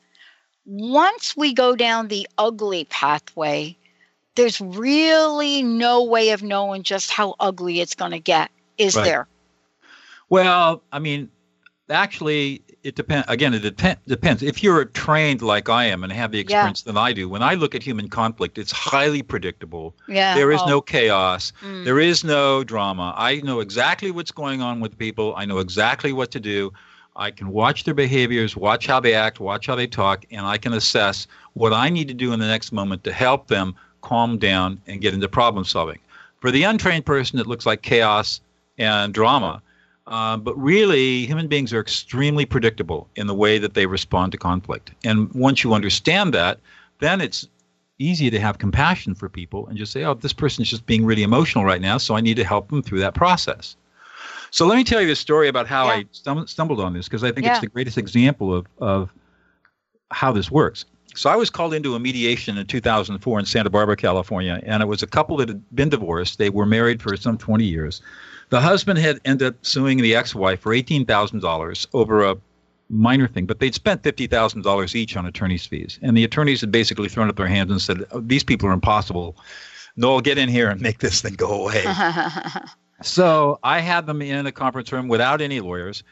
once 0.71 1.37
we 1.37 1.53
go 1.53 1.75
down 1.75 2.07
the 2.09 2.29
ugly 2.39 2.85
pathway, 2.85 3.77
there's 4.37 4.61
really 4.61 5.63
no 5.63 6.05
way 6.05 6.31
of 6.31 6.45
knowing 6.45 6.85
just 6.85 7.11
how 7.11 7.35
ugly 7.41 7.81
it's 7.81 7.97
going 7.97 8.13
to 8.13 8.21
get, 8.21 8.51
is 8.79 8.95
right. 8.95 9.05
there? 9.05 9.27
Well, 10.29 10.81
I 10.93 11.01
mean, 11.01 11.29
actually, 11.89 12.63
it 12.85 12.95
depends. 12.95 13.27
Again, 13.29 13.53
it 13.53 13.77
dep- 13.77 14.05
depends. 14.07 14.45
If 14.45 14.63
you're 14.63 14.85
trained 14.85 15.43
like 15.43 15.69
I 15.69 15.87
am 15.87 16.05
and 16.05 16.13
have 16.13 16.31
the 16.31 16.39
experience 16.39 16.85
yeah. 16.87 16.93
that 16.93 17.01
I 17.01 17.13
do, 17.13 17.29
when 17.29 17.43
I 17.43 17.55
look 17.55 17.75
at 17.75 17.83
human 17.83 18.09
conflict, 18.09 18.57
it's 18.57 18.71
highly 18.71 19.23
predictable. 19.23 19.97
Yeah. 20.07 20.37
There 20.37 20.53
is 20.53 20.61
oh. 20.63 20.69
no 20.69 20.81
chaos. 20.81 21.53
Mm. 21.63 21.85
There 21.85 21.99
is 21.99 22.23
no 22.23 22.63
drama. 22.63 23.13
I 23.17 23.41
know 23.41 23.59
exactly 23.59 24.13
what's 24.13 24.31
going 24.31 24.63
on 24.63 24.79
with 24.79 24.97
people. 24.97 25.35
I 25.37 25.47
know 25.47 25.59
exactly 25.59 26.13
what 26.13 26.31
to 26.31 26.39
do. 26.39 26.73
I 27.21 27.31
can 27.31 27.51
watch 27.51 27.85
their 27.85 27.95
behaviors, 27.95 28.57
watch 28.57 28.89
how 28.89 28.99
they 28.99 29.15
act, 29.15 29.39
watch 29.39 29.67
how 29.67 29.77
they 29.77 29.87
talk, 29.87 30.25
and 30.33 30.45
I 30.45 30.59
can 30.59 30.73
assess 30.73 31.29
what 31.53 31.73
I 31.73 31.89
need 31.89 32.09
to 32.09 32.15
do 32.15 32.33
in 32.33 32.41
the 32.41 32.49
next 32.49 32.73
moment 32.73 33.05
to 33.05 33.13
help 33.13 33.47
them 33.47 33.77
calm 34.03 34.39
down 34.39 34.81
and 34.89 35.01
get 35.01 35.15
into 35.15 35.29
problem 35.29 35.65
solving. 35.65 35.99
For 36.41 36.51
the 36.51 36.65
untrained 36.65 37.07
person, 37.07 37.39
it 37.39 37.47
looks 37.47 37.67
like 37.67 37.83
chaos 37.83 38.41
and 38.79 39.15
drama 39.15 39.63
uh, 40.11 40.37
but 40.37 40.61
really, 40.61 41.25
human 41.27 41.47
beings 41.47 41.73
are 41.73 41.81
extremely 41.81 42.45
predictable 42.45 43.09
in 43.15 43.29
the 43.29 43.35
way 43.35 43.59
that 43.59 43.75
they 43.75 43.87
respond 43.87 44.33
to 44.33 44.39
conflict. 44.39 44.91
And 45.05 45.33
once 45.35 45.63
you 45.63 45.73
understand 45.73 46.35
that, 46.35 46.59
then 46.99 47.21
it's 47.21 47.49
easy 47.99 48.29
to 48.29 48.41
have 48.41 48.59
compassion 48.59 49.15
for 49.15 49.29
people 49.29 49.69
and 49.69 49.79
just 49.79 49.93
say, 49.93 50.03
oh, 50.05 50.15
this 50.15 50.33
person 50.33 50.63
is 50.63 50.71
just 50.71 50.85
being 50.87 51.05
really 51.05 51.23
emotional 51.23 51.65
right 51.65 51.81
now, 51.81 51.97
so 51.97 52.17
I 52.17 52.21
need 52.21 52.37
to 52.37 52.45
help 52.45 52.71
them 52.71 52.83
through 52.83 52.99
that 53.01 53.15
process. 53.15 53.77
So 54.51 54.67
let 54.67 54.77
me 54.77 54.85
tell 54.85 55.01
you 55.01 55.07
the 55.07 55.17
story 55.17 55.49
about 55.49 55.67
how 55.67 55.87
yeah. 55.87 55.93
I 55.93 56.05
stum- 56.05 56.49
stumbled 56.49 56.81
on 56.81 56.93
this 56.93 57.07
because 57.07 57.25
I 57.25 57.33
think 57.33 57.47
yeah. 57.47 57.53
it's 57.53 57.61
the 57.61 57.69
greatest 57.69 57.99
example 57.99 58.55
of, 58.55 58.67
of 58.79 59.13
how 60.11 60.33
this 60.33 60.51
works. 60.51 60.85
So 61.15 61.29
I 61.29 61.37
was 61.37 61.51
called 61.51 61.75
into 61.75 61.95
a 61.95 62.01
mediation 62.01 62.57
in 62.57 62.67
2004 62.67 63.39
in 63.39 63.47
Santa 63.47 63.71
Barbara, 63.71 63.97
California, 63.97 64.61
and 64.65 64.83
it 64.83 64.87
was 64.87 65.03
a 65.03 65.07
couple 65.07 65.37
that 65.39 65.49
had 65.49 65.63
been 65.75 65.89
divorced. 65.89 66.39
They 66.39 66.51
were 66.51 66.67
married 66.67 67.03
for 67.03 67.17
some 67.17 67.37
20 67.37 67.65
years. 67.65 68.01
The 68.51 68.61
husband 68.61 68.99
had 68.99 69.21
ended 69.25 69.49
up 69.49 69.55
suing 69.63 69.99
the 69.99 70.15
ex-wife 70.15 70.61
for 70.61 70.75
eighteen 70.75 71.07
thousand 71.07 71.41
dollars 71.41 71.87
over 71.93 72.25
a 72.25 72.37
minor 72.89 73.29
thing, 73.29 73.47
but 73.47 73.61
they'd 73.61 73.75
spent 73.75 74.03
fifty 74.03 74.27
thousand 74.27 74.63
dollars 74.63 74.97
each 74.97 75.17
on 75.17 75.25
attorney's 75.25 75.65
fees, 75.65 76.01
and 76.03 76.17
the 76.17 76.25
attorneys 76.25 76.61
had 76.61 76.73
basically 76.73 77.09
thrown 77.09 77.29
up 77.29 77.37
their 77.37 77.47
hands 77.47 77.71
and 77.71 77.81
said, 77.81 78.05
oh, 78.11 78.21
"These 78.21 78.43
people 78.43 78.69
are 78.69 78.73
impossible. 78.73 79.37
Noll, 79.97 80.21
get 80.21 80.37
in 80.37 80.49
here 80.49 80.69
and 80.69 80.81
make 80.81 80.99
this 80.99 81.21
thing 81.21 81.35
go 81.35 81.63
away." 81.63 81.85
so 83.03 83.59
I 83.63 83.81
had 83.81 84.07
them 84.07 84.23
in 84.23 84.47
a 84.47 84.53
conference 84.53 84.93
room 84.93 85.09
without 85.09 85.41
any 85.41 85.61
lawyers. 85.61 86.03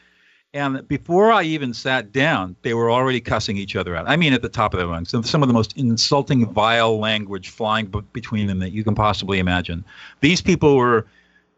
And 0.53 0.87
before 0.87 1.31
I 1.31 1.43
even 1.43 1.75
sat 1.75 2.11
down, 2.11 2.55
they 2.63 2.73
were 2.73 2.89
already 2.89 3.21
cussing 3.21 3.55
each 3.57 3.75
other 3.75 3.95
out. 3.95 4.09
I 4.09 4.15
mean, 4.15 4.33
at 4.33 4.41
the 4.41 4.49
top 4.49 4.73
of 4.73 4.79
their 4.79 4.87
lungs. 4.87 5.11
Some 5.11 5.43
of 5.43 5.47
the 5.47 5.53
most 5.53 5.77
insulting, 5.77 6.51
vile 6.51 6.97
language 6.97 7.49
flying 7.49 7.85
b- 7.85 8.01
between 8.13 8.47
them 8.47 8.57
that 8.59 8.71
you 8.71 8.83
can 8.83 8.95
possibly 8.95 9.37
imagine. 9.37 9.85
These 10.21 10.41
people 10.41 10.75
were 10.75 11.05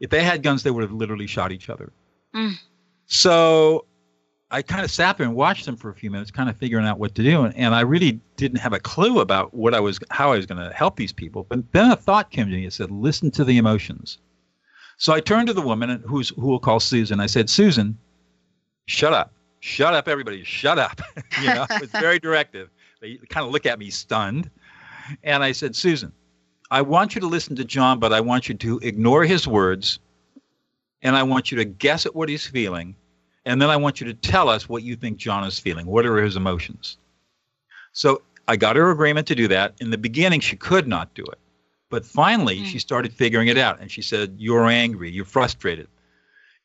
if 0.02 0.10
they 0.10 0.24
had 0.24 0.44
guns, 0.44 0.64
they 0.64 0.72
would 0.72 0.82
have 0.82 0.92
literally 0.92 1.28
shot 1.28 1.52
each 1.52 1.70
other. 1.70 1.94
Mm. 2.36 2.56
So 3.06 3.86
I 4.50 4.62
kind 4.62 4.84
of 4.84 4.92
sat 4.92 5.18
there 5.18 5.28
and 5.28 5.36
watched 5.36 5.66
them 5.66 5.78
for 5.78 5.90
a 5.90 5.94
few 5.94 6.10
minutes, 6.10 6.32
kind 6.32 6.50
of 6.50 6.58
figuring 6.58 6.86
out 6.86 7.00
what 7.00 7.16
to 7.16 7.24
do. 7.24 7.44
And, 7.44 7.56
and 7.56 7.74
I 7.76 7.82
really 7.82 8.20
didn't 8.36 8.58
have 8.58 8.74
a 8.74 8.80
clue 8.80 9.20
about 9.20 9.54
what 9.54 9.74
I 9.74 9.80
was, 9.80 10.00
how 10.10 10.34
I 10.34 10.38
was 10.38 10.48
going 10.48 10.62
to 10.62 10.74
help 10.76 10.98
these 10.98 11.14
people. 11.14 11.46
But 11.48 11.72
then 11.72 11.92
a 11.92 11.96
thought 11.96 12.32
came 12.32 12.48
to 12.48 12.52
me. 12.52 12.66
It 12.66 12.74
said, 12.74 12.92
"Listen 12.92 13.32
to 13.32 13.46
the 13.46 13.58
emotions." 13.58 14.18
So 15.02 15.14
I 15.14 15.20
turned 15.20 15.48
to 15.48 15.54
the 15.54 15.64
woman 15.64 16.04
who's 16.06 16.30
who 16.30 16.46
we'll 16.46 16.60
call 16.60 16.80
Susan. 16.80 17.20
I 17.20 17.26
said, 17.26 17.50
"Susan, 17.50 17.98
shut 18.86 19.14
up, 19.14 19.34
shut 19.60 19.96
up, 19.96 20.08
everybody, 20.08 20.44
shut 20.44 20.78
up." 20.78 21.02
you 21.42 21.48
know, 21.48 21.66
it's 21.72 21.92
very 21.92 22.20
directive. 22.20 22.70
They 23.02 23.18
kind 23.30 23.44
of 23.44 23.52
look 23.52 23.66
at 23.66 23.80
me 23.80 23.90
stunned, 23.90 24.52
and 25.24 25.44
I 25.44 25.54
said, 25.54 25.76
"Susan, 25.76 26.12
I 26.70 26.84
want 26.84 27.16
you 27.16 27.22
to 27.22 27.26
listen 27.26 27.56
to 27.56 27.66
John, 27.66 27.98
but 27.98 28.14
I 28.14 28.22
want 28.22 28.48
you 28.48 28.54
to 28.54 28.78
ignore 28.84 29.26
his 29.26 29.48
words, 29.48 29.98
and 31.02 31.16
I 31.16 31.24
want 31.24 31.52
you 31.52 31.58
to 31.58 31.66
guess 31.66 32.06
at 32.06 32.16
what 32.16 32.30
he's 32.30 32.46
feeling, 32.46 32.96
and 33.46 33.60
then 33.60 33.72
I 33.72 33.78
want 33.78 34.02
you 34.02 34.06
to 34.06 34.14
tell 34.14 34.50
us 34.50 34.70
what 34.70 34.84
you 34.84 34.96
think 34.96 35.18
John 35.18 35.44
is 35.46 35.58
feeling. 35.58 35.88
What 35.88 36.06
are 36.06 36.18
his 36.18 36.36
emotions? 36.36 37.00
So 37.92 38.22
I 38.48 38.56
got 38.56 38.76
her 38.76 38.92
agreement 38.92 39.26
to 39.30 39.36
do 39.36 39.48
that. 39.48 39.74
In 39.82 39.90
the 39.90 39.98
beginning, 39.98 40.42
she 40.42 40.58
could 40.58 40.88
not 40.88 41.12
do 41.16 41.24
it. 41.24 41.40
But 41.92 42.06
finally, 42.06 42.56
mm-hmm. 42.56 42.66
she 42.66 42.80
started 42.80 43.14
figuring 43.14 43.50
it 43.50 43.58
out, 43.58 43.80
and 43.82 43.92
she 43.92 44.02
said, 44.02 44.34
You're 44.40 44.66
angry, 44.66 45.12
you're 45.12 45.26
frustrated. 45.26 45.88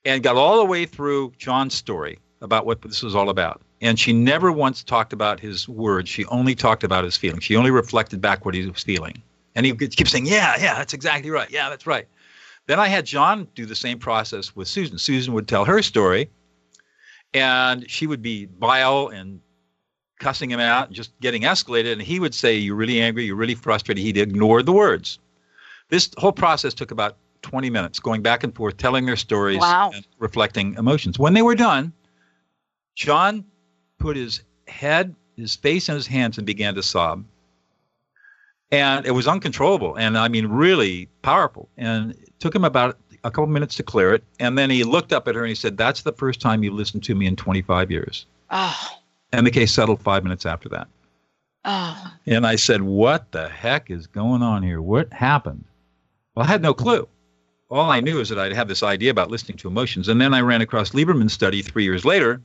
And 0.04 0.22
got 0.22 0.36
all 0.36 0.56
the 0.56 0.64
way 0.64 0.86
through 0.86 1.32
John's 1.36 1.74
story 1.74 2.20
about 2.40 2.64
what 2.64 2.80
this 2.80 3.02
was 3.02 3.16
all 3.16 3.28
about. 3.28 3.60
And 3.82 3.98
she 3.98 4.12
never 4.12 4.52
once 4.52 4.84
talked 4.84 5.12
about 5.12 5.40
his 5.40 5.68
words. 5.68 6.08
She 6.08 6.24
only 6.26 6.54
talked 6.54 6.84
about 6.84 7.02
his 7.02 7.16
feelings. 7.16 7.42
She 7.42 7.56
only 7.56 7.72
reflected 7.72 8.20
back 8.20 8.44
what 8.44 8.54
he 8.54 8.64
was 8.64 8.84
feeling. 8.84 9.20
And 9.56 9.66
he 9.66 9.74
keeps 9.74 10.12
saying, 10.12 10.26
Yeah, 10.26 10.54
yeah, 10.60 10.76
that's 10.76 10.94
exactly 10.94 11.30
right. 11.30 11.50
Yeah, 11.50 11.68
that's 11.68 11.86
right. 11.86 12.06
Then 12.66 12.78
I 12.78 12.86
had 12.86 13.04
John 13.04 13.48
do 13.56 13.66
the 13.66 13.74
same 13.74 13.98
process 13.98 14.54
with 14.54 14.68
Susan. 14.68 14.96
Susan 14.96 15.34
would 15.34 15.48
tell 15.48 15.64
her 15.64 15.82
story, 15.82 16.30
and 17.34 17.88
she 17.90 18.06
would 18.06 18.22
be 18.22 18.48
vile 18.58 19.08
and 19.08 19.40
cussing 20.18 20.50
him 20.50 20.60
out, 20.60 20.88
and 20.88 20.96
just 20.96 21.18
getting 21.20 21.42
escalated. 21.42 21.92
And 21.92 22.02
he 22.02 22.20
would 22.20 22.34
say, 22.34 22.56
"You're 22.56 22.76
really 22.76 23.00
angry. 23.00 23.24
You're 23.24 23.36
really 23.36 23.54
frustrated." 23.54 24.02
He'd 24.02 24.16
ignore 24.16 24.62
the 24.62 24.72
words. 24.72 25.18
This 25.88 26.10
whole 26.18 26.32
process 26.32 26.74
took 26.74 26.90
about 26.90 27.16
20 27.42 27.70
minutes, 27.70 28.00
going 28.00 28.22
back 28.22 28.42
and 28.42 28.54
forth, 28.54 28.76
telling 28.76 29.06
their 29.06 29.16
stories, 29.16 29.58
wow. 29.58 29.92
and 29.94 30.06
reflecting 30.18 30.74
emotions. 30.74 31.18
When 31.18 31.34
they 31.34 31.42
were 31.42 31.54
done, 31.54 31.92
John 32.94 33.44
put 33.98 34.16
his 34.16 34.42
head, 34.66 35.14
his 35.36 35.54
face 35.54 35.88
in 35.88 35.94
his 35.94 36.06
hands, 36.06 36.38
and 36.38 36.46
began 36.46 36.74
to 36.74 36.82
sob. 36.82 37.24
And 38.72 39.06
it 39.06 39.12
was 39.12 39.28
uncontrollable, 39.28 39.94
and 39.94 40.18
I 40.18 40.26
mean, 40.26 40.48
really 40.48 41.08
powerful. 41.22 41.68
And 41.76 42.12
it 42.12 42.40
took 42.40 42.54
him 42.54 42.64
about 42.64 42.98
a 43.22 43.30
couple 43.30 43.46
minutes 43.46 43.74
to 43.76 43.82
clear 43.82 44.14
it. 44.14 44.24
And 44.40 44.56
then 44.56 44.70
he 44.70 44.84
looked 44.84 45.12
up 45.12 45.28
at 45.28 45.34
her 45.34 45.42
and 45.42 45.48
he 45.48 45.54
said, 45.54 45.76
That's 45.76 46.02
the 46.02 46.12
first 46.12 46.40
time 46.40 46.62
you've 46.62 46.74
listened 46.74 47.04
to 47.04 47.14
me 47.14 47.26
in 47.26 47.36
25 47.36 47.90
years. 47.90 48.26
Oh. 48.50 48.88
And 49.36 49.46
the 49.46 49.50
case 49.50 49.70
settled 49.70 50.00
five 50.00 50.22
minutes 50.22 50.46
after 50.46 50.66
that. 50.70 50.88
Oh. 51.66 52.10
And 52.24 52.46
I 52.46 52.56
said, 52.56 52.80
What 52.80 53.32
the 53.32 53.50
heck 53.50 53.90
is 53.90 54.06
going 54.06 54.42
on 54.42 54.62
here? 54.62 54.80
What 54.80 55.12
happened? 55.12 55.64
Well, 56.34 56.46
I 56.46 56.48
had 56.48 56.62
no 56.62 56.72
clue. 56.72 57.06
All 57.68 57.90
I 57.90 58.00
knew 58.00 58.18
is 58.18 58.30
that 58.30 58.38
I'd 58.38 58.54
have 58.54 58.68
this 58.68 58.82
idea 58.82 59.10
about 59.10 59.30
listening 59.30 59.58
to 59.58 59.68
emotions. 59.68 60.08
And 60.08 60.22
then 60.22 60.32
I 60.32 60.40
ran 60.40 60.62
across 60.62 60.92
Lieberman's 60.92 61.34
study 61.34 61.60
three 61.60 61.84
years 61.84 62.06
later, 62.06 62.40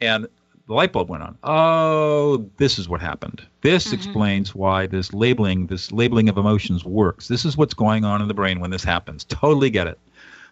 and 0.00 0.28
the 0.68 0.74
light 0.74 0.92
bulb 0.92 1.08
went 1.08 1.24
on. 1.24 1.36
Oh, 1.42 2.48
this 2.58 2.78
is 2.78 2.88
what 2.88 3.00
happened. 3.00 3.44
This 3.62 3.86
mm-hmm. 3.86 3.96
explains 3.96 4.54
why 4.54 4.86
this 4.86 5.12
labeling, 5.12 5.66
this 5.66 5.90
labeling 5.90 6.28
of 6.28 6.38
emotions 6.38 6.84
works. 6.84 7.26
This 7.26 7.44
is 7.44 7.56
what's 7.56 7.74
going 7.74 8.04
on 8.04 8.22
in 8.22 8.28
the 8.28 8.34
brain 8.34 8.60
when 8.60 8.70
this 8.70 8.84
happens. 8.84 9.24
Totally 9.24 9.70
get 9.70 9.88
it. 9.88 9.98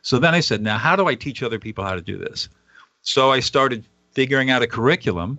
So 0.02 0.18
then 0.18 0.34
I 0.34 0.40
said, 0.40 0.60
now 0.60 0.76
how 0.76 0.96
do 0.96 1.06
I 1.06 1.14
teach 1.14 1.40
other 1.40 1.60
people 1.60 1.84
how 1.84 1.94
to 1.94 2.00
do 2.00 2.18
this? 2.18 2.48
So 3.02 3.30
I 3.30 3.38
started 3.38 3.84
figuring 4.10 4.50
out 4.50 4.62
a 4.62 4.66
curriculum 4.66 5.38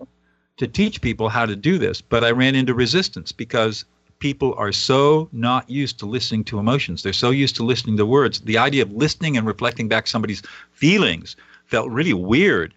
to 0.60 0.68
teach 0.68 1.02
people 1.02 1.30
how 1.30 1.46
to 1.46 1.56
do 1.56 1.78
this, 1.78 2.02
but 2.02 2.24
I 2.24 2.32
ran 2.32 2.54
into 2.54 2.74
resistance 2.74 3.32
because 3.32 3.86
people 4.20 4.54
are 4.58 4.74
so 4.74 5.30
not 5.32 5.70
used 5.70 5.98
to 6.00 6.06
listening 6.06 6.44
to 6.44 6.60
emotions. 6.60 7.02
They're 7.02 7.14
so 7.14 7.32
used 7.32 7.56
to 7.56 7.64
listening 7.64 7.96
to 7.96 8.06
words. 8.06 8.42
The 8.42 8.58
idea 8.58 8.84
of 8.84 8.92
listening 8.92 9.38
and 9.38 9.48
reflecting 9.48 9.88
back 9.88 10.06
somebody's 10.06 10.44
feelings 10.74 11.38
felt 11.66 11.90
really 11.90 12.14
weird. 12.14 12.74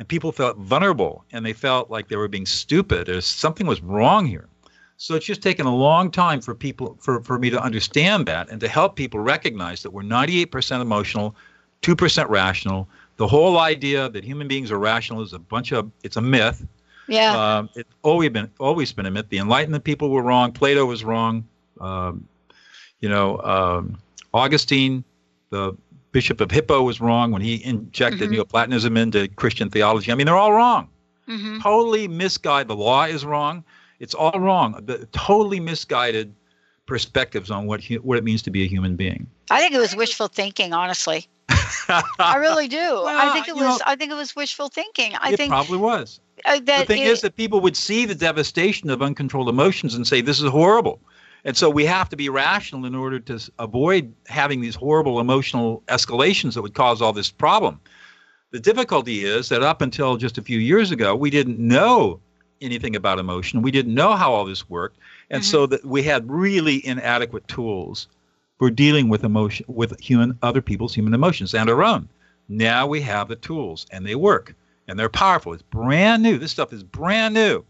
And 0.00 0.08
people 0.08 0.32
felt 0.32 0.56
vulnerable 0.56 1.24
and 1.30 1.46
they 1.46 1.52
felt 1.52 1.90
like 1.90 2.08
they 2.08 2.16
were 2.16 2.26
being 2.26 2.44
stupid 2.44 3.08
or 3.08 3.20
something 3.20 3.68
was 3.68 3.80
wrong 3.82 4.26
here. 4.26 4.48
So 4.96 5.14
it's 5.14 5.26
just 5.26 5.42
taken 5.42 5.66
a 5.66 5.74
long 5.74 6.10
time 6.10 6.40
for 6.40 6.56
people 6.56 6.96
for, 7.00 7.22
for 7.22 7.38
me 7.38 7.50
to 7.50 7.62
understand 7.62 8.26
that 8.26 8.50
and 8.50 8.60
to 8.60 8.68
help 8.68 8.96
people 8.96 9.20
recognize 9.20 9.82
that 9.84 9.92
we're 9.92 10.02
98% 10.02 10.80
emotional, 10.80 11.36
2% 11.82 12.28
rational. 12.28 12.88
The 13.16 13.28
whole 13.28 13.58
idea 13.58 14.08
that 14.08 14.24
human 14.24 14.48
beings 14.48 14.72
are 14.72 14.78
rational 14.78 15.22
is 15.22 15.32
a 15.32 15.38
bunch 15.38 15.70
of 15.70 15.88
it's 16.02 16.16
a 16.16 16.20
myth. 16.20 16.66
Yeah. 17.12 17.58
Um, 17.58 17.70
it's 17.74 17.94
always 18.02 18.30
been 18.30 18.50
always 18.58 18.92
been 18.92 19.06
a 19.06 19.10
myth. 19.10 19.26
The 19.28 19.38
Enlightenment 19.38 19.84
people 19.84 20.10
were 20.10 20.22
wrong. 20.22 20.52
Plato 20.52 20.86
was 20.86 21.04
wrong. 21.04 21.46
Um, 21.80 22.26
you 23.00 23.08
know, 23.08 23.38
um, 23.42 23.98
Augustine, 24.32 25.04
the 25.50 25.76
Bishop 26.12 26.40
of 26.40 26.50
Hippo, 26.50 26.82
was 26.82 27.00
wrong 27.00 27.30
when 27.30 27.42
he 27.42 27.62
injected 27.64 28.22
mm-hmm. 28.22 28.32
Neoplatonism 28.32 28.96
into 28.96 29.28
Christian 29.28 29.68
theology. 29.68 30.10
I 30.10 30.14
mean, 30.14 30.26
they're 30.26 30.36
all 30.36 30.52
wrong. 30.52 30.88
Mm-hmm. 31.28 31.60
Totally 31.60 32.08
misguided. 32.08 32.68
The 32.68 32.76
law 32.76 33.04
is 33.04 33.24
wrong. 33.24 33.64
It's 34.00 34.14
all 34.14 34.38
wrong. 34.38 34.80
The 34.84 35.06
totally 35.12 35.60
misguided 35.60 36.34
perspectives 36.86 37.50
on 37.50 37.66
what 37.66 37.84
what 38.02 38.18
it 38.18 38.24
means 38.24 38.42
to 38.42 38.50
be 38.50 38.62
a 38.62 38.66
human 38.66 38.96
being. 38.96 39.26
I 39.50 39.60
think 39.60 39.74
it 39.74 39.78
was 39.78 39.94
wishful 39.94 40.28
thinking, 40.28 40.72
honestly. 40.72 41.28
I 41.88 42.36
really 42.38 42.68
do. 42.68 42.76
Well, 42.76 43.06
I 43.06 43.32
think 43.32 43.48
it 43.48 43.54
was. 43.54 43.78
Know, 43.78 43.84
I 43.86 43.96
think 43.96 44.10
it 44.10 44.16
was 44.16 44.34
wishful 44.34 44.68
thinking. 44.68 45.14
I 45.20 45.32
it 45.32 45.36
think 45.36 45.50
probably 45.50 45.78
was. 45.78 46.20
Uh, 46.44 46.58
the 46.58 46.84
thing 46.86 47.02
it, 47.02 47.08
is 47.08 47.20
that 47.20 47.36
people 47.36 47.60
would 47.60 47.76
see 47.76 48.04
the 48.04 48.14
devastation 48.14 48.90
of 48.90 49.02
uncontrolled 49.02 49.48
emotions 49.48 49.94
and 49.94 50.06
say, 50.06 50.20
"This 50.20 50.40
is 50.40 50.50
horrible." 50.50 51.00
And 51.44 51.56
so 51.56 51.68
we 51.68 51.84
have 51.86 52.08
to 52.10 52.16
be 52.16 52.28
rational 52.28 52.84
in 52.86 52.94
order 52.94 53.18
to 53.18 53.50
avoid 53.58 54.14
having 54.28 54.60
these 54.60 54.76
horrible 54.76 55.18
emotional 55.18 55.82
escalations 55.88 56.54
that 56.54 56.62
would 56.62 56.74
cause 56.74 57.02
all 57.02 57.12
this 57.12 57.30
problem. 57.30 57.80
The 58.52 58.60
difficulty 58.60 59.24
is 59.24 59.48
that 59.48 59.62
up 59.62 59.82
until 59.82 60.16
just 60.16 60.38
a 60.38 60.42
few 60.42 60.58
years 60.58 60.92
ago, 60.92 61.16
we 61.16 61.30
didn't 61.30 61.58
know 61.58 62.20
anything 62.60 62.94
about 62.94 63.18
emotion. 63.18 63.62
We 63.62 63.72
didn't 63.72 63.94
know 63.94 64.14
how 64.14 64.32
all 64.32 64.44
this 64.44 64.68
worked, 64.68 64.98
and 65.30 65.42
mm-hmm. 65.42 65.50
so 65.50 65.66
that 65.66 65.84
we 65.84 66.02
had 66.02 66.30
really 66.30 66.84
inadequate 66.86 67.48
tools 67.48 68.06
for 68.62 68.70
dealing 68.70 69.08
with 69.08 69.24
emotion, 69.24 69.66
with 69.66 69.98
human, 69.98 70.38
other 70.40 70.62
people's 70.62 70.94
human 70.94 71.12
emotions 71.14 71.52
and 71.52 71.68
our 71.68 71.82
own. 71.82 72.08
Now 72.48 72.86
we 72.86 73.00
have 73.00 73.26
the 73.26 73.34
tools, 73.34 73.86
and 73.90 74.06
they 74.06 74.14
work 74.14 74.54
and 74.86 74.96
they're 74.96 75.08
powerful. 75.08 75.52
It's 75.52 75.64
brand 75.64 76.22
new. 76.22 76.38
This 76.38 76.52
stuff 76.52 76.72
is 76.72 76.84
brand 76.84 77.34
new. 77.34 77.64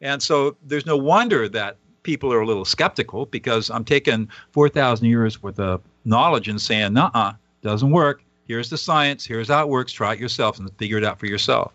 And 0.00 0.22
so 0.22 0.56
there's 0.64 0.86
no 0.86 0.96
wonder 0.96 1.50
that 1.50 1.76
people 2.02 2.32
are 2.32 2.40
a 2.40 2.46
little 2.46 2.64
skeptical 2.64 3.26
because 3.26 3.68
I'm 3.68 3.84
taking 3.84 4.26
4,000 4.52 5.06
years 5.06 5.42
worth 5.42 5.60
of 5.60 5.82
knowledge 6.06 6.48
and 6.48 6.58
saying, 6.58 6.94
nah, 6.94 7.10
uh, 7.12 7.34
doesn't 7.60 7.90
work. 7.90 8.22
Here's 8.46 8.70
the 8.70 8.78
science. 8.78 9.26
Here's 9.26 9.48
how 9.48 9.64
it 9.64 9.68
works. 9.68 9.92
Try 9.92 10.14
it 10.14 10.18
yourself 10.18 10.58
and 10.58 10.72
figure 10.78 10.96
it 10.96 11.04
out 11.04 11.18
for 11.18 11.26
yourself. 11.26 11.74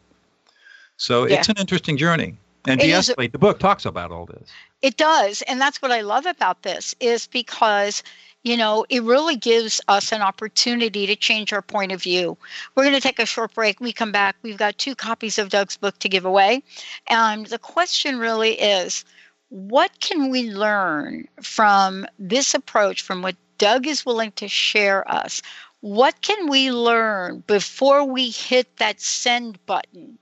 So 0.97 1.27
yeah. 1.27 1.37
it's 1.37 1.47
an 1.49 1.57
interesting 1.59 1.95
journey. 1.95 2.37
And 2.65 2.79
De-Escalate, 2.79 3.33
the 3.33 3.37
book 3.37 3.59
talks 3.59 3.85
about 3.85 4.11
all 4.11 4.25
this. 4.25 4.49
It 4.81 4.97
does. 4.97 5.43
And 5.43 5.61
that's 5.61 5.79
what 5.79 5.91
I 5.91 6.01
love 6.01 6.25
about 6.25 6.63
this 6.63 6.95
is 6.99 7.27
because– 7.27 8.01
you 8.43 8.57
know, 8.57 8.85
it 8.89 9.03
really 9.03 9.37
gives 9.37 9.79
us 9.87 10.11
an 10.11 10.21
opportunity 10.21 11.07
to 11.07 11.15
change 11.15 11.53
our 11.53 11.61
point 11.61 11.93
of 11.93 12.01
view. 12.01 12.37
We're 12.75 12.83
going 12.83 12.95
to 12.95 13.01
take 13.01 13.19
a 13.19 13.25
short 13.25 13.53
break. 13.53 13.79
we 13.79 13.93
come 13.93 14.11
back, 14.11 14.35
we've 14.43 14.57
got 14.57 14.77
two 14.77 14.95
copies 14.95 15.39
of 15.39 15.49
Doug's 15.49 15.77
book 15.77 15.97
to 15.99 16.09
give 16.09 16.25
away. 16.25 16.61
And 17.07 17.45
the 17.47 17.57
question 17.57 18.19
really 18.19 18.59
is 18.59 19.05
what 19.49 19.99
can 20.01 20.29
we 20.29 20.51
learn 20.51 21.27
from 21.41 22.05
this 22.19 22.53
approach, 22.53 23.01
from 23.01 23.21
what 23.21 23.35
Doug 23.57 23.87
is 23.87 24.05
willing 24.05 24.31
to 24.33 24.47
share 24.47 25.09
us? 25.09 25.41
What 25.79 26.21
can 26.21 26.49
we 26.49 26.71
learn 26.71 27.43
before 27.47 28.03
we 28.03 28.29
hit 28.29 28.77
that 28.77 28.99
send 28.99 29.63
button? 29.65 30.17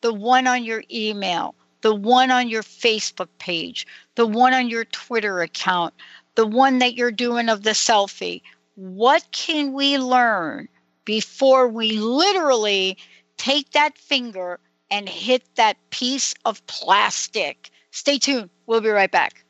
The 0.00 0.12
one 0.14 0.46
on 0.46 0.64
your 0.64 0.82
email, 0.90 1.54
the 1.82 1.94
one 1.94 2.30
on 2.30 2.48
your 2.48 2.62
Facebook 2.62 3.28
page, 3.38 3.86
the 4.14 4.26
one 4.26 4.54
on 4.54 4.68
your 4.68 4.86
Twitter 4.86 5.40
account, 5.40 5.94
the 6.34 6.46
one 6.46 6.78
that 6.78 6.94
you're 6.94 7.10
doing 7.10 7.48
of 7.48 7.62
the 7.62 7.70
selfie. 7.70 8.42
What 8.74 9.24
can 9.32 9.72
we 9.72 9.98
learn 9.98 10.68
before 11.04 11.68
we 11.68 11.92
literally 11.98 12.96
take 13.36 13.70
that 13.72 13.98
finger 13.98 14.58
and 14.90 15.08
hit 15.08 15.42
that 15.56 15.76
piece 15.90 16.34
of 16.44 16.64
plastic? 16.66 17.70
Stay 17.90 18.18
tuned. 18.18 18.50
We'll 18.66 18.80
be 18.80 18.90
right 18.90 19.10
back. 19.10 19.44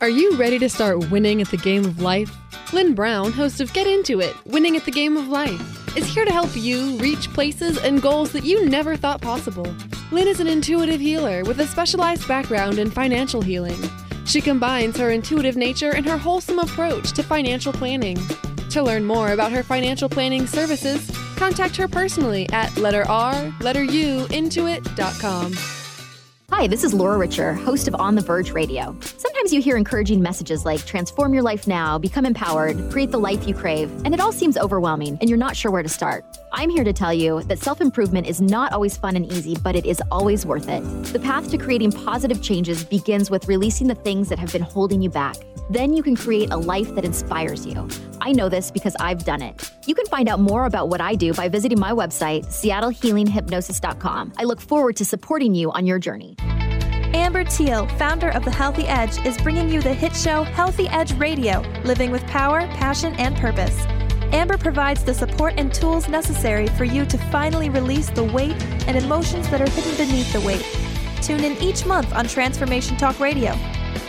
Are 0.00 0.08
you 0.08 0.34
ready 0.36 0.58
to 0.58 0.68
start 0.70 1.10
winning 1.10 1.42
at 1.42 1.48
the 1.48 1.58
game 1.58 1.84
of 1.84 2.00
life? 2.00 2.34
Lynn 2.72 2.94
Brown, 2.94 3.32
host 3.32 3.60
of 3.60 3.72
Get 3.74 3.86
Into 3.86 4.18
It 4.20 4.34
Winning 4.46 4.74
at 4.76 4.86
the 4.86 4.90
Game 4.90 5.16
of 5.18 5.28
Life, 5.28 5.79
is 5.96 6.06
here 6.06 6.24
to 6.24 6.32
help 6.32 6.50
you 6.54 6.96
reach 6.98 7.32
places 7.32 7.78
and 7.78 8.02
goals 8.02 8.32
that 8.32 8.44
you 8.44 8.66
never 8.66 8.96
thought 8.96 9.20
possible. 9.20 9.66
Lynn 10.12 10.28
is 10.28 10.40
an 10.40 10.46
intuitive 10.46 11.00
healer 11.00 11.42
with 11.44 11.60
a 11.60 11.66
specialized 11.66 12.26
background 12.28 12.78
in 12.78 12.90
financial 12.90 13.42
healing. 13.42 13.78
She 14.24 14.40
combines 14.40 14.96
her 14.96 15.10
intuitive 15.10 15.56
nature 15.56 15.90
and 15.90 16.06
her 16.06 16.16
wholesome 16.16 16.58
approach 16.58 17.12
to 17.12 17.22
financial 17.22 17.72
planning. 17.72 18.18
To 18.70 18.82
learn 18.82 19.04
more 19.04 19.32
about 19.32 19.52
her 19.52 19.62
financial 19.62 20.08
planning 20.08 20.46
services, 20.46 21.10
contact 21.36 21.76
her 21.76 21.88
personally 21.88 22.48
at 22.50 22.76
letter 22.76 23.06
R, 23.08 23.52
letter 23.60 23.82
U, 23.82 24.26
intuit.com. 24.26 25.79
Hi, 26.52 26.66
this 26.66 26.82
is 26.82 26.92
Laura 26.92 27.16
Richer, 27.16 27.54
host 27.54 27.86
of 27.86 27.94
On 27.94 28.16
the 28.16 28.20
Verge 28.20 28.50
Radio. 28.50 28.94
Sometimes 29.00 29.52
you 29.52 29.62
hear 29.62 29.76
encouraging 29.76 30.20
messages 30.20 30.64
like 30.64 30.84
transform 30.84 31.32
your 31.32 31.44
life 31.44 31.68
now, 31.68 31.96
become 31.96 32.26
empowered, 32.26 32.90
create 32.90 33.12
the 33.12 33.18
life 33.18 33.46
you 33.46 33.54
crave, 33.54 33.88
and 34.04 34.12
it 34.12 34.20
all 34.20 34.32
seems 34.32 34.58
overwhelming 34.58 35.16
and 35.20 35.30
you're 35.30 35.38
not 35.38 35.56
sure 35.56 35.70
where 35.70 35.82
to 35.82 35.88
start. 35.88 36.24
I'm 36.52 36.68
here 36.68 36.82
to 36.84 36.92
tell 36.92 37.14
you 37.14 37.42
that 37.44 37.58
self 37.58 37.80
improvement 37.80 38.26
is 38.26 38.40
not 38.40 38.72
always 38.72 38.96
fun 38.96 39.14
and 39.16 39.30
easy, 39.32 39.56
but 39.62 39.76
it 39.76 39.86
is 39.86 40.02
always 40.10 40.44
worth 40.44 40.68
it. 40.68 40.80
The 41.12 41.20
path 41.20 41.50
to 41.50 41.58
creating 41.58 41.92
positive 41.92 42.42
changes 42.42 42.84
begins 42.84 43.30
with 43.30 43.46
releasing 43.46 43.86
the 43.86 43.94
things 43.94 44.28
that 44.28 44.38
have 44.38 44.52
been 44.52 44.62
holding 44.62 45.00
you 45.00 45.10
back. 45.10 45.36
Then 45.70 45.94
you 45.94 46.02
can 46.02 46.16
create 46.16 46.50
a 46.50 46.56
life 46.56 46.92
that 46.96 47.04
inspires 47.04 47.64
you. 47.64 47.88
I 48.20 48.32
know 48.32 48.48
this 48.48 48.70
because 48.70 48.96
I've 48.98 49.24
done 49.24 49.42
it. 49.42 49.70
You 49.86 49.94
can 49.94 50.06
find 50.06 50.28
out 50.28 50.40
more 50.40 50.64
about 50.64 50.88
what 50.88 51.00
I 51.00 51.14
do 51.14 51.32
by 51.32 51.48
visiting 51.48 51.78
my 51.78 51.92
website, 51.92 52.46
seattlehealinghypnosis.com. 52.46 54.32
I 54.36 54.44
look 54.44 54.60
forward 54.60 54.96
to 54.96 55.04
supporting 55.04 55.54
you 55.54 55.70
on 55.70 55.86
your 55.86 56.00
journey. 56.00 56.34
Amber 57.14 57.44
Teal, 57.44 57.86
founder 57.98 58.30
of 58.30 58.44
The 58.44 58.50
Healthy 58.50 58.86
Edge, 58.86 59.24
is 59.24 59.38
bringing 59.38 59.68
you 59.68 59.80
the 59.80 59.94
hit 59.94 60.14
show 60.14 60.42
Healthy 60.42 60.88
Edge 60.88 61.12
Radio, 61.14 61.60
living 61.84 62.10
with 62.10 62.26
power, 62.26 62.66
passion, 62.68 63.14
and 63.14 63.36
purpose. 63.36 63.76
Amber 64.32 64.56
provides 64.56 65.02
the 65.02 65.12
support 65.12 65.54
and 65.56 65.74
tools 65.74 66.08
necessary 66.08 66.68
for 66.68 66.84
you 66.84 67.04
to 67.06 67.18
finally 67.18 67.68
release 67.68 68.10
the 68.10 68.24
weight 68.24 68.62
and 68.86 68.96
emotions 68.96 69.48
that 69.50 69.60
are 69.60 69.70
hidden 69.70 69.96
beneath 69.96 70.32
the 70.32 70.40
weight. 70.40 70.64
Tune 71.22 71.44
in 71.44 71.60
each 71.62 71.84
month 71.84 72.14
on 72.14 72.26
Transformation 72.26 72.96
Talk 72.96 73.18
Radio. 73.18 73.54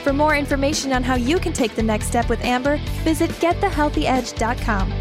For 0.03 0.13
more 0.13 0.35
information 0.35 0.93
on 0.93 1.03
how 1.03 1.15
you 1.15 1.39
can 1.39 1.53
take 1.53 1.75
the 1.75 1.83
next 1.83 2.07
step 2.07 2.29
with 2.29 2.43
Amber, 2.43 2.77
visit 3.03 3.31
getthehealthyedge.com. 3.31 4.93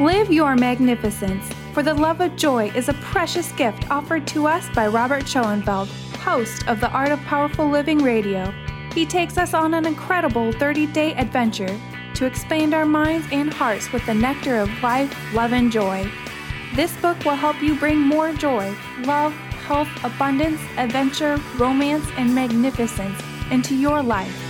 Live 0.00 0.32
your 0.32 0.56
magnificence, 0.56 1.52
for 1.74 1.82
the 1.82 1.92
love 1.92 2.22
of 2.22 2.34
joy 2.34 2.70
is 2.74 2.88
a 2.88 2.94
precious 2.94 3.52
gift 3.52 3.90
offered 3.90 4.26
to 4.28 4.46
us 4.46 4.66
by 4.70 4.86
Robert 4.86 5.28
Schoenfeld, 5.28 5.90
host 6.20 6.68
of 6.68 6.80
the 6.80 6.90
Art 6.90 7.10
of 7.10 7.20
Powerful 7.22 7.68
Living 7.68 7.98
Radio. 7.98 8.52
He 8.94 9.06
takes 9.06 9.38
us 9.38 9.54
on 9.54 9.72
an 9.72 9.86
incredible 9.86 10.52
30 10.52 10.86
day 10.86 11.14
adventure 11.14 11.80
to 12.14 12.26
expand 12.26 12.74
our 12.74 12.84
minds 12.84 13.26
and 13.32 13.52
hearts 13.52 13.90
with 13.92 14.04
the 14.04 14.14
nectar 14.14 14.56
of 14.56 14.82
life, 14.82 15.14
love, 15.32 15.52
and 15.52 15.72
joy. 15.72 16.10
This 16.74 16.94
book 16.98 17.24
will 17.24 17.34
help 17.34 17.62
you 17.62 17.74
bring 17.74 17.98
more 17.98 18.32
joy, 18.32 18.74
love, 19.00 19.32
health, 19.66 19.88
abundance, 20.04 20.60
adventure, 20.76 21.40
romance, 21.56 22.06
and 22.16 22.34
magnificence 22.34 23.18
into 23.50 23.74
your 23.74 24.02
life. 24.02 24.49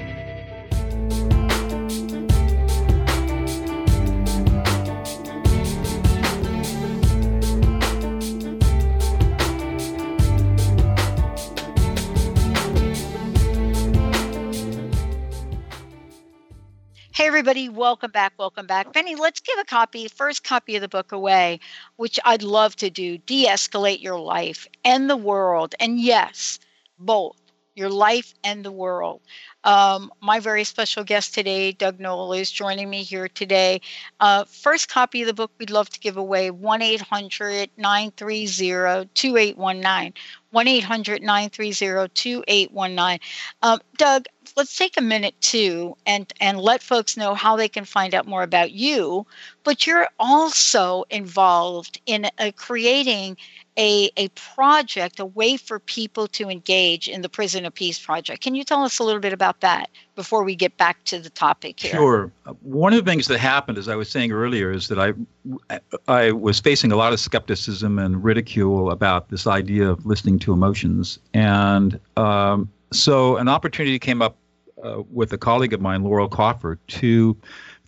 Hey, 17.13 17.27
everybody, 17.27 17.67
welcome 17.67 18.11
back. 18.11 18.31
Welcome 18.37 18.67
back. 18.67 18.93
Benny, 18.93 19.15
let's 19.15 19.41
give 19.41 19.59
a 19.59 19.65
copy, 19.65 20.07
first 20.07 20.45
copy 20.45 20.77
of 20.77 20.81
the 20.81 20.87
book 20.87 21.11
away, 21.11 21.59
which 21.97 22.17
I'd 22.23 22.41
love 22.41 22.73
to 22.77 22.89
do 22.89 23.17
De 23.17 23.47
escalate 23.47 24.01
your 24.01 24.17
life 24.17 24.65
and 24.85 25.09
the 25.09 25.17
world. 25.17 25.75
And 25.81 25.99
yes, 25.99 26.57
both 26.97 27.35
your 27.75 27.89
life 27.89 28.33
and 28.45 28.63
the 28.63 28.71
world. 28.71 29.19
Um, 29.65 30.09
my 30.21 30.39
very 30.39 30.63
special 30.63 31.03
guest 31.03 31.33
today, 31.33 31.73
Doug 31.73 31.99
Noll, 31.99 32.31
is 32.31 32.49
joining 32.49 32.89
me 32.89 33.03
here 33.03 33.27
today. 33.27 33.81
Uh, 34.21 34.45
first 34.45 34.87
copy 34.87 35.21
of 35.21 35.27
the 35.27 35.33
book 35.33 35.51
we'd 35.57 35.69
love 35.69 35.89
to 35.89 35.99
give 35.99 36.15
away 36.15 36.49
1 36.49 36.81
800 36.81 37.69
930 37.75 39.09
2819. 39.13 40.13
1 40.51 40.67
800 40.67 41.21
930 41.21 42.09
2819. 42.13 43.19
Um, 43.61 43.79
Doug, 43.97 44.25
let's 44.55 44.75
take 44.75 44.97
a 44.97 45.01
minute 45.01 45.39
too 45.41 45.95
and, 46.05 46.31
and 46.39 46.59
let 46.59 46.81
folks 46.81 47.17
know 47.17 47.33
how 47.33 47.55
they 47.55 47.69
can 47.69 47.85
find 47.85 48.13
out 48.13 48.27
more 48.27 48.43
about 48.43 48.71
you. 48.71 49.25
But 49.63 49.85
you're 49.85 50.07
also 50.19 51.03
involved 51.09 52.01
in 52.05 52.27
creating 52.55 53.37
a, 53.77 54.11
a 54.17 54.27
project, 54.29 55.19
a 55.19 55.25
way 55.25 55.55
for 55.55 55.79
people 55.79 56.27
to 56.27 56.49
engage 56.49 57.07
in 57.07 57.21
the 57.21 57.29
Prison 57.29 57.65
of 57.65 57.73
Peace 57.73 57.97
project. 57.97 58.43
Can 58.43 58.53
you 58.53 58.63
tell 58.63 58.83
us 58.83 58.99
a 58.99 59.03
little 59.03 59.21
bit 59.21 59.33
about 59.33 59.61
that 59.61 59.89
before 60.15 60.43
we 60.43 60.55
get 60.55 60.75
back 60.77 61.03
to 61.05 61.19
the 61.19 61.29
topic 61.29 61.79
here? 61.79 61.91
Sure. 61.91 62.31
One 62.61 62.93
of 62.93 63.03
the 63.03 63.09
things 63.09 63.27
that 63.27 63.37
happened, 63.37 63.77
as 63.77 63.87
I 63.87 63.95
was 63.95 64.09
saying 64.09 64.31
earlier, 64.31 64.71
is 64.71 64.89
that 64.89 64.99
I, 64.99 65.79
I 66.07 66.31
was 66.31 66.59
facing 66.59 66.91
a 66.91 66.95
lot 66.95 67.13
of 67.13 67.19
skepticism 67.19 67.97
and 67.97 68.23
ridicule 68.23 68.91
about 68.91 69.29
this 69.29 69.47
idea 69.47 69.89
of 69.89 70.05
listening 70.05 70.39
to 70.39 70.53
emotions. 70.53 71.19
And 71.33 71.99
um, 72.17 72.69
so 72.91 73.37
an 73.37 73.47
opportunity 73.47 73.99
came 73.99 74.21
up 74.21 74.35
uh, 74.83 75.03
with 75.11 75.33
a 75.33 75.37
colleague 75.37 75.73
of 75.73 75.81
mine, 75.81 76.03
Laurel 76.03 76.29
Kaufer, 76.29 76.77
to 76.87 77.37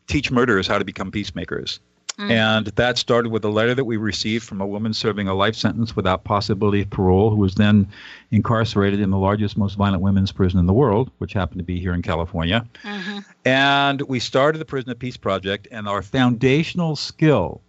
teach 0.08 0.32
murderers 0.32 0.67
how 0.67 0.77
to 0.77 0.86
become 0.86 1.12
peacemakers. 1.12 1.79
Mm. 2.17 2.29
And 2.29 2.65
that 2.67 2.97
started 2.97 3.32
with 3.32 3.43
a 3.43 3.49
letter 3.49 3.73
that 3.73 3.86
we 3.86 3.97
received 3.97 4.43
from 4.43 4.62
a 4.62 4.67
woman 4.67 4.93
serving 4.93 5.27
a 5.27 5.34
life 5.34 5.56
sentence 5.56 5.95
without 5.95 6.23
possibility 6.23 6.82
of 6.82 6.89
parole, 6.91 7.32
who 7.32 7.38
was 7.38 7.56
then 7.56 7.88
incarcerated 8.32 8.99
in 8.99 9.10
the 9.10 9.17
largest, 9.17 9.58
most 9.58 9.75
violent 9.75 10.03
women's 10.03 10.32
prison 10.32 10.60
in 10.60 10.67
the 10.67 10.73
world, 10.73 11.10
which 11.17 11.34
happened 11.34 11.58
to 11.58 11.63
be 11.63 11.79
here 11.79 11.93
in 11.93 12.03
California. 12.03 12.67
Mm-hmm. 12.84 13.19
And 13.45 14.01
we 14.03 14.19
started 14.19 14.60
the 14.60 14.65
Prison 14.65 14.91
of 14.91 14.99
Peace 14.99 15.17
Project, 15.17 15.67
and 15.71 15.88
our 15.88 16.03
foundational 16.03 16.95
skill 16.95 17.62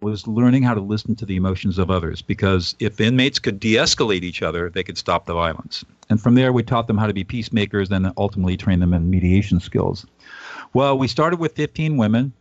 was 0.00 0.26
learning 0.26 0.62
how 0.62 0.74
to 0.74 0.80
listen 0.80 1.14
to 1.16 1.24
the 1.24 1.36
emotions 1.36 1.78
of 1.78 1.90
others 1.90 2.20
because 2.20 2.74
if 2.80 3.00
inmates 3.00 3.38
could 3.38 3.58
de 3.58 3.74
escalate 3.74 4.22
each 4.22 4.42
other, 4.42 4.68
they 4.68 4.82
could 4.82 4.98
stop 4.98 5.26
the 5.26 5.34
violence. 5.34 5.84
And 6.08 6.20
from 6.20 6.34
there, 6.34 6.52
we 6.52 6.62
taught 6.62 6.86
them 6.86 6.98
how 6.98 7.06
to 7.06 7.14
be 7.14 7.24
peacemakers 7.24 7.90
and 7.90 8.12
ultimately 8.16 8.56
train 8.56 8.80
them 8.80 8.94
in 8.94 9.10
mediation 9.10 9.60
skills. 9.60 10.06
Well, 10.72 10.96
we 10.98 11.08
started 11.08 11.40
with 11.40 11.54
15 11.56 11.96
women 11.96 12.32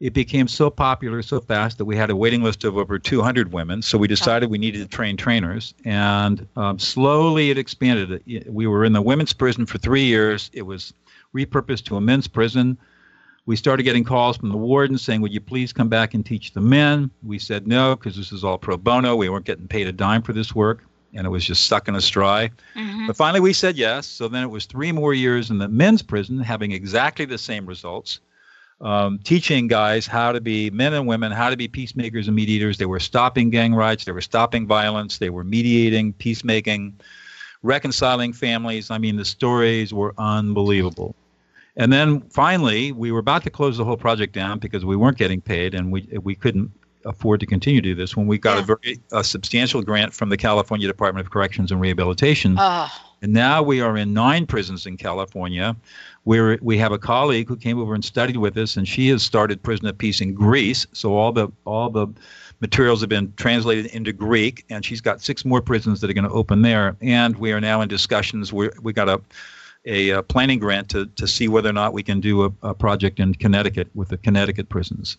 it 0.00 0.12
became 0.12 0.48
so 0.48 0.70
popular 0.70 1.22
so 1.22 1.40
fast 1.40 1.78
that 1.78 1.84
we 1.84 1.96
had 1.96 2.10
a 2.10 2.16
waiting 2.16 2.42
list 2.42 2.64
of 2.64 2.76
over 2.76 2.98
200 2.98 3.52
women. 3.52 3.80
So 3.80 3.96
we 3.96 4.08
decided 4.08 4.50
we 4.50 4.58
needed 4.58 4.82
to 4.82 4.88
train 4.88 5.16
trainers, 5.16 5.72
and 5.84 6.46
um, 6.56 6.78
slowly 6.78 7.50
it 7.50 7.58
expanded. 7.58 8.22
We 8.46 8.66
were 8.66 8.84
in 8.84 8.92
the 8.92 9.02
women's 9.02 9.32
prison 9.32 9.66
for 9.66 9.78
three 9.78 10.04
years. 10.04 10.50
It 10.52 10.62
was 10.62 10.92
repurposed 11.34 11.84
to 11.86 11.96
a 11.96 12.00
men's 12.00 12.26
prison. 12.26 12.76
We 13.46 13.56
started 13.56 13.84
getting 13.84 14.04
calls 14.04 14.36
from 14.36 14.50
the 14.50 14.56
warden 14.56 14.98
saying, 14.98 15.20
Would 15.20 15.32
you 15.32 15.40
please 15.40 15.72
come 15.72 15.88
back 15.88 16.12
and 16.12 16.24
teach 16.24 16.52
the 16.52 16.60
men? 16.60 17.10
We 17.22 17.38
said 17.38 17.66
no, 17.66 17.94
because 17.94 18.16
this 18.16 18.32
is 18.32 18.42
all 18.42 18.58
pro 18.58 18.76
bono. 18.76 19.16
We 19.16 19.28
weren't 19.28 19.46
getting 19.46 19.68
paid 19.68 19.86
a 19.86 19.92
dime 19.92 20.22
for 20.22 20.32
this 20.32 20.54
work, 20.54 20.84
and 21.14 21.26
it 21.26 21.30
was 21.30 21.44
just 21.44 21.66
sucking 21.66 21.94
us 21.94 22.08
dry. 22.08 22.50
Mm-hmm. 22.74 23.06
But 23.06 23.16
finally, 23.16 23.40
we 23.40 23.52
said 23.52 23.76
yes. 23.76 24.06
So 24.06 24.28
then 24.28 24.42
it 24.42 24.50
was 24.50 24.66
three 24.66 24.92
more 24.92 25.14
years 25.14 25.50
in 25.50 25.58
the 25.58 25.68
men's 25.68 26.02
prison, 26.02 26.38
having 26.38 26.72
exactly 26.72 27.24
the 27.24 27.38
same 27.38 27.66
results 27.66 28.20
um, 28.80 29.18
teaching 29.20 29.66
guys 29.66 30.06
how 30.06 30.32
to 30.32 30.40
be 30.40 30.70
men 30.70 30.92
and 30.92 31.06
women, 31.06 31.32
how 31.32 31.50
to 31.50 31.56
be 31.56 31.68
peacemakers 31.68 32.26
and 32.26 32.36
mediators. 32.36 32.78
They 32.78 32.86
were 32.86 33.00
stopping 33.00 33.50
gang 33.50 33.74
riots, 33.74 34.04
they 34.04 34.12
were 34.12 34.20
stopping 34.20 34.66
violence, 34.66 35.18
they 35.18 35.30
were 35.30 35.44
mediating, 35.44 36.12
peacemaking, 36.14 36.98
reconciling 37.62 38.32
families. 38.32 38.90
I 38.90 38.98
mean, 38.98 39.16
the 39.16 39.24
stories 39.24 39.94
were 39.94 40.14
unbelievable. 40.18 41.14
And 41.76 41.92
then 41.92 42.20
finally, 42.30 42.92
we 42.92 43.10
were 43.10 43.18
about 43.18 43.42
to 43.44 43.50
close 43.50 43.78
the 43.78 43.84
whole 43.84 43.96
project 43.96 44.32
down 44.32 44.58
because 44.58 44.84
we 44.84 44.96
weren't 44.96 45.18
getting 45.18 45.40
paid 45.40 45.74
and 45.74 45.90
we 45.90 46.08
we 46.22 46.34
couldn't 46.34 46.70
afford 47.04 47.40
to 47.40 47.46
continue 47.46 47.80
to 47.80 47.88
do 47.88 47.94
this 47.94 48.16
when 48.16 48.26
we 48.26 48.38
got 48.38 48.56
yeah. 48.56 48.62
a 48.62 48.64
very 48.64 49.00
a 49.12 49.24
substantial 49.24 49.82
grant 49.82 50.12
from 50.14 50.28
the 50.28 50.36
California 50.36 50.86
Department 50.86 51.26
of 51.26 51.32
Corrections 51.32 51.70
and 51.70 51.80
Rehabilitation. 51.80 52.56
Oh. 52.58 52.90
And 53.22 53.32
now 53.32 53.62
we 53.62 53.80
are 53.80 53.96
in 53.96 54.12
nine 54.12 54.46
prisons 54.46 54.84
in 54.86 54.96
California 54.96 55.76
we 56.24 56.56
we 56.60 56.78
have 56.78 56.92
a 56.92 56.98
colleague 56.98 57.48
who 57.48 57.56
came 57.56 57.78
over 57.78 57.94
and 57.94 58.04
studied 58.04 58.38
with 58.38 58.56
us, 58.56 58.76
and 58.76 58.88
she 58.88 59.08
has 59.08 59.22
started 59.22 59.62
Prison 59.62 59.86
of 59.86 59.96
Peace 59.96 60.20
in 60.20 60.34
Greece. 60.34 60.86
So 60.92 61.14
all 61.16 61.32
the 61.32 61.48
all 61.64 61.90
the 61.90 62.08
materials 62.60 63.00
have 63.00 63.10
been 63.10 63.32
translated 63.36 63.86
into 63.86 64.12
Greek, 64.12 64.64
and 64.70 64.84
she's 64.84 65.00
got 65.00 65.20
six 65.20 65.44
more 65.44 65.60
prisons 65.60 66.00
that 66.00 66.08
are 66.08 66.14
going 66.14 66.28
to 66.28 66.34
open 66.34 66.62
there. 66.62 66.96
And 67.00 67.36
we 67.36 67.52
are 67.52 67.60
now 67.60 67.82
in 67.82 67.88
discussions. 67.88 68.52
We 68.52 68.70
we 68.82 68.92
got 68.92 69.08
a 69.08 69.20
a, 69.86 70.10
a, 70.10 70.22
planning 70.22 70.58
grant 70.58 70.88
to, 70.88 71.04
to 71.04 71.28
see 71.28 71.46
whether 71.46 71.68
or 71.68 71.74
not 71.74 71.92
we 71.92 72.02
can 72.02 72.18
do 72.18 72.44
a, 72.44 72.52
a 72.62 72.74
project 72.74 73.20
in 73.20 73.34
Connecticut 73.34 73.86
with 73.94 74.08
the 74.08 74.16
Connecticut 74.16 74.70
prisons. 74.70 75.18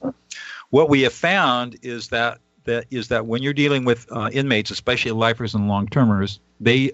What 0.69 0.89
we 0.89 1.01
have 1.01 1.13
found 1.13 1.77
is 1.81 2.09
that 2.09 2.39
that 2.65 2.85
is 2.91 3.07
that 3.07 3.25
when 3.25 3.41
you're 3.41 3.53
dealing 3.53 3.85
with 3.85 4.07
uh, 4.11 4.29
inmates, 4.33 4.71
especially 4.71 5.11
lifers 5.11 5.55
and 5.55 5.67
long 5.67 5.87
termers, 5.87 6.39
they 6.59 6.91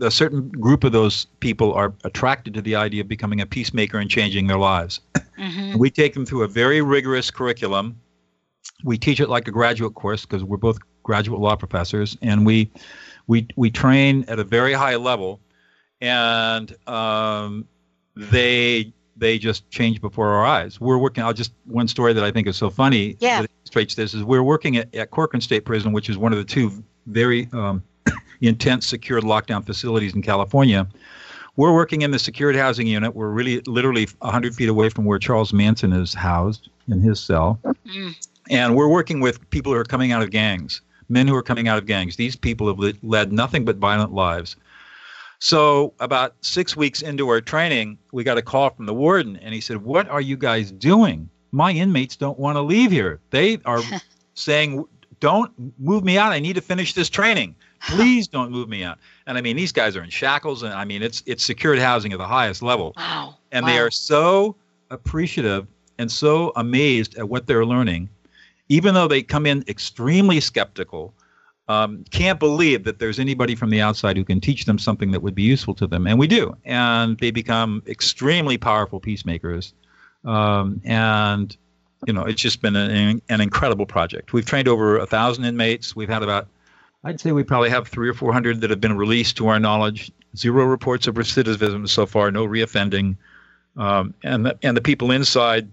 a 0.00 0.10
certain 0.10 0.48
group 0.50 0.84
of 0.84 0.92
those 0.92 1.26
people 1.40 1.72
are 1.72 1.92
attracted 2.04 2.54
to 2.54 2.62
the 2.62 2.76
idea 2.76 3.00
of 3.00 3.08
becoming 3.08 3.40
a 3.40 3.46
peacemaker 3.46 3.98
and 3.98 4.10
changing 4.10 4.46
their 4.46 4.58
lives. 4.58 5.00
Mm-hmm. 5.38 5.78
we 5.78 5.90
take 5.90 6.12
them 6.12 6.26
through 6.26 6.42
a 6.42 6.48
very 6.48 6.82
rigorous 6.82 7.30
curriculum. 7.30 7.98
We 8.84 8.98
teach 8.98 9.20
it 9.20 9.30
like 9.30 9.48
a 9.48 9.50
graduate 9.50 9.94
course 9.94 10.26
because 10.26 10.44
we're 10.44 10.58
both 10.58 10.78
graduate 11.02 11.40
law 11.40 11.56
professors, 11.56 12.16
and 12.20 12.44
we 12.44 12.70
we 13.26 13.48
we 13.56 13.70
train 13.70 14.24
at 14.28 14.38
a 14.38 14.44
very 14.44 14.74
high 14.74 14.96
level, 14.96 15.40
and 16.00 16.76
um, 16.86 17.66
they 18.16 18.92
they 19.20 19.38
just 19.38 19.68
change 19.70 20.00
before 20.00 20.28
our 20.30 20.44
eyes. 20.44 20.80
We're 20.80 20.98
working. 20.98 21.22
I'll 21.22 21.32
just 21.32 21.52
one 21.66 21.86
story 21.86 22.12
that 22.12 22.24
I 22.24 22.30
think 22.30 22.48
is 22.48 22.56
so 22.56 22.70
funny. 22.70 23.16
Yeah. 23.20 23.42
That 23.42 23.50
illustrates 23.60 23.94
this 23.94 24.14
is 24.14 24.24
we're 24.24 24.42
working 24.42 24.76
at, 24.78 24.92
at 24.94 25.10
Corcoran 25.10 25.40
State 25.40 25.64
Prison, 25.64 25.92
which 25.92 26.08
is 26.10 26.18
one 26.18 26.32
of 26.32 26.38
the 26.38 26.44
two 26.44 26.82
very 27.06 27.48
um, 27.52 27.82
intense 28.40 28.86
secured 28.86 29.22
lockdown 29.22 29.64
facilities 29.64 30.14
in 30.14 30.22
California. 30.22 30.88
We're 31.56 31.74
working 31.74 32.02
in 32.02 32.10
the 32.10 32.18
secured 32.18 32.56
housing 32.56 32.86
unit. 32.86 33.14
We're 33.14 33.30
really 33.30 33.60
literally 33.66 34.08
100 34.20 34.54
feet 34.54 34.68
away 34.68 34.88
from 34.88 35.04
where 35.04 35.18
Charles 35.18 35.52
Manson 35.52 35.92
is 35.92 36.14
housed 36.14 36.70
in 36.88 37.00
his 37.00 37.20
cell. 37.20 37.60
Mm. 37.86 38.28
And 38.48 38.74
we're 38.74 38.88
working 38.88 39.20
with 39.20 39.48
people 39.50 39.72
who 39.72 39.78
are 39.78 39.84
coming 39.84 40.10
out 40.10 40.22
of 40.22 40.30
gangs, 40.30 40.80
men 41.08 41.28
who 41.28 41.34
are 41.34 41.42
coming 41.42 41.68
out 41.68 41.76
of 41.76 41.86
gangs. 41.86 42.16
These 42.16 42.34
people 42.34 42.66
have 42.68 42.96
led 43.02 43.32
nothing 43.32 43.64
but 43.64 43.76
violent 43.76 44.12
lives. 44.12 44.56
So, 45.42 45.94
about 46.00 46.34
six 46.42 46.76
weeks 46.76 47.00
into 47.00 47.26
our 47.30 47.40
training, 47.40 47.96
we 48.12 48.24
got 48.24 48.36
a 48.36 48.42
call 48.42 48.68
from 48.68 48.84
the 48.84 48.92
warden, 48.92 49.38
and 49.38 49.54
he 49.54 49.60
said, 49.62 49.78
What 49.78 50.06
are 50.08 50.20
you 50.20 50.36
guys 50.36 50.70
doing? 50.70 51.30
My 51.50 51.72
inmates 51.72 52.14
don't 52.14 52.38
want 52.38 52.56
to 52.56 52.60
leave 52.60 52.90
here. 52.90 53.20
They 53.30 53.58
are 53.64 53.80
saying, 54.34 54.84
Don't 55.18 55.50
move 55.78 56.04
me 56.04 56.18
out. 56.18 56.32
I 56.32 56.40
need 56.40 56.56
to 56.56 56.60
finish 56.60 56.92
this 56.92 57.08
training. 57.08 57.54
Please 57.88 58.28
don't 58.28 58.50
move 58.50 58.68
me 58.68 58.84
out. 58.84 58.98
And 59.26 59.38
I 59.38 59.40
mean, 59.40 59.56
these 59.56 59.72
guys 59.72 59.96
are 59.96 60.02
in 60.02 60.10
shackles, 60.10 60.62
and 60.62 60.74
I 60.74 60.84
mean, 60.84 61.02
it's 61.02 61.22
it's 61.24 61.42
secured 61.42 61.78
housing 61.78 62.12
at 62.12 62.18
the 62.18 62.26
highest 62.26 62.62
level. 62.62 62.92
Wow. 62.98 63.36
And 63.50 63.64
wow. 63.64 63.72
they 63.72 63.78
are 63.78 63.90
so 63.90 64.56
appreciative 64.90 65.66
and 65.98 66.12
so 66.12 66.52
amazed 66.56 67.16
at 67.16 67.30
what 67.30 67.46
they're 67.46 67.64
learning, 67.64 68.10
even 68.68 68.92
though 68.92 69.08
they 69.08 69.22
come 69.22 69.46
in 69.46 69.64
extremely 69.68 70.38
skeptical 70.38 71.14
um, 71.70 72.04
can't 72.10 72.40
believe 72.40 72.82
that 72.82 72.98
there's 72.98 73.20
anybody 73.20 73.54
from 73.54 73.70
the 73.70 73.80
outside 73.80 74.16
who 74.16 74.24
can 74.24 74.40
teach 74.40 74.64
them 74.64 74.76
something 74.76 75.12
that 75.12 75.22
would 75.22 75.36
be 75.36 75.44
useful 75.44 75.72
to 75.74 75.86
them. 75.86 76.04
And 76.04 76.18
we 76.18 76.26
do. 76.26 76.56
And 76.64 77.16
they 77.18 77.30
become 77.30 77.80
extremely 77.86 78.58
powerful 78.58 78.98
peacemakers. 78.98 79.72
Um, 80.24 80.80
and, 80.84 81.56
you 82.08 82.12
know, 82.12 82.22
it's 82.22 82.42
just 82.42 82.60
been 82.60 82.74
an, 82.74 83.22
an 83.28 83.40
incredible 83.40 83.86
project. 83.86 84.32
We've 84.32 84.44
trained 84.44 84.66
over 84.66 84.98
a 84.98 85.06
thousand 85.06 85.44
inmates. 85.44 85.94
We've 85.94 86.08
had 86.08 86.24
about, 86.24 86.48
I'd 87.04 87.20
say 87.20 87.30
we 87.30 87.44
probably 87.44 87.70
have 87.70 87.86
three 87.86 88.08
or 88.08 88.14
400 88.14 88.60
that 88.62 88.70
have 88.70 88.80
been 88.80 88.96
released 88.96 89.36
to 89.36 89.46
our 89.46 89.60
knowledge. 89.60 90.10
Zero 90.36 90.64
reports 90.64 91.06
of 91.06 91.14
recidivism 91.14 91.88
so 91.88 92.04
far, 92.04 92.32
no 92.32 92.44
reoffending. 92.48 93.16
Um, 93.76 94.12
and, 94.24 94.44
the, 94.44 94.58
and 94.64 94.76
the 94.76 94.80
people 94.80 95.12
inside 95.12 95.70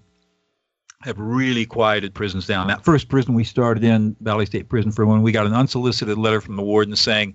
have 1.07 1.17
really 1.17 1.65
quieted 1.65 2.13
prisons 2.13 2.45
down. 2.45 2.67
That 2.67 2.83
first 2.83 3.09
prison 3.09 3.33
we 3.33 3.43
started 3.43 3.83
in, 3.83 4.15
Valley 4.21 4.45
State 4.45 4.69
Prison 4.69 4.91
for 4.91 5.05
Women, 5.05 5.23
we 5.23 5.31
got 5.31 5.47
an 5.47 5.53
unsolicited 5.53 6.17
letter 6.17 6.41
from 6.41 6.57
the 6.57 6.63
warden 6.63 6.95
saying, 6.95 7.33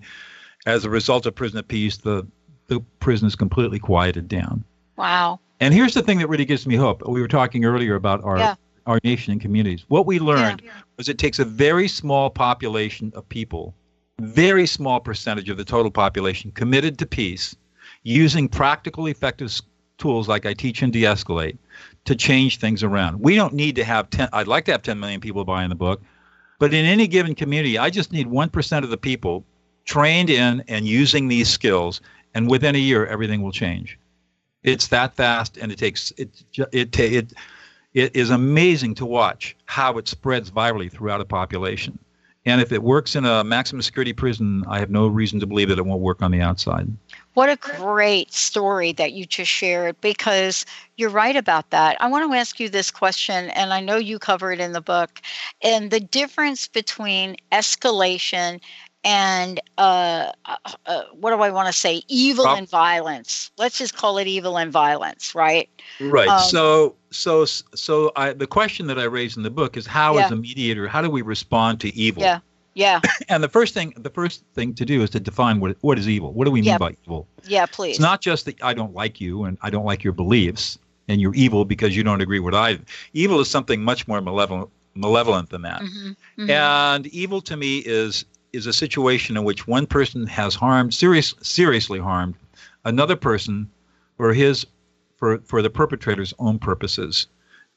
as 0.65 0.85
a 0.85 0.89
result 0.89 1.25
of 1.25 1.35
prison 1.35 1.57
of 1.57 1.67
peace, 1.67 1.97
the, 1.97 2.25
the 2.67 2.79
prison 2.99 3.27
is 3.27 3.35
completely 3.35 3.79
quieted 3.79 4.27
down. 4.27 4.63
Wow. 4.95 5.39
And 5.59 5.73
here's 5.73 5.93
the 5.93 6.03
thing 6.03 6.19
that 6.19 6.27
really 6.27 6.45
gives 6.45 6.67
me 6.67 6.75
hope. 6.75 7.05
We 7.07 7.19
were 7.19 7.27
talking 7.27 7.65
earlier 7.65 7.95
about 7.95 8.23
our 8.23 8.37
yeah. 8.37 8.55
our 8.85 8.99
nation 9.03 9.31
and 9.31 9.41
communities. 9.41 9.85
What 9.87 10.05
we 10.05 10.19
learned 10.19 10.61
yeah. 10.63 10.71
was 10.97 11.09
it 11.09 11.17
takes 11.17 11.39
a 11.39 11.45
very 11.45 11.87
small 11.87 12.29
population 12.29 13.11
of 13.15 13.27
people, 13.29 13.73
very 14.19 14.67
small 14.67 14.99
percentage 14.99 15.49
of 15.49 15.57
the 15.57 15.65
total 15.65 15.89
population 15.89 16.51
committed 16.51 16.99
to 16.99 17.05
peace, 17.05 17.55
using 18.03 18.47
practical, 18.49 19.07
effective 19.07 19.61
tools 19.97 20.27
like 20.27 20.45
I 20.45 20.53
teach 20.53 20.81
and 20.81 20.91
de-escalate 20.91 21.57
to 22.05 22.15
change 22.15 22.59
things 22.59 22.83
around. 22.83 23.19
We 23.19 23.35
don't 23.35 23.53
need 23.53 23.75
to 23.75 23.83
have 23.83 24.09
10 24.09 24.29
I'd 24.33 24.47
like 24.47 24.65
to 24.65 24.71
have 24.71 24.81
10 24.81 24.99
million 24.99 25.21
people 25.21 25.45
buying 25.45 25.69
the 25.69 25.75
book, 25.75 26.01
but 26.59 26.73
in 26.73 26.85
any 26.85 27.07
given 27.07 27.35
community, 27.35 27.77
I 27.77 27.89
just 27.89 28.11
need 28.11 28.27
1% 28.27 28.83
of 28.83 28.89
the 28.89 28.97
people 28.97 29.45
trained 29.85 30.29
in 30.29 30.63
and 30.67 30.87
using 30.87 31.27
these 31.27 31.49
skills 31.49 32.01
and 32.33 32.49
within 32.49 32.75
a 32.75 32.79
year 32.79 33.05
everything 33.05 33.41
will 33.41 33.51
change. 33.51 33.99
It's 34.63 34.87
that 34.87 35.15
fast 35.15 35.57
and 35.57 35.71
it 35.71 35.77
takes 35.77 36.11
it 36.17 36.29
it 36.71 36.97
it 36.97 37.33
it 37.93 38.15
is 38.15 38.29
amazing 38.29 38.95
to 38.95 39.05
watch 39.05 39.55
how 39.65 39.97
it 39.97 40.07
spreads 40.07 40.49
virally 40.49 40.91
throughout 40.91 41.21
a 41.21 41.25
population. 41.25 41.99
And 42.45 42.59
if 42.59 42.71
it 42.71 42.83
works 42.83 43.15
in 43.15 43.25
a 43.25 43.43
maximum 43.43 43.81
security 43.81 44.11
prison, 44.11 44.63
I 44.67 44.79
have 44.79 44.89
no 44.89 45.07
reason 45.07 45.39
to 45.39 45.47
believe 45.47 45.69
that 45.69 45.77
it 45.77 45.85
won't 45.85 46.01
work 46.01 46.21
on 46.21 46.31
the 46.31 46.41
outside. 46.41 46.87
What 47.35 47.49
a 47.49 47.55
great 47.55 48.33
story 48.33 48.91
that 48.93 49.13
you 49.13 49.25
just 49.25 49.49
shared 49.49 49.99
because 50.01 50.65
you're 50.97 51.09
right 51.09 51.35
about 51.35 51.69
that. 51.69 51.95
I 52.01 52.07
want 52.07 52.29
to 52.29 52.37
ask 52.37 52.59
you 52.59 52.69
this 52.69 52.91
question, 52.91 53.49
and 53.51 53.73
I 53.73 53.79
know 53.79 53.95
you 53.95 54.19
cover 54.19 54.51
it 54.51 54.59
in 54.59 54.73
the 54.73 54.81
book, 54.81 55.21
and 55.61 55.89
the 55.89 56.01
difference 56.01 56.67
between 56.67 57.37
escalation 57.51 58.59
and 59.05 59.59
uh, 59.77 60.31
uh, 60.45 60.55
uh, 60.85 61.03
what 61.13 61.31
do 61.31 61.41
I 61.41 61.49
want 61.49 61.67
to 61.67 61.73
say? 61.73 62.03
Evil 62.07 62.47
and 62.47 62.69
violence. 62.69 63.51
Let's 63.57 63.77
just 63.77 63.95
call 63.95 64.17
it 64.17 64.27
evil 64.27 64.57
and 64.57 64.71
violence, 64.71 65.35
right? 65.35 65.69
Right. 65.99 66.27
Um, 66.29 66.39
so, 66.39 66.95
so, 67.13 67.45
so, 67.45 68.11
I, 68.15 68.33
the 68.33 68.47
question 68.47 68.87
that 68.87 68.99
I 68.99 69.03
raise 69.03 69.37
in 69.37 69.43
the 69.43 69.49
book 69.49 69.77
is 69.77 69.85
how, 69.85 70.15
yeah. 70.15 70.25
as 70.25 70.31
a 70.31 70.35
mediator, 70.35 70.87
how 70.87 71.01
do 71.01 71.09
we 71.09 71.21
respond 71.21 71.79
to 71.81 71.95
evil? 71.95 72.23
Yeah. 72.23 72.39
Yeah. 72.73 73.01
and 73.29 73.43
the 73.43 73.49
first 73.49 73.73
thing, 73.73 73.93
the 73.97 74.09
first 74.09 74.43
thing 74.53 74.73
to 74.75 74.85
do 74.85 75.01
is 75.03 75.11
to 75.11 75.19
define 75.19 75.59
what 75.59 75.77
what 75.81 75.99
is 75.99 76.09
evil. 76.09 76.33
What 76.33 76.45
do 76.45 76.51
we 76.51 76.61
mean 76.61 76.77
by 76.79 76.95
evil? 77.05 77.27
Yeah, 77.45 77.67
please. 77.67 77.91
It's 77.91 77.99
not 77.99 78.21
just 78.21 78.45
that 78.45 78.63
I 78.63 78.73
don't 78.73 78.93
like 78.93 79.21
you 79.21 79.43
and 79.43 79.57
I 79.61 79.69
don't 79.69 79.85
like 79.85 80.03
your 80.03 80.13
beliefs, 80.13 80.79
and 81.07 81.21
you're 81.21 81.35
evil 81.35 81.65
because 81.65 81.95
you 81.95 82.03
don't 82.03 82.21
agree 82.21 82.39
with 82.39 82.55
I. 82.55 82.79
Evil 83.13 83.39
is 83.39 83.49
something 83.49 83.83
much 83.83 84.07
more 84.07 84.21
malevolent 84.21 84.69
malevolent 84.95 85.49
than 85.49 85.61
that. 85.63 85.81
Mm-hmm. 85.81 86.09
Mm-hmm. 86.41 86.49
And 86.49 87.07
evil 87.07 87.41
to 87.41 87.55
me 87.55 87.79
is 87.79 88.25
is 88.53 88.67
a 88.67 88.73
situation 88.73 89.35
in 89.35 89.43
which 89.43 89.67
one 89.67 89.87
person 89.87 90.27
has 90.27 90.53
harmed, 90.53 90.93
serious, 90.93 91.33
seriously 91.41 91.99
harmed, 91.99 92.35
another 92.85 93.15
person 93.15 93.69
for 94.15 94.31
his, 94.31 94.65
for, 95.23 95.37
for 95.45 95.61
the 95.61 95.69
perpetrator's 95.69 96.33
own 96.37 96.59
purposes. 96.59 97.27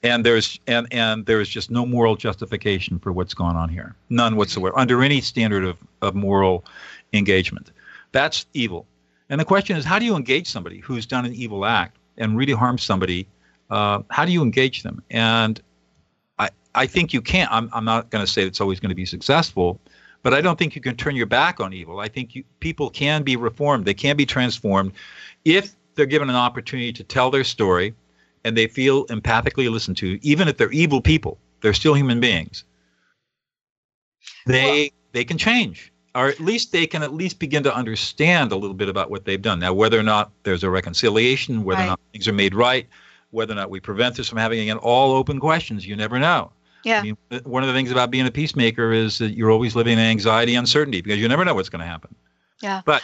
And 0.02 0.26
there's 0.26 0.58
and 0.66 0.88
and 0.90 1.24
there 1.26 1.40
is 1.40 1.48
just 1.48 1.70
no 1.70 1.86
moral 1.86 2.16
justification 2.16 2.98
for 2.98 3.12
what's 3.12 3.34
gone 3.34 3.54
on 3.54 3.68
here, 3.68 3.94
none 4.10 4.34
whatsoever, 4.34 4.76
under 4.76 5.00
any 5.00 5.20
standard 5.20 5.64
of, 5.64 5.78
of 6.02 6.16
moral 6.16 6.64
engagement. 7.12 7.70
That's 8.10 8.46
evil. 8.52 8.84
And 9.30 9.40
the 9.40 9.44
question 9.44 9.76
is, 9.76 9.84
how 9.84 10.00
do 10.00 10.04
you 10.04 10.16
engage 10.16 10.48
somebody 10.48 10.80
who's 10.80 11.06
done 11.06 11.24
an 11.24 11.34
evil 11.34 11.64
act 11.64 11.96
and 12.18 12.36
really 12.36 12.52
harmed 12.52 12.80
somebody? 12.80 13.28
Uh, 13.70 14.02
how 14.10 14.24
do 14.24 14.32
you 14.32 14.42
engage 14.42 14.82
them? 14.82 15.00
And 15.10 15.62
I, 16.40 16.50
I 16.74 16.86
think 16.86 17.14
you 17.14 17.22
can't. 17.22 17.50
I'm, 17.52 17.70
I'm 17.72 17.84
not 17.84 18.10
going 18.10 18.24
to 18.26 18.30
say 18.30 18.42
it's 18.42 18.60
always 18.60 18.80
going 18.80 18.90
to 18.90 18.96
be 18.96 19.06
successful, 19.06 19.78
but 20.24 20.34
I 20.34 20.40
don't 20.40 20.58
think 20.58 20.74
you 20.74 20.82
can 20.82 20.96
turn 20.96 21.14
your 21.14 21.26
back 21.26 21.60
on 21.60 21.72
evil. 21.72 22.00
I 22.00 22.08
think 22.08 22.34
you, 22.34 22.42
people 22.58 22.90
can 22.90 23.22
be 23.22 23.36
reformed, 23.36 23.84
they 23.84 23.94
can 23.94 24.16
be 24.16 24.26
transformed 24.26 24.94
if 25.44 25.75
they're 25.96 26.06
given 26.06 26.30
an 26.30 26.36
opportunity 26.36 26.92
to 26.92 27.04
tell 27.04 27.30
their 27.30 27.44
story 27.44 27.94
and 28.44 28.56
they 28.56 28.68
feel 28.68 29.06
empathically 29.06 29.70
listened 29.70 29.96
to, 29.96 30.18
even 30.22 30.46
if 30.46 30.56
they're 30.56 30.70
evil 30.70 31.00
people, 31.00 31.38
they're 31.62 31.74
still 31.74 31.94
human 31.94 32.20
beings. 32.20 32.64
They 34.46 34.82
well, 34.82 34.88
they 35.12 35.24
can 35.24 35.38
change, 35.38 35.92
or 36.14 36.28
at 36.28 36.38
least 36.38 36.70
they 36.70 36.86
can 36.86 37.02
at 37.02 37.12
least 37.12 37.40
begin 37.40 37.62
to 37.64 37.74
understand 37.74 38.52
a 38.52 38.56
little 38.56 38.74
bit 38.74 38.88
about 38.88 39.10
what 39.10 39.24
they've 39.24 39.42
done. 39.42 39.58
Now, 39.58 39.72
whether 39.72 39.98
or 39.98 40.04
not 40.04 40.30
there's 40.44 40.62
a 40.62 40.70
reconciliation, 40.70 41.64
whether 41.64 41.80
right. 41.80 41.86
or 41.86 41.88
not 41.88 42.00
things 42.12 42.28
are 42.28 42.32
made 42.32 42.54
right, 42.54 42.86
whether 43.30 43.52
or 43.52 43.56
not 43.56 43.70
we 43.70 43.80
prevent 43.80 44.14
this 44.16 44.28
from 44.28 44.38
happening 44.38 44.62
again, 44.62 44.78
all 44.78 45.12
open 45.12 45.40
questions. 45.40 45.86
You 45.86 45.96
never 45.96 46.18
know. 46.18 46.52
Yeah. 46.84 47.00
I 47.00 47.02
mean, 47.02 47.16
uh, 47.32 47.40
one 47.44 47.64
of 47.64 47.66
the 47.66 47.72
things 47.72 47.90
about 47.90 48.12
being 48.12 48.26
a 48.26 48.30
peacemaker 48.30 48.92
is 48.92 49.18
that 49.18 49.32
you're 49.32 49.50
always 49.50 49.74
living 49.74 49.94
in 49.94 49.98
anxiety, 49.98 50.54
uncertainty, 50.54 51.00
because 51.00 51.18
you 51.18 51.26
never 51.26 51.44
know 51.44 51.54
what's 51.54 51.68
going 51.68 51.80
to 51.80 51.86
happen. 51.86 52.14
Yeah. 52.62 52.82
But 52.84 53.02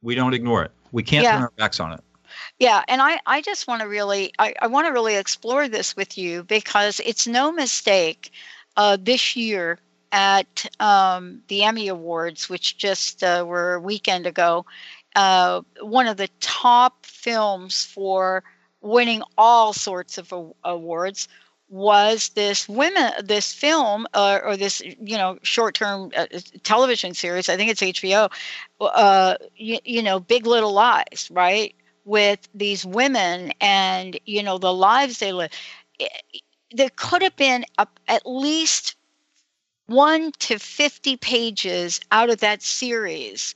we 0.00 0.14
don't 0.14 0.32
ignore 0.32 0.62
it. 0.62 0.70
We 0.94 1.02
can't 1.02 1.24
yeah. 1.24 1.32
turn 1.32 1.42
our 1.42 1.52
backs 1.56 1.80
on 1.80 1.92
it. 1.92 2.00
Yeah, 2.60 2.84
and 2.86 3.02
I, 3.02 3.18
I 3.26 3.42
just 3.42 3.66
want 3.66 3.82
to 3.82 3.88
really 3.88 4.32
I, 4.38 4.54
I 4.62 4.68
want 4.68 4.86
to 4.86 4.92
really 4.92 5.16
explore 5.16 5.68
this 5.68 5.96
with 5.96 6.16
you 6.16 6.44
because 6.44 7.00
it's 7.04 7.26
no 7.26 7.50
mistake 7.50 8.30
uh, 8.76 8.96
this 9.00 9.34
year 9.34 9.80
at 10.12 10.66
um, 10.78 11.42
the 11.48 11.64
Emmy 11.64 11.88
Awards, 11.88 12.48
which 12.48 12.78
just 12.78 13.24
uh, 13.24 13.44
were 13.46 13.74
a 13.74 13.80
weekend 13.80 14.26
ago, 14.26 14.64
uh, 15.16 15.62
one 15.80 16.06
of 16.06 16.16
the 16.16 16.28
top 16.40 17.04
films 17.04 17.84
for 17.84 18.44
winning 18.80 19.22
all 19.36 19.72
sorts 19.72 20.16
of 20.18 20.32
awards 20.62 21.26
was 21.68 22.28
this 22.30 22.68
women 22.68 23.12
this 23.24 23.52
film 23.52 24.06
uh, 24.14 24.38
or 24.44 24.56
this 24.56 24.80
you 24.80 25.16
know 25.16 25.38
short-term 25.42 26.10
uh, 26.16 26.26
television 26.62 27.14
series 27.14 27.48
i 27.48 27.56
think 27.56 27.70
it's 27.70 27.80
hbo 27.80 28.30
uh, 28.80 29.34
you, 29.56 29.78
you 29.84 30.02
know 30.02 30.20
big 30.20 30.46
little 30.46 30.72
lies 30.72 31.28
right 31.32 31.74
with 32.04 32.48
these 32.54 32.84
women 32.84 33.52
and 33.60 34.18
you 34.26 34.42
know 34.42 34.58
the 34.58 34.72
lives 34.72 35.18
they 35.18 35.32
live 35.32 35.50
there 36.72 36.90
could 36.96 37.22
have 37.22 37.36
been 37.36 37.64
a, 37.78 37.86
at 38.08 38.22
least 38.26 38.96
one 39.86 40.32
to 40.32 40.58
50 40.58 41.16
pages 41.18 42.00
out 42.10 42.30
of 42.30 42.40
that 42.40 42.62
series 42.62 43.54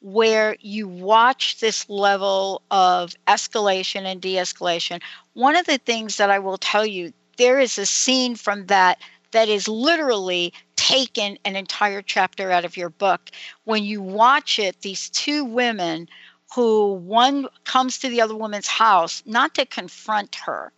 where 0.00 0.56
you 0.60 0.86
watch 0.86 1.60
this 1.60 1.88
level 1.88 2.62
of 2.70 3.14
escalation 3.26 4.02
and 4.02 4.20
de 4.20 4.34
escalation. 4.34 5.00
One 5.32 5.56
of 5.56 5.66
the 5.66 5.78
things 5.78 6.18
that 6.18 6.30
I 6.30 6.38
will 6.38 6.58
tell 6.58 6.84
you, 6.84 7.12
there 7.36 7.60
is 7.60 7.78
a 7.78 7.86
scene 7.86 8.36
from 8.36 8.66
that 8.66 8.98
that 9.32 9.48
is 9.48 9.66
literally 9.68 10.52
taken 10.76 11.38
an 11.44 11.56
entire 11.56 12.02
chapter 12.02 12.50
out 12.50 12.64
of 12.64 12.76
your 12.76 12.90
book. 12.90 13.30
When 13.64 13.84
you 13.84 14.00
watch 14.00 14.58
it, 14.58 14.80
these 14.82 15.10
two 15.10 15.44
women 15.44 16.08
who 16.54 16.92
one 16.94 17.48
comes 17.64 17.98
to 17.98 18.08
the 18.08 18.20
other 18.20 18.36
woman's 18.36 18.68
house 18.68 19.22
not 19.26 19.54
to 19.54 19.66
confront 19.66 20.36
her, 20.36 20.72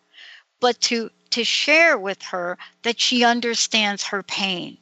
but 0.61 0.81
to 0.83 1.11
to 1.31 1.45
share 1.45 1.99
with 1.99 2.23
her 2.23 2.57
that 2.83 3.01
she 3.01 3.25
understands 3.25 4.05
her 4.05 4.23
pain 4.23 4.79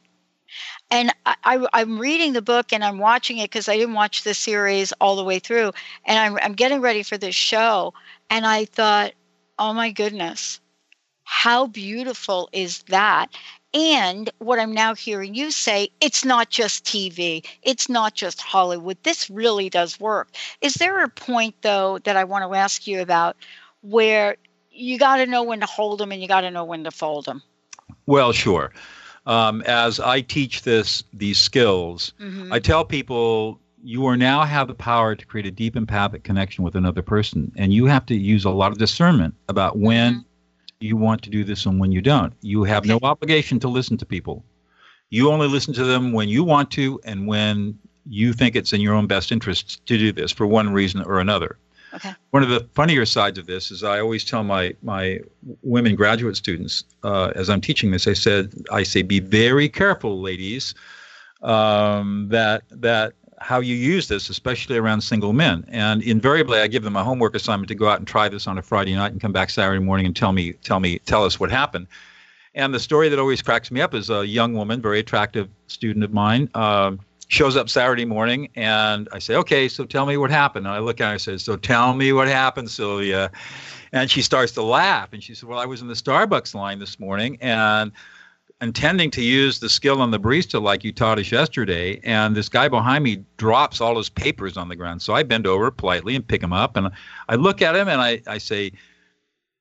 and 0.91 1.13
I, 1.25 1.67
am 1.73 1.99
reading 1.99 2.33
the 2.33 2.41
book 2.41 2.71
and 2.71 2.83
I'm 2.83 2.99
watching 2.99 3.37
it 3.37 3.49
because 3.49 3.67
I 3.67 3.77
didn't 3.77 3.95
watch 3.95 4.23
the 4.23 4.33
series 4.33 4.93
all 4.93 5.15
the 5.15 5.23
way 5.23 5.39
through. 5.39 5.71
And 6.05 6.19
I'm, 6.19 6.37
I'm 6.41 6.53
getting 6.53 6.81
ready 6.81 7.03
for 7.03 7.17
this 7.17 7.35
show. 7.35 7.93
And 8.29 8.45
I 8.45 8.65
thought, 8.65 9.13
oh 9.57 9.73
my 9.73 9.91
goodness, 9.91 10.59
how 11.25 11.67
beautiful 11.67 12.49
is 12.53 12.83
that? 12.83 13.27
And 13.73 14.29
what 14.37 14.57
I'm 14.57 14.73
now 14.73 14.95
hearing 14.95 15.35
you 15.35 15.51
say, 15.51 15.89
it's 15.99 16.23
not 16.23 16.49
just 16.49 16.85
TV, 16.85 17.45
it's 17.61 17.89
not 17.89 18.13
just 18.13 18.41
Hollywood. 18.41 18.97
This 19.03 19.29
really 19.29 19.69
does 19.69 19.99
work. 19.99 20.29
Is 20.61 20.75
there 20.75 21.03
a 21.03 21.09
point, 21.09 21.55
though, 21.61 21.99
that 21.99 22.15
I 22.15 22.23
want 22.23 22.49
to 22.49 22.57
ask 22.57 22.87
you 22.87 23.01
about 23.01 23.35
where 23.81 24.37
you 24.71 24.97
got 24.97 25.17
to 25.17 25.25
know 25.25 25.43
when 25.43 25.59
to 25.59 25.65
hold 25.65 25.99
them 25.99 26.13
and 26.13 26.21
you 26.21 26.27
got 26.27 26.41
to 26.41 26.51
know 26.51 26.63
when 26.63 26.85
to 26.85 26.91
fold 26.91 27.25
them? 27.25 27.43
Well, 28.05 28.31
sure 28.31 28.71
um, 29.25 29.61
as 29.63 29.99
I 29.99 30.21
teach 30.21 30.63
this 30.63 31.03
these 31.13 31.37
skills, 31.37 32.13
mm-hmm. 32.19 32.51
I 32.53 32.59
tell 32.59 32.85
people 32.85 33.59
you 33.83 34.05
are 34.07 34.17
now 34.17 34.43
have 34.43 34.67
the 34.67 34.73
power 34.73 35.15
to 35.15 35.25
create 35.25 35.45
a 35.45 35.51
deep 35.51 35.75
empathic 35.75 36.23
connection 36.23 36.63
with 36.63 36.75
another 36.75 37.01
person, 37.01 37.51
and 37.55 37.73
you 37.73 37.85
have 37.85 38.05
to 38.07 38.15
use 38.15 38.45
a 38.45 38.49
lot 38.49 38.71
of 38.71 38.77
discernment 38.77 39.35
about 39.49 39.77
when 39.77 40.13
mm-hmm. 40.13 40.24
You 40.79 40.97
want 40.97 41.21
to 41.23 41.29
do 41.29 41.43
this 41.43 41.65
and 41.65 41.79
when 41.79 41.91
you 41.91 42.01
don't. 42.01 42.33
You 42.41 42.63
have 42.63 42.83
okay. 42.83 42.89
no 42.89 42.99
obligation 43.03 43.59
to 43.59 43.67
listen 43.67 43.97
to 43.97 44.05
people. 44.05 44.43
You 45.09 45.31
only 45.31 45.47
listen 45.47 45.73
to 45.75 45.83
them 45.83 46.11
when 46.11 46.29
you 46.29 46.43
want 46.43 46.71
to 46.71 46.99
and 47.05 47.27
when 47.27 47.77
you 48.07 48.33
think 48.33 48.55
it's 48.55 48.73
in 48.73 48.81
your 48.81 48.93
own 48.93 49.07
best 49.07 49.31
interest 49.31 49.85
to 49.85 49.97
do 49.97 50.11
this 50.11 50.31
for 50.31 50.45
one 50.45 50.71
reason 50.73 51.01
or 51.01 51.19
another. 51.19 51.57
Okay. 51.93 52.13
One 52.31 52.43
of 52.43 52.49
the 52.49 52.67
funnier 52.73 53.05
sides 53.05 53.37
of 53.37 53.45
this 53.45 53.71
is 53.71 53.83
I 53.83 53.99
always 53.99 54.25
tell 54.25 54.43
my 54.43 54.75
my 54.83 55.19
women 55.61 55.95
graduate 55.95 56.35
students 56.35 56.83
uh, 57.03 57.31
as 57.35 57.49
I'm 57.49 57.61
teaching 57.61 57.91
this. 57.91 58.07
I 58.07 58.13
said 58.13 58.53
I 58.71 58.83
say 58.83 59.01
be 59.01 59.21
very 59.21 59.69
careful, 59.69 60.19
ladies, 60.21 60.75
um, 61.41 62.27
that 62.29 62.63
that 62.69 63.13
how 63.45 63.59
you 63.59 63.75
use 63.75 64.07
this, 64.07 64.27
especially 64.27 64.75
around 64.75 65.01
single 65.01 65.31
men. 65.31 65.63
And 65.67 66.01
invariably, 66.01 66.59
I 66.59 66.65
give 66.65 66.81
them 66.81 66.95
a 66.95 67.03
homework 67.03 67.35
assignment 67.35 67.67
to 67.67 67.75
go 67.75 67.87
out 67.87 67.99
and 67.99 68.07
try 68.07 68.27
this 68.27 68.47
on 68.47 68.57
a 68.57 68.61
Friday 68.63 68.95
night 68.95 69.11
and 69.11 69.21
come 69.21 69.31
back 69.31 69.51
Saturday 69.51 69.83
morning 69.83 70.07
and 70.07 70.15
tell 70.15 70.31
me 70.31 70.53
tell 70.63 70.79
me 70.79 70.97
tell 70.99 71.23
us 71.23 71.39
what 71.39 71.51
happened. 71.51 71.85
And 72.55 72.73
the 72.73 72.79
story 72.79 73.07
that 73.07 73.19
always 73.19 73.43
cracks 73.43 73.69
me 73.69 73.81
up 73.81 73.93
is 73.93 74.09
a 74.09 74.25
young 74.25 74.55
woman, 74.55 74.81
very 74.81 74.97
attractive 74.97 75.47
student 75.67 76.03
of 76.03 76.11
mine. 76.11 76.49
Um, 76.55 76.99
shows 77.27 77.55
up 77.55 77.69
Saturday 77.69 78.05
morning, 78.05 78.49
and 78.55 79.07
I 79.11 79.19
say, 79.19 79.35
"Okay, 79.35 79.67
so 79.67 79.85
tell 79.85 80.07
me 80.07 80.17
what 80.17 80.31
happened." 80.31 80.65
And 80.65 80.73
I 80.73 80.79
look 80.79 80.99
at 80.99 81.03
her 81.03 81.09
and 81.11 81.13
I 81.13 81.17
say, 81.17 81.37
"So 81.37 81.55
tell 81.55 81.93
me 81.93 82.13
what 82.13 82.27
happened, 82.27 82.71
Sylvia." 82.71 83.29
And 83.91 84.09
she 84.09 84.23
starts 84.23 84.53
to 84.53 84.63
laugh, 84.63 85.09
and 85.13 85.21
she 85.21 85.35
said, 85.35 85.47
"Well, 85.47 85.59
I 85.59 85.65
was 85.65 85.81
in 85.81 85.87
the 85.87 85.93
Starbucks 85.93 86.55
line 86.55 86.79
this 86.79 86.99
morning, 86.99 87.37
and." 87.41 87.91
Intending 88.61 89.11
to 89.11 89.21
use 89.21 89.59
the 89.59 89.69
skill 89.69 90.01
on 90.01 90.11
the 90.11 90.19
barista 90.19 90.61
like 90.61 90.83
you 90.83 90.91
taught 90.91 91.19
us 91.19 91.31
yesterday, 91.31 91.99
and 92.03 92.35
this 92.35 92.49
guy 92.49 92.67
behind 92.67 93.03
me 93.03 93.23
drops 93.37 93.81
all 93.81 93.97
his 93.97 94.09
papers 94.09 94.57
on 94.57 94.69
the 94.69 94.75
ground. 94.75 95.01
So 95.01 95.13
I 95.13 95.23
bend 95.23 95.45
over 95.45 95.69
politely 95.71 96.15
and 96.15 96.27
pick 96.27 96.41
him 96.41 96.53
up, 96.53 96.77
and 96.77 96.89
I 97.29 97.35
look 97.35 97.61
at 97.61 97.75
him 97.75 97.87
and 97.87 98.01
I, 98.01 98.21
I 98.27 98.37
say, 98.37 98.71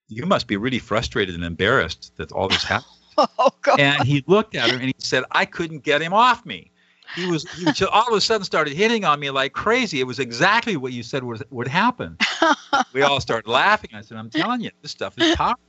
"You 0.09 0.27
must 0.27 0.47
be 0.47 0.57
really 0.57 0.79
frustrated 0.79 1.35
and 1.35 1.45
embarrassed 1.45 2.13
that 2.17 2.33
all 2.33 2.49
this 2.49 2.65
happened." 2.65 2.91
oh, 3.19 3.51
God. 3.63 3.79
and 3.81 4.03
he 4.05 4.25
looked 4.27 4.55
at 4.55 4.71
her 4.71 4.77
and 4.77 4.87
he 4.87 4.95
said, 4.99 5.25
"I 5.33 5.45
couldn't 5.45 5.85
get 5.85 6.01
him 6.01 6.13
off 6.13 6.45
me." 6.47 6.71
he 7.15 7.27
was 7.27 7.49
he 7.53 7.65
just 7.67 7.83
all 7.83 8.09
of 8.09 8.15
a 8.15 8.21
sudden 8.21 8.45
started 8.45 8.73
hitting 8.73 9.05
on 9.05 9.21
me 9.21 9.31
like 9.31 9.53
crazy. 9.53 10.01
It 10.01 10.05
was 10.05 10.19
exactly 10.19 10.77
what 10.77 10.93
you 10.93 11.03
said 11.03 11.25
would 11.25 11.45
would 11.51 11.69
happen. 11.69 12.17
we 12.93 13.03
all 13.03 13.21
started 13.21 13.49
laughing. 13.49 13.91
I 13.95 14.01
said, 14.01 14.17
"I'm 14.19 14.31
telling 14.31 14.61
you, 14.61 14.71
this 14.83 14.91
stuff 14.91 15.15
is 15.19 15.37
powerful. 15.37 15.61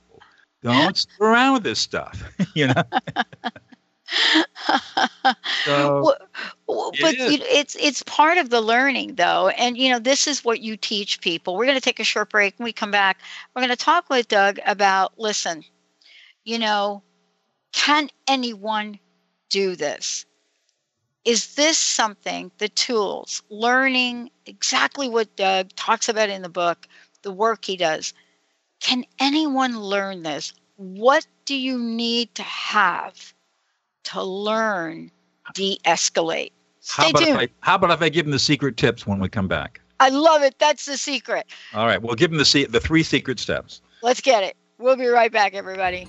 Don't 0.62 0.96
screw 0.96 1.28
around 1.28 1.54
with 1.54 1.62
this 1.62 1.78
stuff." 1.78 2.22
you 2.54 2.68
know. 2.68 2.82
so, 5.64 6.14
well, 6.68 6.92
but 7.00 7.16
you 7.16 7.38
know, 7.38 7.46
it's 7.48 7.76
it's 7.78 8.02
part 8.04 8.38
of 8.38 8.50
the 8.50 8.60
learning 8.60 9.16
though 9.16 9.48
and 9.48 9.76
you 9.76 9.90
know 9.90 9.98
this 9.98 10.28
is 10.28 10.44
what 10.44 10.60
you 10.60 10.76
teach 10.76 11.20
people 11.20 11.56
we're 11.56 11.64
going 11.64 11.76
to 11.76 11.80
take 11.80 11.98
a 11.98 12.04
short 12.04 12.30
break 12.30 12.56
when 12.56 12.64
we 12.64 12.72
come 12.72 12.92
back 12.92 13.18
we're 13.54 13.62
going 13.62 13.68
to 13.68 13.76
talk 13.76 14.08
with 14.08 14.28
doug 14.28 14.60
about 14.64 15.12
listen 15.18 15.64
you 16.44 16.56
know 16.56 17.02
can 17.72 18.08
anyone 18.28 18.96
do 19.50 19.74
this 19.74 20.24
is 21.26 21.56
this 21.56 21.76
something, 21.76 22.52
the 22.58 22.68
tools, 22.68 23.42
learning 23.50 24.30
exactly 24.46 25.08
what 25.08 25.34
Doug 25.34 25.74
talks 25.74 26.08
about 26.08 26.30
in 26.30 26.40
the 26.42 26.48
book, 26.48 26.86
the 27.22 27.32
work 27.32 27.64
he 27.64 27.76
does? 27.76 28.14
Can 28.80 29.04
anyone 29.18 29.78
learn 29.78 30.22
this? 30.22 30.52
What 30.76 31.26
do 31.44 31.56
you 31.56 31.78
need 31.78 32.34
to 32.34 32.42
have 32.42 33.34
to 34.04 34.22
learn 34.22 35.10
de 35.54 35.78
escalate? 35.84 36.52
How 36.88 37.10
about. 37.10 37.22
I, 37.22 37.48
how 37.60 37.74
about 37.76 37.90
if 37.90 38.02
I 38.02 38.08
give 38.08 38.26
them 38.26 38.32
the 38.32 38.38
secret 38.38 38.76
tips 38.76 39.06
when 39.06 39.18
we 39.18 39.28
come 39.28 39.48
back? 39.48 39.80
I 39.98 40.10
love 40.10 40.42
it. 40.42 40.58
That's 40.58 40.84
the 40.84 40.98
secret. 40.98 41.46
All 41.74 41.86
right. 41.86 42.00
We'll 42.00 42.14
give 42.14 42.30
them 42.30 42.38
the, 42.38 42.66
the 42.68 42.80
three 42.80 43.02
secret 43.02 43.40
steps. 43.40 43.80
Let's 44.02 44.20
get 44.20 44.44
it. 44.44 44.56
We'll 44.78 44.96
be 44.96 45.06
right 45.06 45.32
back, 45.32 45.54
everybody. 45.54 46.06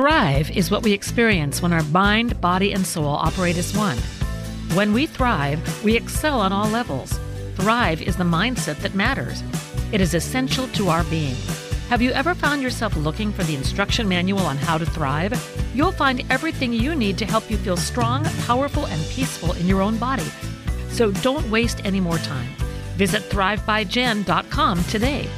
Thrive 0.00 0.50
is 0.56 0.70
what 0.70 0.82
we 0.82 0.94
experience 0.94 1.60
when 1.60 1.74
our 1.74 1.82
mind, 1.82 2.40
body, 2.40 2.72
and 2.72 2.86
soul 2.86 3.06
operate 3.06 3.58
as 3.58 3.76
one. 3.76 3.98
When 4.72 4.94
we 4.94 5.04
thrive, 5.04 5.84
we 5.84 5.94
excel 5.94 6.40
on 6.40 6.54
all 6.54 6.70
levels. 6.70 7.20
Thrive 7.56 8.00
is 8.00 8.16
the 8.16 8.24
mindset 8.24 8.78
that 8.78 8.94
matters. 8.94 9.42
It 9.92 10.00
is 10.00 10.14
essential 10.14 10.68
to 10.68 10.88
our 10.88 11.04
being. 11.04 11.36
Have 11.90 12.00
you 12.00 12.12
ever 12.12 12.34
found 12.34 12.62
yourself 12.62 12.96
looking 12.96 13.30
for 13.30 13.44
the 13.44 13.54
instruction 13.54 14.08
manual 14.08 14.40
on 14.40 14.56
how 14.56 14.78
to 14.78 14.86
thrive? 14.86 15.34
You'll 15.74 15.92
find 15.92 16.24
everything 16.30 16.72
you 16.72 16.96
need 16.96 17.18
to 17.18 17.26
help 17.26 17.50
you 17.50 17.58
feel 17.58 17.76
strong, 17.76 18.24
powerful, 18.46 18.86
and 18.86 19.06
peaceful 19.10 19.52
in 19.52 19.66
your 19.66 19.82
own 19.82 19.98
body. 19.98 20.30
So 20.88 21.12
don't 21.12 21.50
waste 21.50 21.84
any 21.84 22.00
more 22.00 22.16
time. 22.16 22.48
Visit 22.96 23.20
thrivebyjen.com 23.24 24.84
today. 24.84 25.28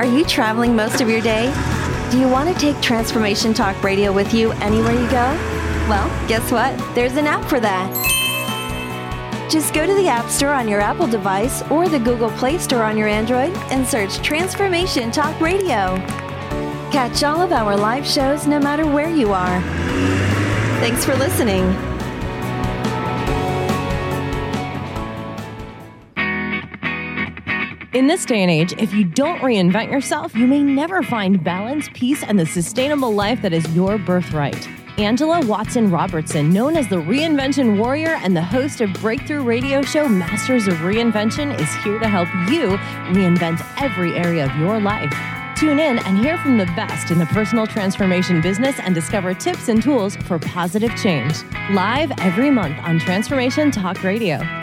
Are 0.00 0.06
you 0.06 0.24
traveling 0.24 0.74
most 0.74 1.02
of 1.02 1.10
your 1.10 1.20
day? 1.20 1.52
Do 2.10 2.18
you 2.18 2.26
want 2.26 2.48
to 2.48 2.58
take 2.58 2.80
Transformation 2.80 3.52
Talk 3.52 3.82
Radio 3.82 4.14
with 4.14 4.32
you 4.32 4.52
anywhere 4.52 4.94
you 4.94 5.06
go? 5.10 5.36
Well, 5.90 6.08
guess 6.26 6.50
what? 6.50 6.74
There's 6.94 7.16
an 7.16 7.26
app 7.26 7.46
for 7.50 7.60
that. 7.60 7.86
Just 9.50 9.74
go 9.74 9.86
to 9.86 9.92
the 9.92 10.08
App 10.08 10.30
Store 10.30 10.54
on 10.54 10.68
your 10.68 10.80
Apple 10.80 11.06
device 11.06 11.60
or 11.70 11.86
the 11.86 11.98
Google 11.98 12.30
Play 12.30 12.56
Store 12.56 12.82
on 12.82 12.96
your 12.96 13.08
Android 13.08 13.54
and 13.70 13.86
search 13.86 14.16
Transformation 14.22 15.10
Talk 15.10 15.38
Radio. 15.38 15.98
Catch 16.90 17.22
all 17.22 17.42
of 17.42 17.52
our 17.52 17.76
live 17.76 18.06
shows 18.06 18.46
no 18.46 18.58
matter 18.58 18.86
where 18.86 19.10
you 19.10 19.34
are. 19.34 19.60
Thanks 20.80 21.04
for 21.04 21.14
listening. 21.14 21.89
In 27.92 28.06
this 28.06 28.24
day 28.24 28.40
and 28.42 28.50
age, 28.52 28.72
if 28.78 28.94
you 28.94 29.04
don't 29.04 29.40
reinvent 29.40 29.90
yourself, 29.90 30.36
you 30.36 30.46
may 30.46 30.62
never 30.62 31.02
find 31.02 31.42
balance, 31.42 31.88
peace, 31.92 32.22
and 32.22 32.38
the 32.38 32.46
sustainable 32.46 33.12
life 33.12 33.42
that 33.42 33.52
is 33.52 33.66
your 33.74 33.98
birthright. 33.98 34.68
Angela 34.96 35.44
Watson 35.44 35.90
Robertson, 35.90 36.50
known 36.50 36.76
as 36.76 36.86
the 36.86 36.96
Reinvention 36.96 37.78
Warrior 37.78 38.14
and 38.22 38.36
the 38.36 38.42
host 38.42 38.80
of 38.80 38.92
breakthrough 38.94 39.42
radio 39.42 39.82
show 39.82 40.08
Masters 40.08 40.68
of 40.68 40.74
Reinvention, 40.74 41.58
is 41.58 41.74
here 41.82 41.98
to 41.98 42.06
help 42.06 42.28
you 42.48 42.76
reinvent 43.12 43.60
every 43.82 44.14
area 44.14 44.44
of 44.44 44.54
your 44.56 44.78
life. 44.80 45.12
Tune 45.56 45.80
in 45.80 45.98
and 45.98 46.16
hear 46.16 46.38
from 46.38 46.58
the 46.58 46.66
best 46.66 47.10
in 47.10 47.18
the 47.18 47.26
personal 47.26 47.66
transformation 47.66 48.40
business 48.40 48.78
and 48.78 48.94
discover 48.94 49.34
tips 49.34 49.68
and 49.68 49.82
tools 49.82 50.14
for 50.14 50.38
positive 50.38 50.94
change. 50.94 51.42
Live 51.72 52.12
every 52.18 52.52
month 52.52 52.78
on 52.82 53.00
Transformation 53.00 53.72
Talk 53.72 54.04
Radio. 54.04 54.59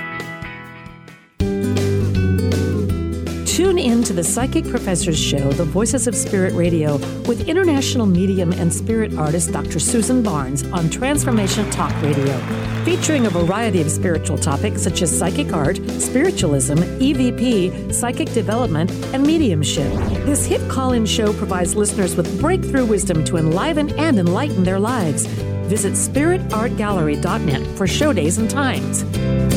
Tune 3.57 3.79
in 3.79 4.03
to 4.03 4.13
the 4.13 4.23
Psychic 4.23 4.69
Professors 4.69 5.17
Show, 5.17 5.51
The 5.51 5.63
Voices 5.63 6.05
of 6.05 6.15
Spirit 6.15 6.53
Radio, 6.53 6.97
with 7.27 7.49
international 7.49 8.05
medium 8.05 8.51
and 8.51 8.71
spirit 8.71 9.17
artist 9.17 9.51
Dr. 9.51 9.79
Susan 9.79 10.21
Barnes 10.21 10.61
on 10.65 10.91
Transformation 10.91 11.67
Talk 11.71 11.91
Radio, 12.03 12.37
featuring 12.85 13.25
a 13.25 13.31
variety 13.31 13.81
of 13.81 13.89
spiritual 13.89 14.37
topics 14.37 14.83
such 14.83 15.01
as 15.01 15.17
psychic 15.17 15.53
art, 15.53 15.77
spiritualism, 15.99 16.75
EVP, 16.75 17.91
psychic 17.91 18.31
development, 18.31 18.91
and 19.11 19.25
mediumship. 19.25 19.91
This 20.27 20.45
hit 20.45 20.61
call 20.69 20.91
in 20.91 21.07
show 21.07 21.33
provides 21.33 21.73
listeners 21.75 22.15
with 22.15 22.39
breakthrough 22.39 22.85
wisdom 22.85 23.25
to 23.25 23.37
enliven 23.37 23.89
and 23.97 24.19
enlighten 24.19 24.65
their 24.65 24.79
lives. 24.79 25.25
Visit 25.65 25.93
spiritartgallery.net 25.93 27.65
for 27.75 27.87
show 27.87 28.13
days 28.13 28.37
and 28.37 28.51
times. 28.51 29.56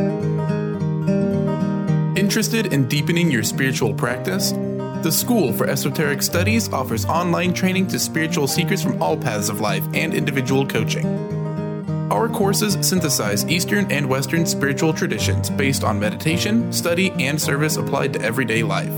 Interested 2.21 2.71
in 2.71 2.87
deepening 2.87 3.29
your 3.31 3.41
spiritual 3.41 3.95
practice? 3.95 4.51
The 4.51 5.11
School 5.11 5.51
for 5.51 5.65
Esoteric 5.65 6.21
Studies 6.21 6.71
offers 6.71 7.03
online 7.05 7.51
training 7.51 7.87
to 7.87 7.97
spiritual 7.97 8.47
seekers 8.47 8.83
from 8.83 9.01
all 9.01 9.17
paths 9.17 9.49
of 9.49 9.59
life 9.59 9.83
and 9.95 10.13
individual 10.13 10.67
coaching. 10.67 11.07
Our 12.11 12.29
courses 12.29 12.77
synthesize 12.87 13.47
Eastern 13.47 13.91
and 13.91 14.07
Western 14.07 14.45
spiritual 14.45 14.93
traditions 14.93 15.49
based 15.49 15.83
on 15.83 15.99
meditation, 15.99 16.71
study, 16.71 17.09
and 17.13 17.41
service 17.41 17.77
applied 17.77 18.13
to 18.13 18.21
everyday 18.21 18.61
life. 18.61 18.93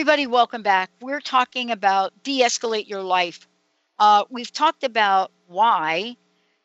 everybody, 0.00 0.26
welcome 0.26 0.62
back. 0.62 0.88
We're 1.02 1.20
talking 1.20 1.70
about 1.70 2.14
de 2.22 2.40
escalate 2.40 2.88
your 2.88 3.02
life. 3.02 3.46
Uh, 3.98 4.24
we've 4.30 4.50
talked 4.50 4.82
about 4.82 5.30
why, 5.46 6.16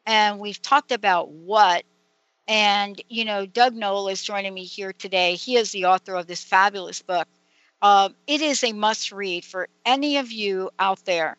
and 0.06 0.40
we've 0.40 0.62
talked 0.62 0.94
about 0.94 1.32
what. 1.32 1.84
And, 2.48 3.02
you 3.10 3.26
know, 3.26 3.46
Doug 3.46 3.76
Noll 3.76 4.08
is 4.08 4.24
joining 4.24 4.54
me 4.54 4.64
here 4.64 4.94
today. 4.94 5.36
He 5.36 5.58
is 5.58 5.74
the 5.74 5.84
author 5.84 6.16
of 6.16 6.28
this 6.28 6.46
fabulous 6.46 7.02
book. 7.02 7.28
Uh, 7.82 8.08
it 8.26 8.40
is 8.40 8.64
a 8.64 8.72
must 8.72 9.12
read 9.12 9.44
for 9.44 9.68
any 9.86 10.16
of 10.16 10.32
you 10.32 10.70
out 10.80 11.04
there, 11.04 11.36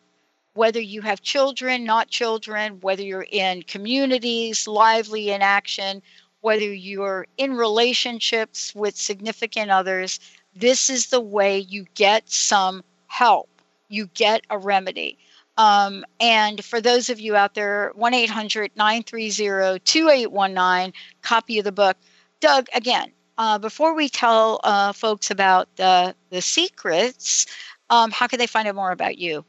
whether 0.53 0.79
you 0.79 1.01
have 1.01 1.23
children, 1.23 1.83
not 1.83 2.09
children, 2.09 2.79
whether 2.81 3.01
you're 3.01 3.25
in 3.31 3.63
communities, 3.63 4.67
lively 4.67 5.31
in 5.31 5.41
action, 5.41 6.03
whether 6.41 6.71
you're 6.71 7.25
in 7.37 7.55
relationships 7.55 8.75
with 8.75 8.95
significant 8.95 9.71
others 9.71 10.19
this 10.59 10.89
is 10.89 11.07
the 11.07 11.21
way 11.21 11.59
you 11.59 11.85
get 11.95 12.29
some 12.29 12.83
help. 13.07 13.49
You 13.89 14.07
get 14.13 14.41
a 14.49 14.57
remedy. 14.57 15.17
Um, 15.57 16.05
and 16.19 16.63
for 16.63 16.79
those 16.79 17.09
of 17.09 17.19
you 17.19 17.35
out 17.35 17.55
there, 17.55 17.91
1 17.95 18.13
800 18.13 18.71
930 18.75 19.79
2819, 19.83 20.93
copy 21.21 21.57
of 21.59 21.65
the 21.65 21.71
book. 21.71 21.97
Doug, 22.39 22.67
again, 22.75 23.11
uh, 23.37 23.57
before 23.57 23.95
we 23.95 24.09
tell 24.09 24.59
uh, 24.63 24.93
folks 24.93 25.31
about 25.31 25.75
the, 25.77 26.15
the 26.29 26.41
secrets, 26.41 27.47
um, 27.89 28.11
how 28.11 28.27
can 28.27 28.39
they 28.39 28.47
find 28.47 28.67
out 28.67 28.75
more 28.75 28.91
about 28.91 29.17
you? 29.17 29.43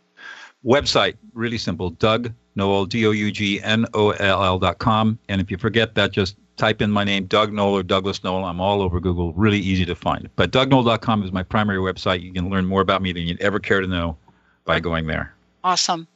Website, 0.65 1.17
really 1.35 1.59
simple 1.59 1.91
Doug 1.91 2.33
Noll, 2.57 2.87
D 2.87 3.07
O 3.07 3.11
U 3.11 3.31
G 3.31 3.63
N 3.63 3.87
O 3.95 4.11
L 4.11 4.43
L 4.43 4.59
dot 4.59 4.79
com. 4.79 5.19
And 5.29 5.41
if 5.41 5.51
you 5.51 5.59
forget 5.59 5.95
that, 5.95 6.11
just 6.11 6.37
type 6.59 6.83
in 6.83 6.91
my 6.91 7.05
name, 7.05 7.27
Doug 7.27 7.53
Noll 7.53 7.75
or 7.75 7.83
Douglas 7.83 8.23
Noll. 8.23 8.45
I'm 8.45 8.61
all 8.61 8.83
over 8.83 9.01
Google. 9.01 9.33
Really 9.33 9.59
easy 9.59 9.87
to 9.87 9.95
find. 9.95 10.29
But 10.37 10.51
DougNoll.com 10.51 11.23
is 11.23 11.33
my 11.33 11.43
primary 11.43 11.79
website. 11.79 12.23
You 12.23 12.33
can 12.33 12.51
learn 12.51 12.67
more 12.67 12.81
about 12.81 13.01
me 13.01 13.13
than 13.13 13.23
you'd 13.23 13.41
ever 13.41 13.59
care 13.59 13.81
to 13.81 13.87
know 13.87 14.17
by 14.65 14.81
going 14.81 15.07
there. 15.07 15.35
Awesome. 15.65 16.07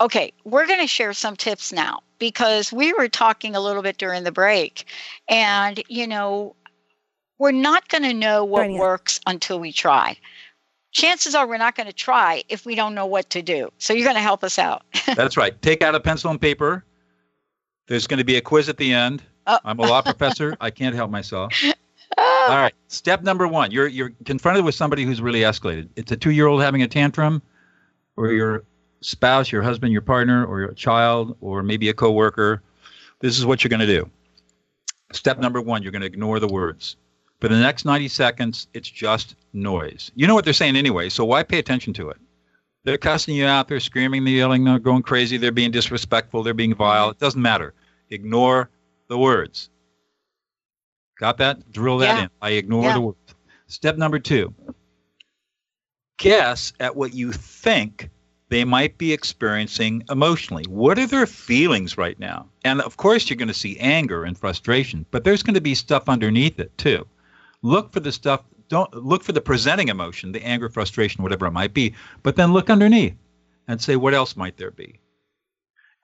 Okay, 0.00 0.32
we're 0.44 0.66
going 0.66 0.80
to 0.80 0.86
share 0.86 1.12
some 1.12 1.36
tips 1.36 1.72
now 1.72 2.00
because 2.18 2.72
we 2.72 2.92
were 2.92 3.08
talking 3.08 3.56
a 3.56 3.60
little 3.60 3.82
bit 3.82 3.98
during 3.98 4.24
the 4.24 4.32
break. 4.32 4.84
And, 5.28 5.82
you 5.88 6.06
know, 6.06 6.54
we're 7.38 7.52
not 7.52 7.88
going 7.88 8.04
to 8.04 8.14
know 8.14 8.44
what 8.44 8.70
works 8.70 9.20
until 9.26 9.58
we 9.58 9.72
try. 9.72 10.16
Chances 10.92 11.34
are 11.34 11.46
we're 11.46 11.58
not 11.58 11.76
going 11.76 11.86
to 11.86 11.92
try 11.92 12.42
if 12.48 12.64
we 12.64 12.74
don't 12.74 12.94
know 12.94 13.06
what 13.06 13.28
to 13.30 13.42
do. 13.42 13.70
So 13.78 13.92
you're 13.92 14.04
going 14.06 14.16
to 14.16 14.22
help 14.22 14.42
us 14.42 14.58
out. 14.58 14.82
That's 15.16 15.36
right. 15.36 15.60
Take 15.62 15.82
out 15.82 15.94
a 15.94 16.00
pencil 16.00 16.30
and 16.30 16.40
paper. 16.40 16.84
There's 17.88 18.06
going 18.06 18.18
to 18.18 18.24
be 18.24 18.36
a 18.36 18.40
quiz 18.40 18.68
at 18.68 18.76
the 18.76 18.92
end. 18.92 19.22
Oh. 19.48 19.58
I'm 19.64 19.78
a 19.78 19.82
law 19.82 20.02
professor. 20.02 20.56
I 20.60 20.70
can't 20.70 20.94
help 20.94 21.10
myself. 21.10 21.52
Oh. 22.16 22.46
All 22.50 22.56
right. 22.56 22.74
Step 22.88 23.22
number 23.22 23.48
one: 23.48 23.70
you're 23.70 23.88
you're 23.88 24.12
confronted 24.24 24.64
with 24.64 24.74
somebody 24.74 25.04
who's 25.04 25.20
really 25.20 25.40
escalated. 25.40 25.88
It's 25.96 26.12
a 26.12 26.16
two-year-old 26.16 26.62
having 26.62 26.82
a 26.82 26.88
tantrum, 26.88 27.42
or 28.16 28.30
your 28.32 28.64
spouse, 29.00 29.50
your 29.50 29.62
husband, 29.62 29.92
your 29.92 30.02
partner, 30.02 30.44
or 30.44 30.60
your 30.60 30.72
child, 30.72 31.36
or 31.40 31.62
maybe 31.62 31.88
a 31.88 31.94
coworker. 31.94 32.62
This 33.20 33.38
is 33.38 33.46
what 33.46 33.64
you're 33.64 33.70
going 33.70 33.80
to 33.80 33.86
do. 33.86 34.08
Step 35.12 35.38
number 35.38 35.60
one: 35.60 35.82
you're 35.82 35.92
going 35.92 36.02
to 36.02 36.06
ignore 36.06 36.38
the 36.38 36.48
words. 36.48 36.96
For 37.40 37.46
the 37.46 37.58
next 37.58 37.84
90 37.84 38.08
seconds, 38.08 38.66
it's 38.74 38.90
just 38.90 39.36
noise. 39.52 40.10
You 40.16 40.26
know 40.26 40.34
what 40.34 40.44
they're 40.44 40.52
saying 40.52 40.74
anyway, 40.74 41.08
so 41.08 41.24
why 41.24 41.44
pay 41.44 41.60
attention 41.60 41.92
to 41.94 42.10
it? 42.10 42.16
They're 42.82 42.98
cussing 42.98 43.36
you 43.36 43.46
out. 43.46 43.68
They're 43.68 43.78
screaming. 43.78 44.24
They're 44.24 44.34
yelling. 44.34 44.64
They're 44.64 44.78
going 44.80 45.02
crazy. 45.02 45.36
They're 45.36 45.52
being 45.52 45.70
disrespectful. 45.70 46.42
They're 46.42 46.54
being 46.54 46.74
vile. 46.74 47.10
It 47.10 47.18
doesn't 47.20 47.40
matter. 47.40 47.74
Ignore 48.10 48.70
the 49.08 49.18
words. 49.18 49.70
Got 51.18 51.38
that? 51.38 51.70
Drill 51.72 51.98
that 51.98 52.16
yeah. 52.16 52.22
in. 52.24 52.30
I 52.40 52.50
ignore 52.50 52.84
yeah. 52.84 52.94
the 52.94 53.00
words. 53.00 53.34
Step 53.66 53.96
number 53.96 54.18
two 54.18 54.54
guess 56.18 56.72
at 56.80 56.96
what 56.96 57.14
you 57.14 57.32
think 57.32 58.10
they 58.50 58.64
might 58.64 58.98
be 58.98 59.12
experiencing 59.12 60.04
emotionally. 60.10 60.64
What 60.68 60.98
are 60.98 61.06
their 61.06 61.26
feelings 61.26 61.96
right 61.96 62.18
now? 62.18 62.48
And 62.64 62.80
of 62.80 62.96
course, 62.96 63.28
you're 63.28 63.36
going 63.36 63.48
to 63.48 63.54
see 63.54 63.78
anger 63.78 64.24
and 64.24 64.36
frustration, 64.36 65.06
but 65.10 65.24
there's 65.24 65.42
going 65.42 65.54
to 65.54 65.60
be 65.60 65.74
stuff 65.74 66.08
underneath 66.08 66.58
it 66.58 66.76
too. 66.76 67.06
Look 67.62 67.92
for 67.92 68.00
the 68.00 68.12
stuff, 68.12 68.42
don't 68.68 68.92
look 68.94 69.22
for 69.22 69.32
the 69.32 69.40
presenting 69.40 69.88
emotion, 69.88 70.32
the 70.32 70.44
anger, 70.44 70.68
frustration, 70.68 71.22
whatever 71.22 71.46
it 71.46 71.52
might 71.52 71.74
be, 71.74 71.94
but 72.22 72.36
then 72.36 72.52
look 72.52 72.70
underneath 72.70 73.16
and 73.66 73.80
say, 73.80 73.96
what 73.96 74.14
else 74.14 74.36
might 74.36 74.56
there 74.56 74.70
be? 74.70 75.00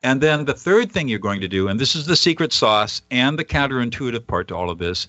And 0.05 0.21
then 0.21 0.45
the 0.45 0.53
third 0.53 0.93
thing 0.93 1.09
you're 1.09 1.19
going 1.19 1.41
to 1.41 1.49
do, 1.49 1.67
and 1.67 1.81
this 1.81 1.97
is 1.97 2.05
the 2.05 2.15
secret 2.15 2.53
sauce 2.53 3.01
and 3.11 3.39
the 3.39 3.45
counterintuitive 3.45 4.27
part 4.27 4.49
to 4.49 4.55
all 4.55 4.69
of 4.69 4.77
this, 4.77 5.07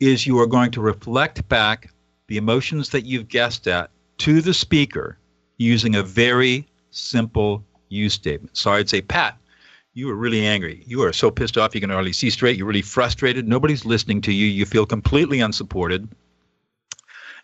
is 0.00 0.26
you 0.26 0.38
are 0.38 0.46
going 0.46 0.70
to 0.72 0.82
reflect 0.82 1.48
back 1.48 1.90
the 2.26 2.36
emotions 2.36 2.90
that 2.90 3.06
you've 3.06 3.28
guessed 3.28 3.66
at 3.66 3.88
to 4.18 4.42
the 4.42 4.52
speaker 4.52 5.16
using 5.56 5.94
a 5.94 6.02
very 6.02 6.68
simple 6.90 7.64
use 7.88 8.12
statement. 8.12 8.54
So 8.54 8.70
I'd 8.72 8.90
say, 8.90 9.00
Pat, 9.00 9.38
you 9.94 10.10
are 10.10 10.14
really 10.14 10.46
angry. 10.46 10.82
You 10.86 11.02
are 11.04 11.12
so 11.14 11.30
pissed 11.30 11.56
off 11.56 11.74
you 11.74 11.80
can 11.80 11.88
hardly 11.88 12.12
see 12.12 12.28
straight. 12.28 12.58
You're 12.58 12.66
really 12.66 12.82
frustrated. 12.82 13.48
Nobody's 13.48 13.86
listening 13.86 14.20
to 14.22 14.32
you. 14.32 14.46
You 14.46 14.66
feel 14.66 14.84
completely 14.84 15.40
unsupported. 15.40 16.06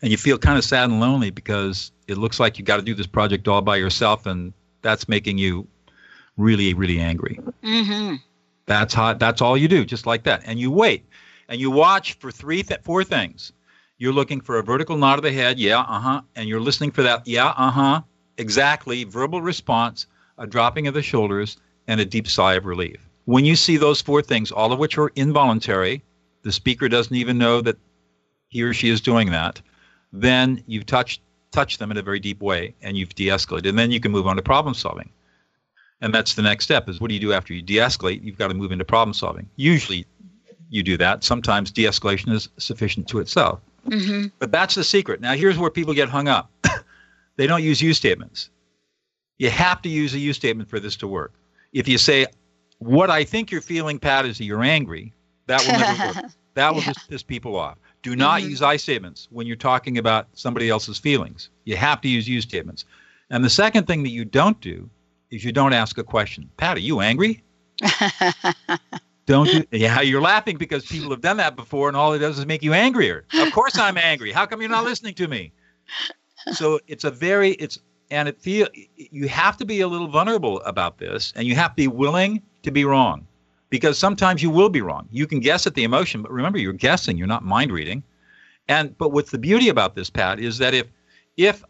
And 0.03 0.11
you 0.11 0.18
feel 0.18 0.36
kind 0.36 0.59
of 0.59 0.64
sad 0.64 0.90
and 0.90 1.01
lonely 1.01 1.30
because 1.30 1.92
it 2.09 2.18
looks 2.18 2.38
like 2.38 2.59
you 2.59 2.64
got 2.64 2.76
to 2.76 2.82
do 2.82 2.94
this 2.94 3.07
project 3.07 3.48
all 3.48 3.62
by 3.62 3.76
yourself, 3.76 4.26
and 4.26 4.53
that's 4.82 5.09
making 5.09 5.38
you 5.38 5.66
really, 6.41 6.74
really 6.74 6.99
angry. 6.99 7.38
Mm-hmm. 7.62 8.16
That's 8.66 8.95
hot. 8.95 9.18
That's 9.18 9.41
all 9.41 9.57
you 9.57 9.68
do, 9.68 9.84
just 9.84 10.07
like 10.07 10.22
that. 10.24 10.43
And 10.45 10.59
you 10.59 10.70
wait, 10.70 11.05
and 11.49 11.61
you 11.61 11.70
watch 11.70 12.14
for 12.14 12.30
three, 12.30 12.62
th- 12.62 12.80
four 12.82 13.05
things. 13.05 13.53
You're 13.99 14.12
looking 14.12 14.41
for 14.41 14.59
a 14.59 14.62
vertical 14.62 14.97
nod 14.97 15.18
of 15.18 15.22
the 15.22 15.32
head, 15.32 15.59
yeah, 15.59 15.80
uh 15.80 16.01
huh, 16.01 16.22
and 16.34 16.49
you're 16.49 16.61
listening 16.61 16.91
for 16.91 17.03
that, 17.03 17.26
yeah, 17.26 17.49
uh 17.49 17.70
huh, 17.70 18.03
exactly, 18.38 19.05
verbal 19.05 19.43
response, 19.43 20.07
a 20.38 20.47
dropping 20.47 20.86
of 20.86 20.95
the 20.95 21.03
shoulders, 21.03 21.59
and 21.86 22.01
a 22.01 22.05
deep 22.05 22.26
sigh 22.26 22.55
of 22.55 22.64
relief. 22.64 23.09
When 23.26 23.45
you 23.45 23.57
see 23.57 23.76
those 23.76 24.01
four 24.01 24.22
things, 24.22 24.51
all 24.51 24.72
of 24.72 24.78
which 24.78 24.97
are 24.97 25.12
involuntary, 25.16 26.03
the 26.43 26.53
speaker 26.53 26.88
doesn't 26.88 27.14
even 27.14 27.36
know 27.36 27.61
that 27.61 27.76
he 28.49 28.62
or 28.62 28.72
she 28.72 28.88
is 28.88 29.01
doing 29.01 29.30
that, 29.30 29.61
then 30.12 30.62
you've 30.66 30.86
touched 30.86 31.20
touched 31.53 31.80
them 31.80 31.91
in 31.91 31.97
a 31.97 32.03
very 32.03 32.20
deep 32.20 32.41
way 32.41 32.74
and 32.80 32.97
you've 32.97 33.14
de-escalated, 33.16 33.68
and 33.68 33.78
then 33.78 33.91
you 33.91 34.01
can 34.01 34.12
move 34.12 34.26
on 34.26 34.36
to 34.36 34.43
problem 34.43 34.72
solving. 34.72 35.11
And 36.01 36.14
that's 36.14 36.34
the 36.34 36.42
next 36.42 36.64
step 36.64 36.88
is 36.88 37.01
what 37.01 37.09
do 37.09 37.14
you 37.14 37.20
do 37.20 37.32
after 37.32 37.53
you 37.53 37.62
de-escalate? 37.62 38.22
You've 38.22 38.38
got 38.38 38.48
to 38.48 38.55
move 38.55 38.72
into 38.72 38.84
problem 38.84 39.12
solving. 39.12 39.48
Usually 39.57 40.07
you 40.70 40.82
do 40.82 40.96
that. 40.96 41.24
Sometimes 41.24 41.70
de-escalation 41.70 42.32
is 42.32 42.48
sufficient 42.57 43.09
to 43.09 43.18
itself. 43.18 43.61
Mm-hmm. 43.88 44.28
But 44.38 44.53
that's 44.53 44.74
the 44.74 44.84
secret. 44.84 45.20
Now 45.20 45.34
here's 45.34 45.59
where 45.59 45.70
people 45.70 45.94
get 45.94 46.09
hung 46.09 46.28
up. 46.28 46.51
they 47.36 47.46
don't 47.46 47.62
use 47.62 47.82
you 47.82 47.92
statements. 47.92 48.51
You 49.38 49.51
have 49.51 49.82
to 49.82 49.88
use 49.88 50.14
a 50.14 50.18
you 50.18 50.32
statement 50.32 50.68
for 50.68 50.80
this 50.80 50.96
to 50.96 51.09
work. 51.09 51.32
If 51.72 51.88
you 51.88 51.98
say, 51.98 52.26
what 52.78 53.11
I 53.11 53.24
think 53.24 53.51
you're 53.51 53.61
feeling, 53.61 53.98
Pat, 53.98 54.26
is 54.26 54.38
that 54.38 54.44
you're 54.44 54.62
angry, 54.62 55.12
that 55.46 55.61
will 55.66 55.78
never 55.78 56.20
work. 56.20 56.32
That 56.55 56.74
will 56.74 56.80
yeah. 56.80 56.92
just 56.92 57.09
piss 57.09 57.22
people 57.22 57.55
off. 57.55 57.78
Do 58.03 58.16
not 58.16 58.40
mm-hmm. 58.40 58.51
use 58.51 58.61
I 58.61 58.76
statements 58.76 59.28
when 59.30 59.46
you're 59.46 59.55
talking 59.55 59.98
about 59.98 60.26
somebody 60.32 60.68
else's 60.68 60.98
feelings. 60.98 61.48
You 61.64 61.76
have 61.76 62.01
to 62.01 62.09
use 62.09 62.28
you 62.28 62.40
statements. 62.40 62.84
And 63.30 63.44
the 63.44 63.51
second 63.51 63.86
thing 63.86 64.03
that 64.03 64.11
you 64.11 64.24
don't 64.24 64.61
do 64.61 64.90
is 65.30 65.44
you 65.44 65.52
don't 65.52 65.72
ask 65.72 65.98
a 65.98 66.04
question. 66.04 66.50
Pat, 66.56 66.76
are 66.76 66.80
you 66.80 67.00
angry? 67.00 67.42
don't 69.26 69.52
you? 69.52 69.64
yeah, 69.70 70.00
you're 70.00 70.20
laughing 70.20 70.56
because 70.56 70.84
people 70.84 71.10
have 71.10 71.20
done 71.20 71.36
that 71.38 71.56
before 71.56 71.88
and 71.88 71.96
all 71.96 72.12
it 72.12 72.18
does 72.18 72.38
is 72.38 72.46
make 72.46 72.62
you 72.62 72.72
angrier. 72.72 73.24
Of 73.34 73.52
course 73.52 73.78
I'm 73.78 73.96
angry. 73.96 74.32
How 74.32 74.46
come 74.46 74.60
you're 74.60 74.70
not 74.70 74.84
listening 74.84 75.14
to 75.14 75.28
me? 75.28 75.52
So 76.52 76.80
it's 76.86 77.04
a 77.04 77.10
very 77.10 77.52
it's 77.52 77.78
and 78.10 78.28
it 78.28 78.40
feel 78.40 78.68
you 78.96 79.28
have 79.28 79.56
to 79.58 79.64
be 79.64 79.80
a 79.80 79.88
little 79.88 80.08
vulnerable 80.08 80.60
about 80.62 80.98
this 80.98 81.32
and 81.36 81.46
you 81.46 81.54
have 81.54 81.70
to 81.72 81.76
be 81.76 81.88
willing 81.88 82.42
to 82.62 82.70
be 82.70 82.84
wrong 82.84 83.26
because 83.70 83.98
sometimes 83.98 84.42
you 84.42 84.50
will 84.50 84.68
be 84.68 84.80
wrong 84.80 85.08
you 85.10 85.26
can 85.26 85.40
guess 85.40 85.66
at 85.66 85.74
the 85.74 85.84
emotion 85.84 86.22
but 86.22 86.32
remember 86.32 86.58
you're 86.58 86.72
guessing 86.72 87.16
you're 87.16 87.26
not 87.26 87.44
mind 87.44 87.70
reading 87.70 88.02
and 88.68 88.96
but 88.98 89.12
what's 89.12 89.30
the 89.30 89.38
beauty 89.38 89.68
about 89.68 89.94
this 89.94 90.10
pat 90.10 90.40
is 90.40 90.58
that 90.58 90.74
if 90.74 90.86
if 91.36 91.62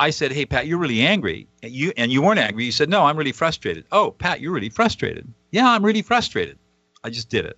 i 0.00 0.10
said 0.10 0.32
hey 0.32 0.44
pat 0.44 0.66
you're 0.66 0.78
really 0.78 1.00
angry 1.00 1.46
and 1.62 1.72
you 1.72 1.92
and 1.96 2.10
you 2.10 2.20
weren't 2.20 2.40
angry 2.40 2.64
you 2.64 2.72
said 2.72 2.88
no 2.88 3.04
i'm 3.04 3.16
really 3.16 3.32
frustrated 3.32 3.84
oh 3.92 4.10
pat 4.10 4.40
you're 4.40 4.52
really 4.52 4.68
frustrated 4.68 5.32
yeah 5.52 5.70
i'm 5.70 5.84
really 5.84 6.02
frustrated 6.02 6.58
i 7.04 7.10
just 7.10 7.28
did 7.28 7.44
it 7.44 7.56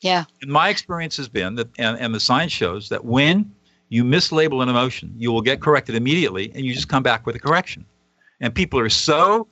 yeah 0.00 0.24
and 0.42 0.50
my 0.52 0.68
experience 0.68 1.16
has 1.16 1.28
been 1.28 1.56
that 1.56 1.68
and, 1.78 1.98
and 1.98 2.14
the 2.14 2.20
science 2.20 2.52
shows 2.52 2.88
that 2.88 3.04
when 3.04 3.50
you 3.88 4.04
mislabel 4.04 4.62
an 4.62 4.68
emotion, 4.68 5.12
you 5.16 5.32
will 5.32 5.40
get 5.40 5.60
corrected 5.60 5.94
immediately, 5.94 6.52
and 6.54 6.64
you 6.64 6.74
just 6.74 6.88
come 6.88 7.02
back 7.02 7.26
with 7.26 7.36
a 7.36 7.38
correction. 7.38 7.84
And 8.40 8.54
people 8.54 8.78
are 8.78 8.88
so 8.88 9.48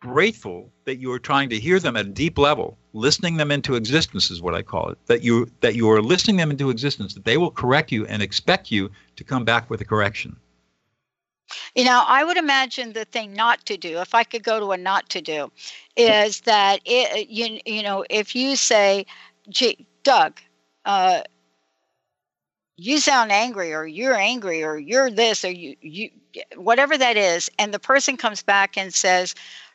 grateful 0.00 0.72
that 0.84 0.96
you 0.96 1.12
are 1.12 1.18
trying 1.18 1.48
to 1.48 1.58
hear 1.58 1.78
them 1.78 1.96
at 1.96 2.06
a 2.06 2.10
deep 2.10 2.38
level, 2.38 2.76
listening 2.92 3.36
them 3.36 3.50
into 3.50 3.76
existence 3.76 4.30
is 4.30 4.42
what 4.42 4.54
I 4.54 4.62
call 4.62 4.90
it. 4.90 4.98
That 5.06 5.22
you 5.22 5.48
that 5.60 5.74
you 5.74 5.90
are 5.90 6.02
listening 6.02 6.36
them 6.36 6.50
into 6.50 6.70
existence, 6.70 7.14
that 7.14 7.24
they 7.24 7.36
will 7.36 7.50
correct 7.50 7.90
you 7.90 8.06
and 8.06 8.22
expect 8.22 8.70
you 8.70 8.90
to 9.16 9.24
come 9.24 9.44
back 9.44 9.70
with 9.70 9.80
a 9.80 9.84
correction. 9.84 10.36
You 11.74 11.84
know, 11.84 12.04
I 12.06 12.24
would 12.24 12.36
imagine 12.36 12.92
the 12.92 13.04
thing 13.04 13.32
not 13.34 13.64
to 13.66 13.76
do, 13.76 13.98
if 14.00 14.14
I 14.14 14.24
could 14.24 14.42
go 14.42 14.58
to 14.60 14.72
a 14.72 14.76
not 14.76 15.08
to 15.10 15.20
do, 15.20 15.50
is 15.96 16.40
that 16.42 16.80
it, 16.84 17.28
you 17.28 17.58
you 17.64 17.82
know 17.82 18.04
if 18.10 18.34
you 18.34 18.56
say, 18.56 19.06
"Gee, 19.48 19.86
Doug," 20.02 20.40
uh, 20.84 21.22
you 22.76 22.98
sound 22.98 23.30
angry 23.32 23.72
or 23.72 23.86
you're 23.86 24.14
angry 24.16 24.62
or 24.62 24.76
you're 24.76 25.10
this 25.10 25.44
or 25.44 25.50
you 25.50 25.76
you 25.80 26.10
whatever 26.56 26.96
that 26.96 27.16
is 27.16 27.50
and 27.58 27.72
the 27.72 27.78
person 27.78 28.16
comes 28.16 28.42
back 28.42 28.76
and 28.76 28.92
says 28.92 29.34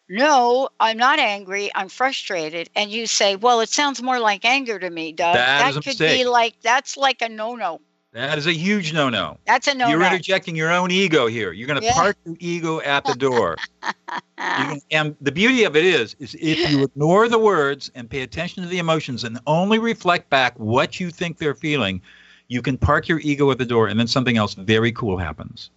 no 0.09 0.69
i'm 0.79 0.97
not 0.97 1.19
angry 1.19 1.71
i'm 1.75 1.89
frustrated 1.89 2.69
and 2.75 2.91
you 2.91 3.05
say 3.07 3.35
well 3.35 3.59
it 3.61 3.69
sounds 3.69 4.01
more 4.01 4.19
like 4.19 4.43
anger 4.43 4.79
to 4.79 4.89
me 4.89 5.11
doug. 5.11 5.35
That, 5.35 5.73
that 5.73 5.83
could 5.83 5.97
be 5.97 6.25
like 6.25 6.55
that's 6.61 6.97
like 6.97 7.21
a 7.21 7.29
no-no 7.29 7.79
that 8.13 8.37
is 8.37 8.47
a 8.47 8.53
huge 8.53 8.93
no-no 8.93 9.37
that's 9.45 9.67
a 9.67 9.73
no-no 9.73 9.91
you're 9.91 10.03
interjecting 10.03 10.55
your 10.55 10.71
own 10.71 10.91
ego 10.91 11.27
here 11.27 11.51
you're 11.51 11.67
going 11.67 11.79
to 11.79 11.85
yeah. 11.85 11.93
park 11.93 12.17
your 12.25 12.35
ego 12.39 12.81
at 12.81 13.03
the 13.05 13.13
door 13.15 13.55
can, 14.37 14.79
and 14.91 15.15
the 15.21 15.31
beauty 15.31 15.63
of 15.63 15.75
it 15.75 15.85
is 15.85 16.15
is 16.19 16.35
if 16.39 16.71
you 16.71 16.83
ignore 16.83 17.27
the 17.27 17.39
words 17.39 17.91
and 17.95 18.09
pay 18.09 18.21
attention 18.21 18.63
to 18.63 18.69
the 18.69 18.79
emotions 18.79 19.23
and 19.23 19.39
only 19.45 19.79
reflect 19.79 20.29
back 20.29 20.57
what 20.57 20.99
you 20.99 21.09
think 21.09 21.37
they're 21.37 21.55
feeling 21.55 22.01
you 22.47 22.61
can 22.61 22.77
park 22.77 23.07
your 23.07 23.19
ego 23.19 23.51
at 23.51 23.57
the 23.57 23.65
door 23.65 23.87
and 23.87 23.99
then 23.99 24.07
something 24.07 24.37
else 24.37 24.53
very 24.53 24.91
cool 24.91 25.17
happens. 25.17 25.69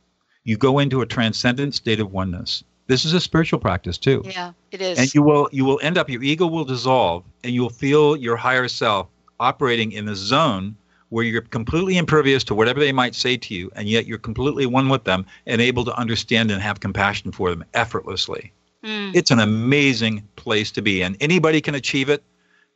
You 0.45 0.57
go 0.57 0.79
into 0.79 1.03
a 1.03 1.07
transcendent 1.07 1.75
state 1.75 2.01
of 2.01 2.13
oneness. 2.13 2.65
This 2.87 3.05
is 3.05 3.13
a 3.13 3.21
spiritual 3.21 3.59
practice 3.59 3.99
too. 3.99 4.23
Yeah, 4.25 4.53
it 4.73 4.81
is. 4.81 4.99
And 4.99 5.15
you 5.15 5.23
will 5.23 5.49
you 5.53 5.65
will 5.65 5.79
end 5.83 5.99
up 5.99 6.09
your 6.09 6.23
ego 6.23 6.47
will 6.47 6.65
dissolve 6.65 7.25
and 7.45 7.53
you'll 7.53 7.71
feel 7.71 8.17
your 8.17 8.37
higher 8.37 8.69
self 8.69 9.09
operating 9.39 9.93
in 9.93 10.07
the 10.07 10.17
zone 10.17 10.77
where 11.11 11.25
you're 11.25 11.43
completely 11.43 11.99
impervious 11.99 12.43
to 12.45 12.55
whatever 12.55 12.81
they 12.81 12.93
might 12.93 13.15
say 13.15 13.37
to 13.37 13.55
you 13.55 13.71
and 13.77 13.89
yet 13.89 14.07
you're 14.07 14.19
completely 14.19 14.67
one 14.67 14.89
with 14.89 15.05
them 15.05 15.27
and 15.47 15.61
able 15.61 15.85
to 15.85 15.97
understand 15.97 16.51
and 16.51 16.63
have 16.63 16.81
compassion 16.81 17.31
for 17.31 17.51
them 17.51 17.65
effortlessly. 17.75 18.53
Mm. 18.85 19.15
It's 19.15 19.31
an 19.31 19.41
amazing 19.41 20.27
place 20.37 20.71
to 20.73 20.83
be 20.83 21.03
and 21.03 21.17
anybody 21.21 21.61
can 21.61 21.75
achieve 21.75 22.09
it 22.09 22.23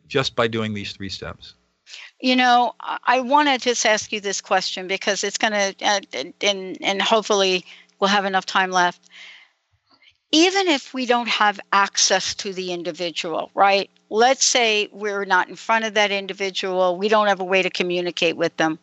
just 0.07 0.37
by 0.37 0.47
doing 0.49 0.75
these 0.75 0.93
three 0.93 1.09
steps. 1.09 1.55
You 2.21 2.37
know, 2.37 2.75
I 2.81 3.21
want 3.21 3.49
to 3.49 3.59
just 3.59 3.85
ask 3.85 4.13
you 4.13 4.21
this 4.21 4.41
question 4.41 4.87
because 4.87 5.23
it's 5.25 5.39
going 5.39 5.53
to, 5.53 5.75
uh, 5.85 6.01
and 6.41 6.79
and 6.81 7.03
hopefully 7.03 7.65
we'll 8.01 8.09
have 8.09 8.25
enough 8.25 8.47
time 8.47 8.71
left. 8.71 9.09
Even 10.35 10.67
if 10.67 10.93
we 10.93 11.07
don't 11.07 11.29
have 11.29 11.61
access 11.73 12.35
to 12.35 12.53
the 12.53 12.73
individual, 12.73 13.51
right? 13.55 13.89
Let's 14.11 14.45
say 14.45 14.89
we're 14.93 15.25
not 15.25 15.49
in 15.49 15.55
front 15.55 15.85
of 15.85 15.95
that 15.95 16.11
individual, 16.11 16.97
we 16.97 17.09
don't 17.09 17.29
have 17.29 17.39
a 17.39 17.45
way 17.45 17.63
to 17.63 17.71
communicate 17.71 18.37
with 18.37 18.57
them. 18.57 18.79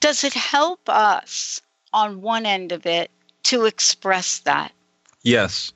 Does 0.00 0.24
it 0.24 0.34
help 0.34 0.88
us 0.88 1.62
on 1.92 2.20
one 2.20 2.46
end 2.46 2.72
of 2.72 2.84
it 2.84 3.12
to 3.44 3.66
express 3.66 4.40
that? 4.40 4.72
Yes. 5.22 5.72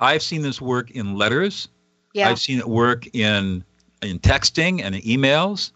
I've 0.00 0.22
seen 0.22 0.42
this 0.42 0.60
work 0.60 0.90
in 0.90 1.14
letters. 1.14 1.68
Yeah. 2.12 2.28
I've 2.28 2.40
seen 2.40 2.58
it 2.58 2.68
work 2.68 3.06
in 3.14 3.64
in 4.02 4.18
texting 4.18 4.82
and 4.82 4.94
in 4.94 5.02
emails 5.02 5.72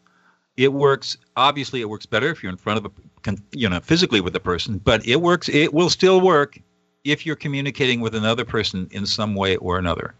it 0.56 0.72
works 0.72 1.16
obviously 1.36 1.80
it 1.80 1.88
works 1.88 2.06
better 2.06 2.28
if 2.30 2.42
you're 2.42 2.52
in 2.52 2.58
front 2.58 2.78
of 2.78 2.86
a 2.86 3.36
you 3.52 3.68
know 3.68 3.80
physically 3.80 4.20
with 4.20 4.32
the 4.32 4.40
person 4.40 4.78
but 4.78 5.06
it 5.06 5.20
works 5.20 5.48
it 5.48 5.72
will 5.72 5.90
still 5.90 6.20
work 6.20 6.58
if 7.04 7.26
you're 7.26 7.36
communicating 7.36 8.00
with 8.00 8.14
another 8.14 8.44
person 8.44 8.88
in 8.90 9.06
some 9.06 9.34
way 9.34 9.56
or 9.56 9.78
another. 9.78 10.14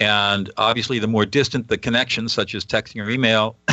And 0.00 0.50
obviously 0.56 0.98
the 0.98 1.06
more 1.06 1.24
distant 1.24 1.68
the 1.68 1.78
connection 1.78 2.28
such 2.28 2.54
as 2.54 2.64
texting 2.64 3.04
or 3.04 3.10
email 3.10 3.56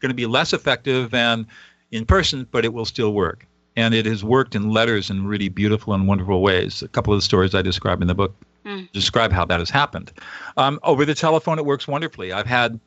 going 0.00 0.10
to 0.10 0.14
be 0.14 0.26
less 0.26 0.52
effective 0.52 1.10
than 1.10 1.46
in 1.92 2.04
person 2.04 2.46
but 2.50 2.64
it 2.64 2.72
will 2.72 2.84
still 2.84 3.12
work. 3.12 3.46
And 3.76 3.94
it 3.94 4.06
has 4.06 4.24
worked 4.24 4.56
in 4.56 4.70
letters 4.70 5.08
in 5.10 5.26
really 5.26 5.48
beautiful 5.48 5.94
and 5.94 6.08
wonderful 6.08 6.42
ways. 6.42 6.82
A 6.82 6.88
couple 6.88 7.12
of 7.12 7.18
the 7.18 7.22
stories 7.22 7.54
i 7.54 7.62
describe 7.62 8.02
in 8.02 8.08
the 8.08 8.14
book 8.14 8.34
mm. 8.66 8.90
describe 8.92 9.30
how 9.30 9.44
that 9.44 9.60
has 9.60 9.70
happened. 9.70 10.12
Um, 10.56 10.80
over 10.82 11.04
the 11.04 11.14
telephone 11.14 11.58
it 11.58 11.64
works 11.64 11.86
wonderfully. 11.86 12.32
I've 12.32 12.46
had 12.46 12.80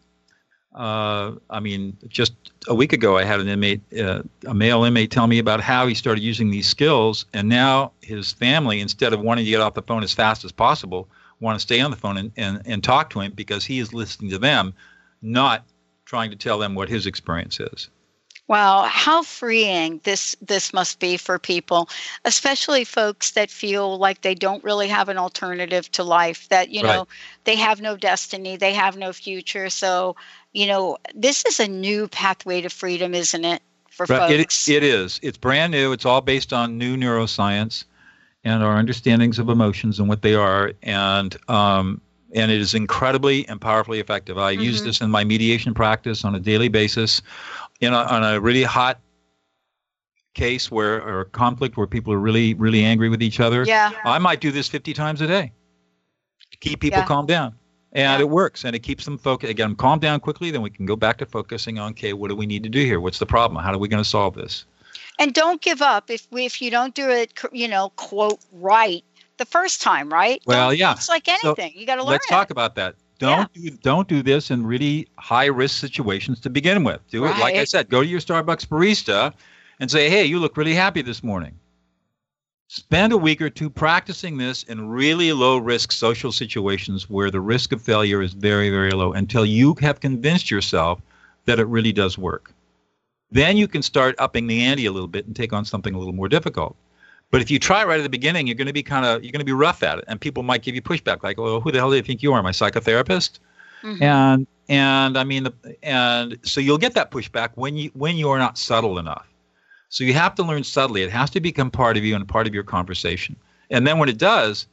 uh, 0.73 1.33
I 1.49 1.59
mean, 1.59 1.97
just 2.07 2.33
a 2.67 2.75
week 2.75 2.93
ago, 2.93 3.17
I 3.17 3.23
had 3.23 3.39
an 3.39 3.47
inmate, 3.47 3.81
uh, 3.99 4.23
a 4.47 4.53
male 4.53 4.83
inmate, 4.83 5.11
tell 5.11 5.27
me 5.27 5.39
about 5.39 5.59
how 5.59 5.87
he 5.87 5.95
started 5.95 6.21
using 6.21 6.49
these 6.49 6.67
skills, 6.67 7.25
and 7.33 7.49
now 7.49 7.91
his 8.01 8.31
family, 8.31 8.79
instead 8.79 9.13
of 9.13 9.19
wanting 9.19 9.45
to 9.45 9.51
get 9.51 9.61
off 9.61 9.73
the 9.73 9.81
phone 9.81 10.03
as 10.03 10.13
fast 10.13 10.45
as 10.45 10.51
possible, 10.51 11.09
want 11.41 11.57
to 11.57 11.59
stay 11.59 11.81
on 11.81 11.91
the 11.91 11.97
phone 11.97 12.17
and, 12.17 12.31
and, 12.37 12.61
and 12.65 12.83
talk 12.83 13.09
to 13.09 13.19
him 13.19 13.33
because 13.33 13.65
he 13.65 13.79
is 13.79 13.93
listening 13.93 14.31
to 14.31 14.37
them, 14.37 14.73
not 15.21 15.65
trying 16.05 16.29
to 16.29 16.37
tell 16.37 16.59
them 16.59 16.75
what 16.75 16.87
his 16.87 17.05
experience 17.05 17.59
is. 17.59 17.89
Wow, 18.47 18.83
how 18.83 19.23
freeing 19.23 20.01
this 20.03 20.35
this 20.41 20.73
must 20.73 20.99
be 20.99 21.15
for 21.15 21.39
people, 21.39 21.87
especially 22.25 22.83
folks 22.83 23.31
that 23.31 23.49
feel 23.49 23.97
like 23.97 24.23
they 24.23 24.35
don't 24.35 24.61
really 24.61 24.89
have 24.89 25.07
an 25.07 25.17
alternative 25.17 25.89
to 25.93 26.03
life, 26.03 26.49
that 26.49 26.69
you 26.69 26.83
know, 26.83 27.07
they 27.45 27.55
have 27.55 27.79
no 27.79 27.95
destiny, 27.95 28.57
they 28.57 28.73
have 28.73 28.97
no 28.97 29.13
future. 29.13 29.69
So, 29.69 30.17
you 30.53 30.67
know, 30.67 30.97
this 31.15 31.45
is 31.45 31.59
a 31.59 31.67
new 31.67 32.07
pathway 32.07 32.61
to 32.61 32.69
freedom, 32.69 33.13
isn't 33.13 33.45
it, 33.45 33.61
for 33.89 34.05
right. 34.07 34.29
folks? 34.29 34.67
It, 34.67 34.77
it 34.77 34.83
is. 34.83 35.19
It's 35.23 35.37
brand 35.37 35.71
new. 35.71 35.91
It's 35.91 36.05
all 36.05 36.21
based 36.21 36.53
on 36.53 36.77
new 36.77 36.97
neuroscience 36.97 37.85
and 38.43 38.63
our 38.63 38.75
understandings 38.75 39.39
of 39.39 39.49
emotions 39.49 39.99
and 39.99 40.09
what 40.09 40.21
they 40.21 40.35
are 40.35 40.73
and 40.81 41.37
um, 41.49 42.01
and 42.33 42.49
it 42.49 42.61
is 42.61 42.73
incredibly 42.73 43.45
and 43.49 43.59
powerfully 43.59 43.99
effective. 43.99 44.37
I 44.37 44.53
mm-hmm. 44.53 44.63
use 44.63 44.83
this 44.83 45.01
in 45.01 45.11
my 45.11 45.23
mediation 45.23 45.73
practice 45.73 46.23
on 46.23 46.33
a 46.33 46.39
daily 46.39 46.69
basis 46.69 47.21
in 47.81 47.93
a, 47.93 47.97
on 47.97 48.23
a 48.23 48.39
really 48.39 48.63
hot 48.63 48.99
case 50.33 50.71
where 50.71 51.01
or 51.01 51.21
a 51.21 51.25
conflict 51.25 51.75
where 51.75 51.87
people 51.87 52.13
are 52.13 52.19
really 52.19 52.53
really 52.53 52.85
angry 52.85 53.09
with 53.09 53.21
each 53.21 53.41
other 53.41 53.65
yeah. 53.65 53.91
i 54.05 54.17
might 54.17 54.39
do 54.39 54.49
this 54.49 54.67
50 54.69 54.93
times 54.93 55.19
a 55.19 55.27
day 55.27 55.51
to 56.51 56.57
keep 56.57 56.79
people 56.79 56.99
yeah. 56.99 57.05
calm 57.05 57.25
down 57.25 57.53
and 57.93 58.19
yeah. 58.19 58.19
it 58.19 58.29
works 58.29 58.63
and 58.63 58.75
it 58.75 58.79
keeps 58.79 59.05
them 59.05 59.17
focused 59.17 59.49
again 59.49 59.75
calm 59.75 59.99
down 59.99 60.19
quickly 60.19 60.51
then 60.51 60.61
we 60.61 60.69
can 60.69 60.85
go 60.85 60.95
back 60.95 61.17
to 61.17 61.25
focusing 61.25 61.79
on 61.79 61.91
okay 61.91 62.13
what 62.13 62.29
do 62.29 62.35
we 62.35 62.45
need 62.45 62.63
to 62.63 62.69
do 62.69 62.83
here 62.83 62.99
what's 62.99 63.19
the 63.19 63.25
problem 63.25 63.63
how 63.63 63.73
are 63.73 63.77
we 63.77 63.87
going 63.87 64.03
to 64.03 64.09
solve 64.09 64.35
this 64.35 64.65
and 65.19 65.33
don't 65.33 65.61
give 65.61 65.81
up 65.81 66.09
if 66.09 66.27
we, 66.31 66.45
if 66.45 66.61
you 66.61 66.71
don't 66.71 66.95
do 66.95 67.09
it 67.09 67.33
you 67.51 67.67
know 67.67 67.89
quote 67.95 68.39
right 68.53 69.03
the 69.37 69.45
first 69.45 69.81
time 69.81 70.11
right 70.11 70.41
well 70.45 70.69
don't, 70.69 70.77
yeah 70.77 70.93
it's 70.93 71.09
like 71.09 71.27
anything 71.27 71.71
so 71.73 71.79
you 71.79 71.85
got 71.85 71.95
to 71.95 72.03
learn 72.03 72.11
let's 72.11 72.25
it. 72.27 72.29
talk 72.29 72.49
about 72.49 72.75
that 72.75 72.95
don't 73.21 73.49
yeah. 73.53 73.69
do 73.69 73.77
don't 73.77 74.07
do 74.07 74.23
this 74.23 74.49
in 74.49 74.65
really 74.65 75.07
high 75.19 75.45
risk 75.45 75.79
situations 75.79 76.39
to 76.39 76.49
begin 76.49 76.83
with. 76.83 77.01
Do 77.11 77.23
right. 77.23 77.37
it 77.37 77.39
like 77.39 77.55
I 77.55 77.65
said. 77.65 77.87
Go 77.87 78.01
to 78.01 78.07
your 78.07 78.19
Starbucks 78.19 78.65
barista 78.65 79.31
and 79.79 79.91
say, 79.91 80.09
"Hey, 80.09 80.25
you 80.25 80.39
look 80.39 80.57
really 80.57 80.73
happy 80.73 81.03
this 81.03 81.23
morning." 81.23 81.59
Spend 82.73 83.11
a 83.11 83.17
week 83.17 83.41
or 83.41 83.49
two 83.49 83.69
practicing 83.69 84.37
this 84.37 84.63
in 84.63 84.87
really 84.87 85.33
low 85.33 85.57
risk 85.57 85.91
social 85.91 86.31
situations 86.31 87.09
where 87.09 87.29
the 87.29 87.41
risk 87.41 87.73
of 87.73 87.81
failure 87.81 88.21
is 88.21 88.31
very, 88.31 88.69
very 88.69 88.91
low 88.91 89.11
until 89.11 89.45
you 89.45 89.75
have 89.81 89.99
convinced 89.99 90.49
yourself 90.49 91.01
that 91.47 91.59
it 91.59 91.65
really 91.65 91.91
does 91.91 92.17
work. 92.17 92.53
Then 93.29 93.57
you 93.57 93.67
can 93.67 93.81
start 93.81 94.15
upping 94.19 94.47
the 94.47 94.61
ante 94.61 94.85
a 94.85 94.91
little 94.93 95.09
bit 95.09 95.25
and 95.25 95.35
take 95.35 95.51
on 95.51 95.65
something 95.65 95.93
a 95.93 95.97
little 95.97 96.13
more 96.13 96.29
difficult. 96.29 96.77
But 97.29 97.41
if 97.41 97.51
you 97.51 97.59
try 97.59 97.83
right 97.83 97.99
at 97.99 98.03
the 98.03 98.09
beginning, 98.09 98.47
you're 98.47 98.55
going 98.55 98.67
to 98.67 98.73
be 98.73 98.83
kind 98.83 99.05
of 99.05 99.21
you're 99.21 99.33
going 99.33 99.39
to 99.39 99.45
be 99.45 99.51
rough 99.51 99.83
at 99.83 99.97
it, 99.97 100.05
and 100.07 100.21
people 100.21 100.41
might 100.41 100.61
give 100.61 100.73
you 100.73 100.81
pushback, 100.81 101.23
like, 101.23 101.37
"Well, 101.37 101.59
who 101.59 101.73
the 101.73 101.79
hell 101.79 101.89
do 101.89 101.97
you 101.97 102.01
think 102.01 102.23
you 102.23 102.31
are, 102.31 102.41
my 102.41 102.51
psychotherapist?" 102.51 103.39
Mm-hmm. 103.83 104.01
And 104.01 104.47
and 104.69 105.17
I 105.17 105.25
mean, 105.25 105.49
and 105.83 106.39
so 106.43 106.61
you'll 106.61 106.77
get 106.77 106.93
that 106.93 107.11
pushback 107.11 107.49
when 107.55 107.75
you 107.75 107.91
when 107.95 108.15
you 108.15 108.29
are 108.29 108.39
not 108.39 108.57
subtle 108.57 108.97
enough. 108.97 109.27
So 109.91 110.05
you 110.05 110.13
have 110.13 110.35
to 110.35 110.43
learn 110.43 110.63
subtly. 110.63 111.03
It 111.03 111.11
has 111.11 111.29
to 111.31 111.41
become 111.41 111.69
part 111.69 111.97
of 111.97 112.05
you 112.05 112.15
and 112.15 112.25
part 112.25 112.47
of 112.47 112.53
your 112.53 112.63
conversation. 112.63 113.35
And 113.69 113.85
then 113.85 113.99
when 113.99 114.07
it 114.07 114.17
does, 114.17 114.65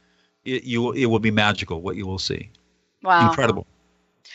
it, 0.45 0.63
you 0.63 0.93
it 0.93 1.07
will 1.07 1.19
be 1.19 1.29
magical 1.29 1.81
what 1.81 1.97
you 1.97 2.07
will 2.07 2.19
see. 2.19 2.49
Wow. 3.03 3.27
Incredible. 3.27 3.67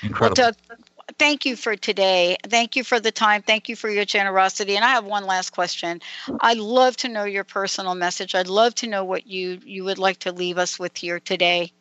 Incredible. 0.02 0.42
Well, 0.42 0.52
Doug, 0.52 0.78
thank 1.18 1.46
you 1.46 1.56
for 1.56 1.74
today. 1.74 2.36
Thank 2.46 2.76
you 2.76 2.84
for 2.84 3.00
the 3.00 3.10
time. 3.10 3.40
Thank 3.40 3.70
you 3.70 3.76
for 3.76 3.88
your 3.88 4.04
generosity. 4.04 4.76
And 4.76 4.84
I 4.84 4.90
have 4.90 5.06
one 5.06 5.24
last 5.24 5.50
question. 5.50 6.02
I'd 6.40 6.58
love 6.58 6.98
to 6.98 7.08
know 7.08 7.24
your 7.24 7.44
personal 7.44 7.94
message. 7.94 8.34
I'd 8.34 8.46
love 8.46 8.74
to 8.76 8.86
know 8.86 9.04
what 9.04 9.26
you 9.26 9.60
you 9.64 9.84
would 9.84 9.98
like 9.98 10.18
to 10.18 10.32
leave 10.32 10.58
us 10.58 10.78
with 10.78 10.94
here 10.98 11.18
today. 11.18 11.72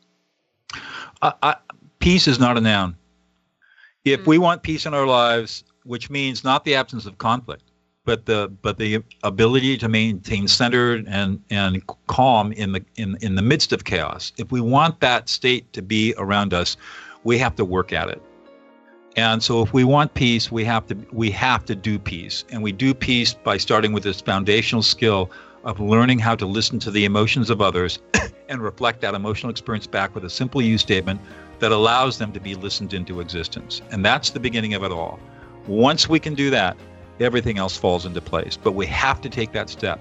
Uh, 1.21 1.33
I, 1.43 1.55
peace 1.99 2.25
is 2.25 2.39
not 2.39 2.57
a 2.57 2.61
noun. 2.61 2.95
If 4.05 4.21
mm-hmm. 4.21 4.29
we 4.29 4.37
want 4.37 4.63
peace 4.63 4.85
in 4.85 4.93
our 4.93 5.05
lives, 5.05 5.65
which 5.83 6.09
means 6.09 6.45
not 6.45 6.63
the 6.63 6.75
absence 6.75 7.05
of 7.05 7.17
conflict, 7.17 7.63
but 8.05 8.25
the 8.25 8.51
but 8.61 8.77
the 8.77 9.03
ability 9.23 9.77
to 9.77 9.87
maintain 9.87 10.47
centered 10.47 11.05
and 11.07 11.41
and 11.49 11.81
calm 12.07 12.51
in 12.53 12.73
the 12.73 12.83
in 12.95 13.17
in 13.21 13.35
the 13.35 13.41
midst 13.41 13.71
of 13.71 13.85
chaos. 13.85 14.33
If 14.37 14.51
we 14.51 14.61
want 14.61 14.99
that 14.99 15.29
state 15.29 15.71
to 15.73 15.81
be 15.81 16.13
around 16.17 16.53
us, 16.53 16.75
we 17.23 17.37
have 17.39 17.55
to 17.55 17.65
work 17.65 17.93
at 17.93 18.09
it. 18.09 18.21
And 19.15 19.43
so 19.43 19.61
if 19.61 19.73
we 19.73 19.83
want 19.83 20.13
peace, 20.15 20.51
we 20.51 20.65
have 20.65 20.87
to 20.87 20.97
we 21.11 21.31
have 21.31 21.65
to 21.65 21.75
do 21.75 21.97
peace. 21.99 22.43
And 22.49 22.61
we 22.61 22.71
do 22.71 22.93
peace 22.93 23.33
by 23.33 23.57
starting 23.57 23.93
with 23.93 24.03
this 24.03 24.21
foundational 24.21 24.83
skill 24.83 25.31
of 25.63 25.79
learning 25.79 26.19
how 26.19 26.35
to 26.35 26.45
listen 26.45 26.79
to 26.79 26.91
the 26.91 27.05
emotions 27.05 27.49
of 27.49 27.61
others 27.61 27.99
and 28.49 28.61
reflect 28.61 28.99
that 29.01 29.13
emotional 29.13 29.49
experience 29.49 29.87
back 29.87 30.13
with 30.13 30.25
a 30.25 30.29
simple 30.29 30.61
you 30.61 30.77
statement 30.77 31.21
that 31.59 31.71
allows 31.71 32.17
them 32.17 32.33
to 32.33 32.39
be 32.39 32.55
listened 32.55 32.93
into 32.93 33.21
existence. 33.21 33.81
And 33.91 34.03
that's 34.03 34.31
the 34.31 34.41
beginning 34.41 34.73
of 34.73 34.83
it 34.83 34.91
all. 34.91 35.19
Once 35.67 36.09
we 36.09 36.19
can 36.19 36.33
do 36.33 36.49
that, 36.49 36.75
everything 37.19 37.57
else 37.57 37.77
falls 37.77 38.05
into 38.05 38.21
place. 38.21 38.57
But 38.57 38.73
we 38.73 38.85
have 38.87 39.21
to 39.21 39.29
take 39.29 39.51
that 39.53 39.69
step 39.69 39.99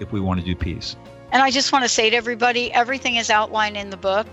if 0.00 0.12
we 0.12 0.20
want 0.20 0.40
to 0.40 0.46
do 0.46 0.54
peace. 0.54 0.96
And 1.30 1.42
I 1.42 1.50
just 1.50 1.72
want 1.72 1.84
to 1.84 1.88
say 1.88 2.08
to 2.08 2.16
everybody, 2.16 2.72
everything 2.72 3.16
is 3.16 3.28
outlined 3.28 3.76
in 3.76 3.90
the 3.90 3.96
book. 3.96 4.26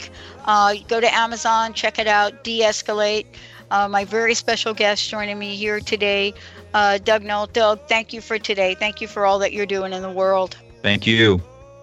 Uh, 0.46 0.76
go 0.88 1.02
to 1.02 1.14
Amazon, 1.14 1.74
check 1.74 2.00
it 2.00 2.08
out, 2.08 2.44
de 2.44 2.62
escalate. 2.62 3.26
Uh, 3.70 3.88
my 3.88 4.06
very 4.06 4.34
special 4.34 4.74
guest 4.74 5.10
joining 5.10 5.38
me 5.38 5.56
here 5.56 5.80
today, 5.80 6.34
uh, 6.74 6.98
Doug 7.00 7.24
Noll. 7.24 7.48
Doug, 7.48 7.80
thank 7.88 8.14
you 8.14 8.22
for 8.22 8.38
today. 8.38 8.76
Thank 8.76 9.02
you 9.02 9.08
for 9.08 9.26
all 9.26 9.40
that 9.40 9.54
you're 9.54 9.66
doing 9.66 9.92
in 9.92 10.02
the 10.02 10.12
world. 10.12 10.56
Thank 10.82 11.08
you. 11.08 11.42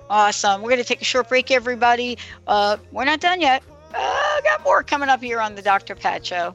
Awesome. 0.09 0.62
We're 0.62 0.70
going 0.70 0.82
to 0.82 0.86
take 0.86 1.03
a 1.03 1.05
short 1.05 1.28
break, 1.28 1.51
everybody. 1.51 2.18
Uh, 2.47 2.76
we're 2.93 3.05
not 3.05 3.20
done 3.20 3.40
yet. 3.40 3.62
Uh, 3.95 4.40
got 4.43 4.62
more 4.62 4.82
coming 4.82 5.09
up 5.09 5.22
here 5.22 5.40
on 5.40 5.55
the 5.55 5.62
Dr. 5.62 5.95
Pat 5.95 6.24
Show. 6.24 6.55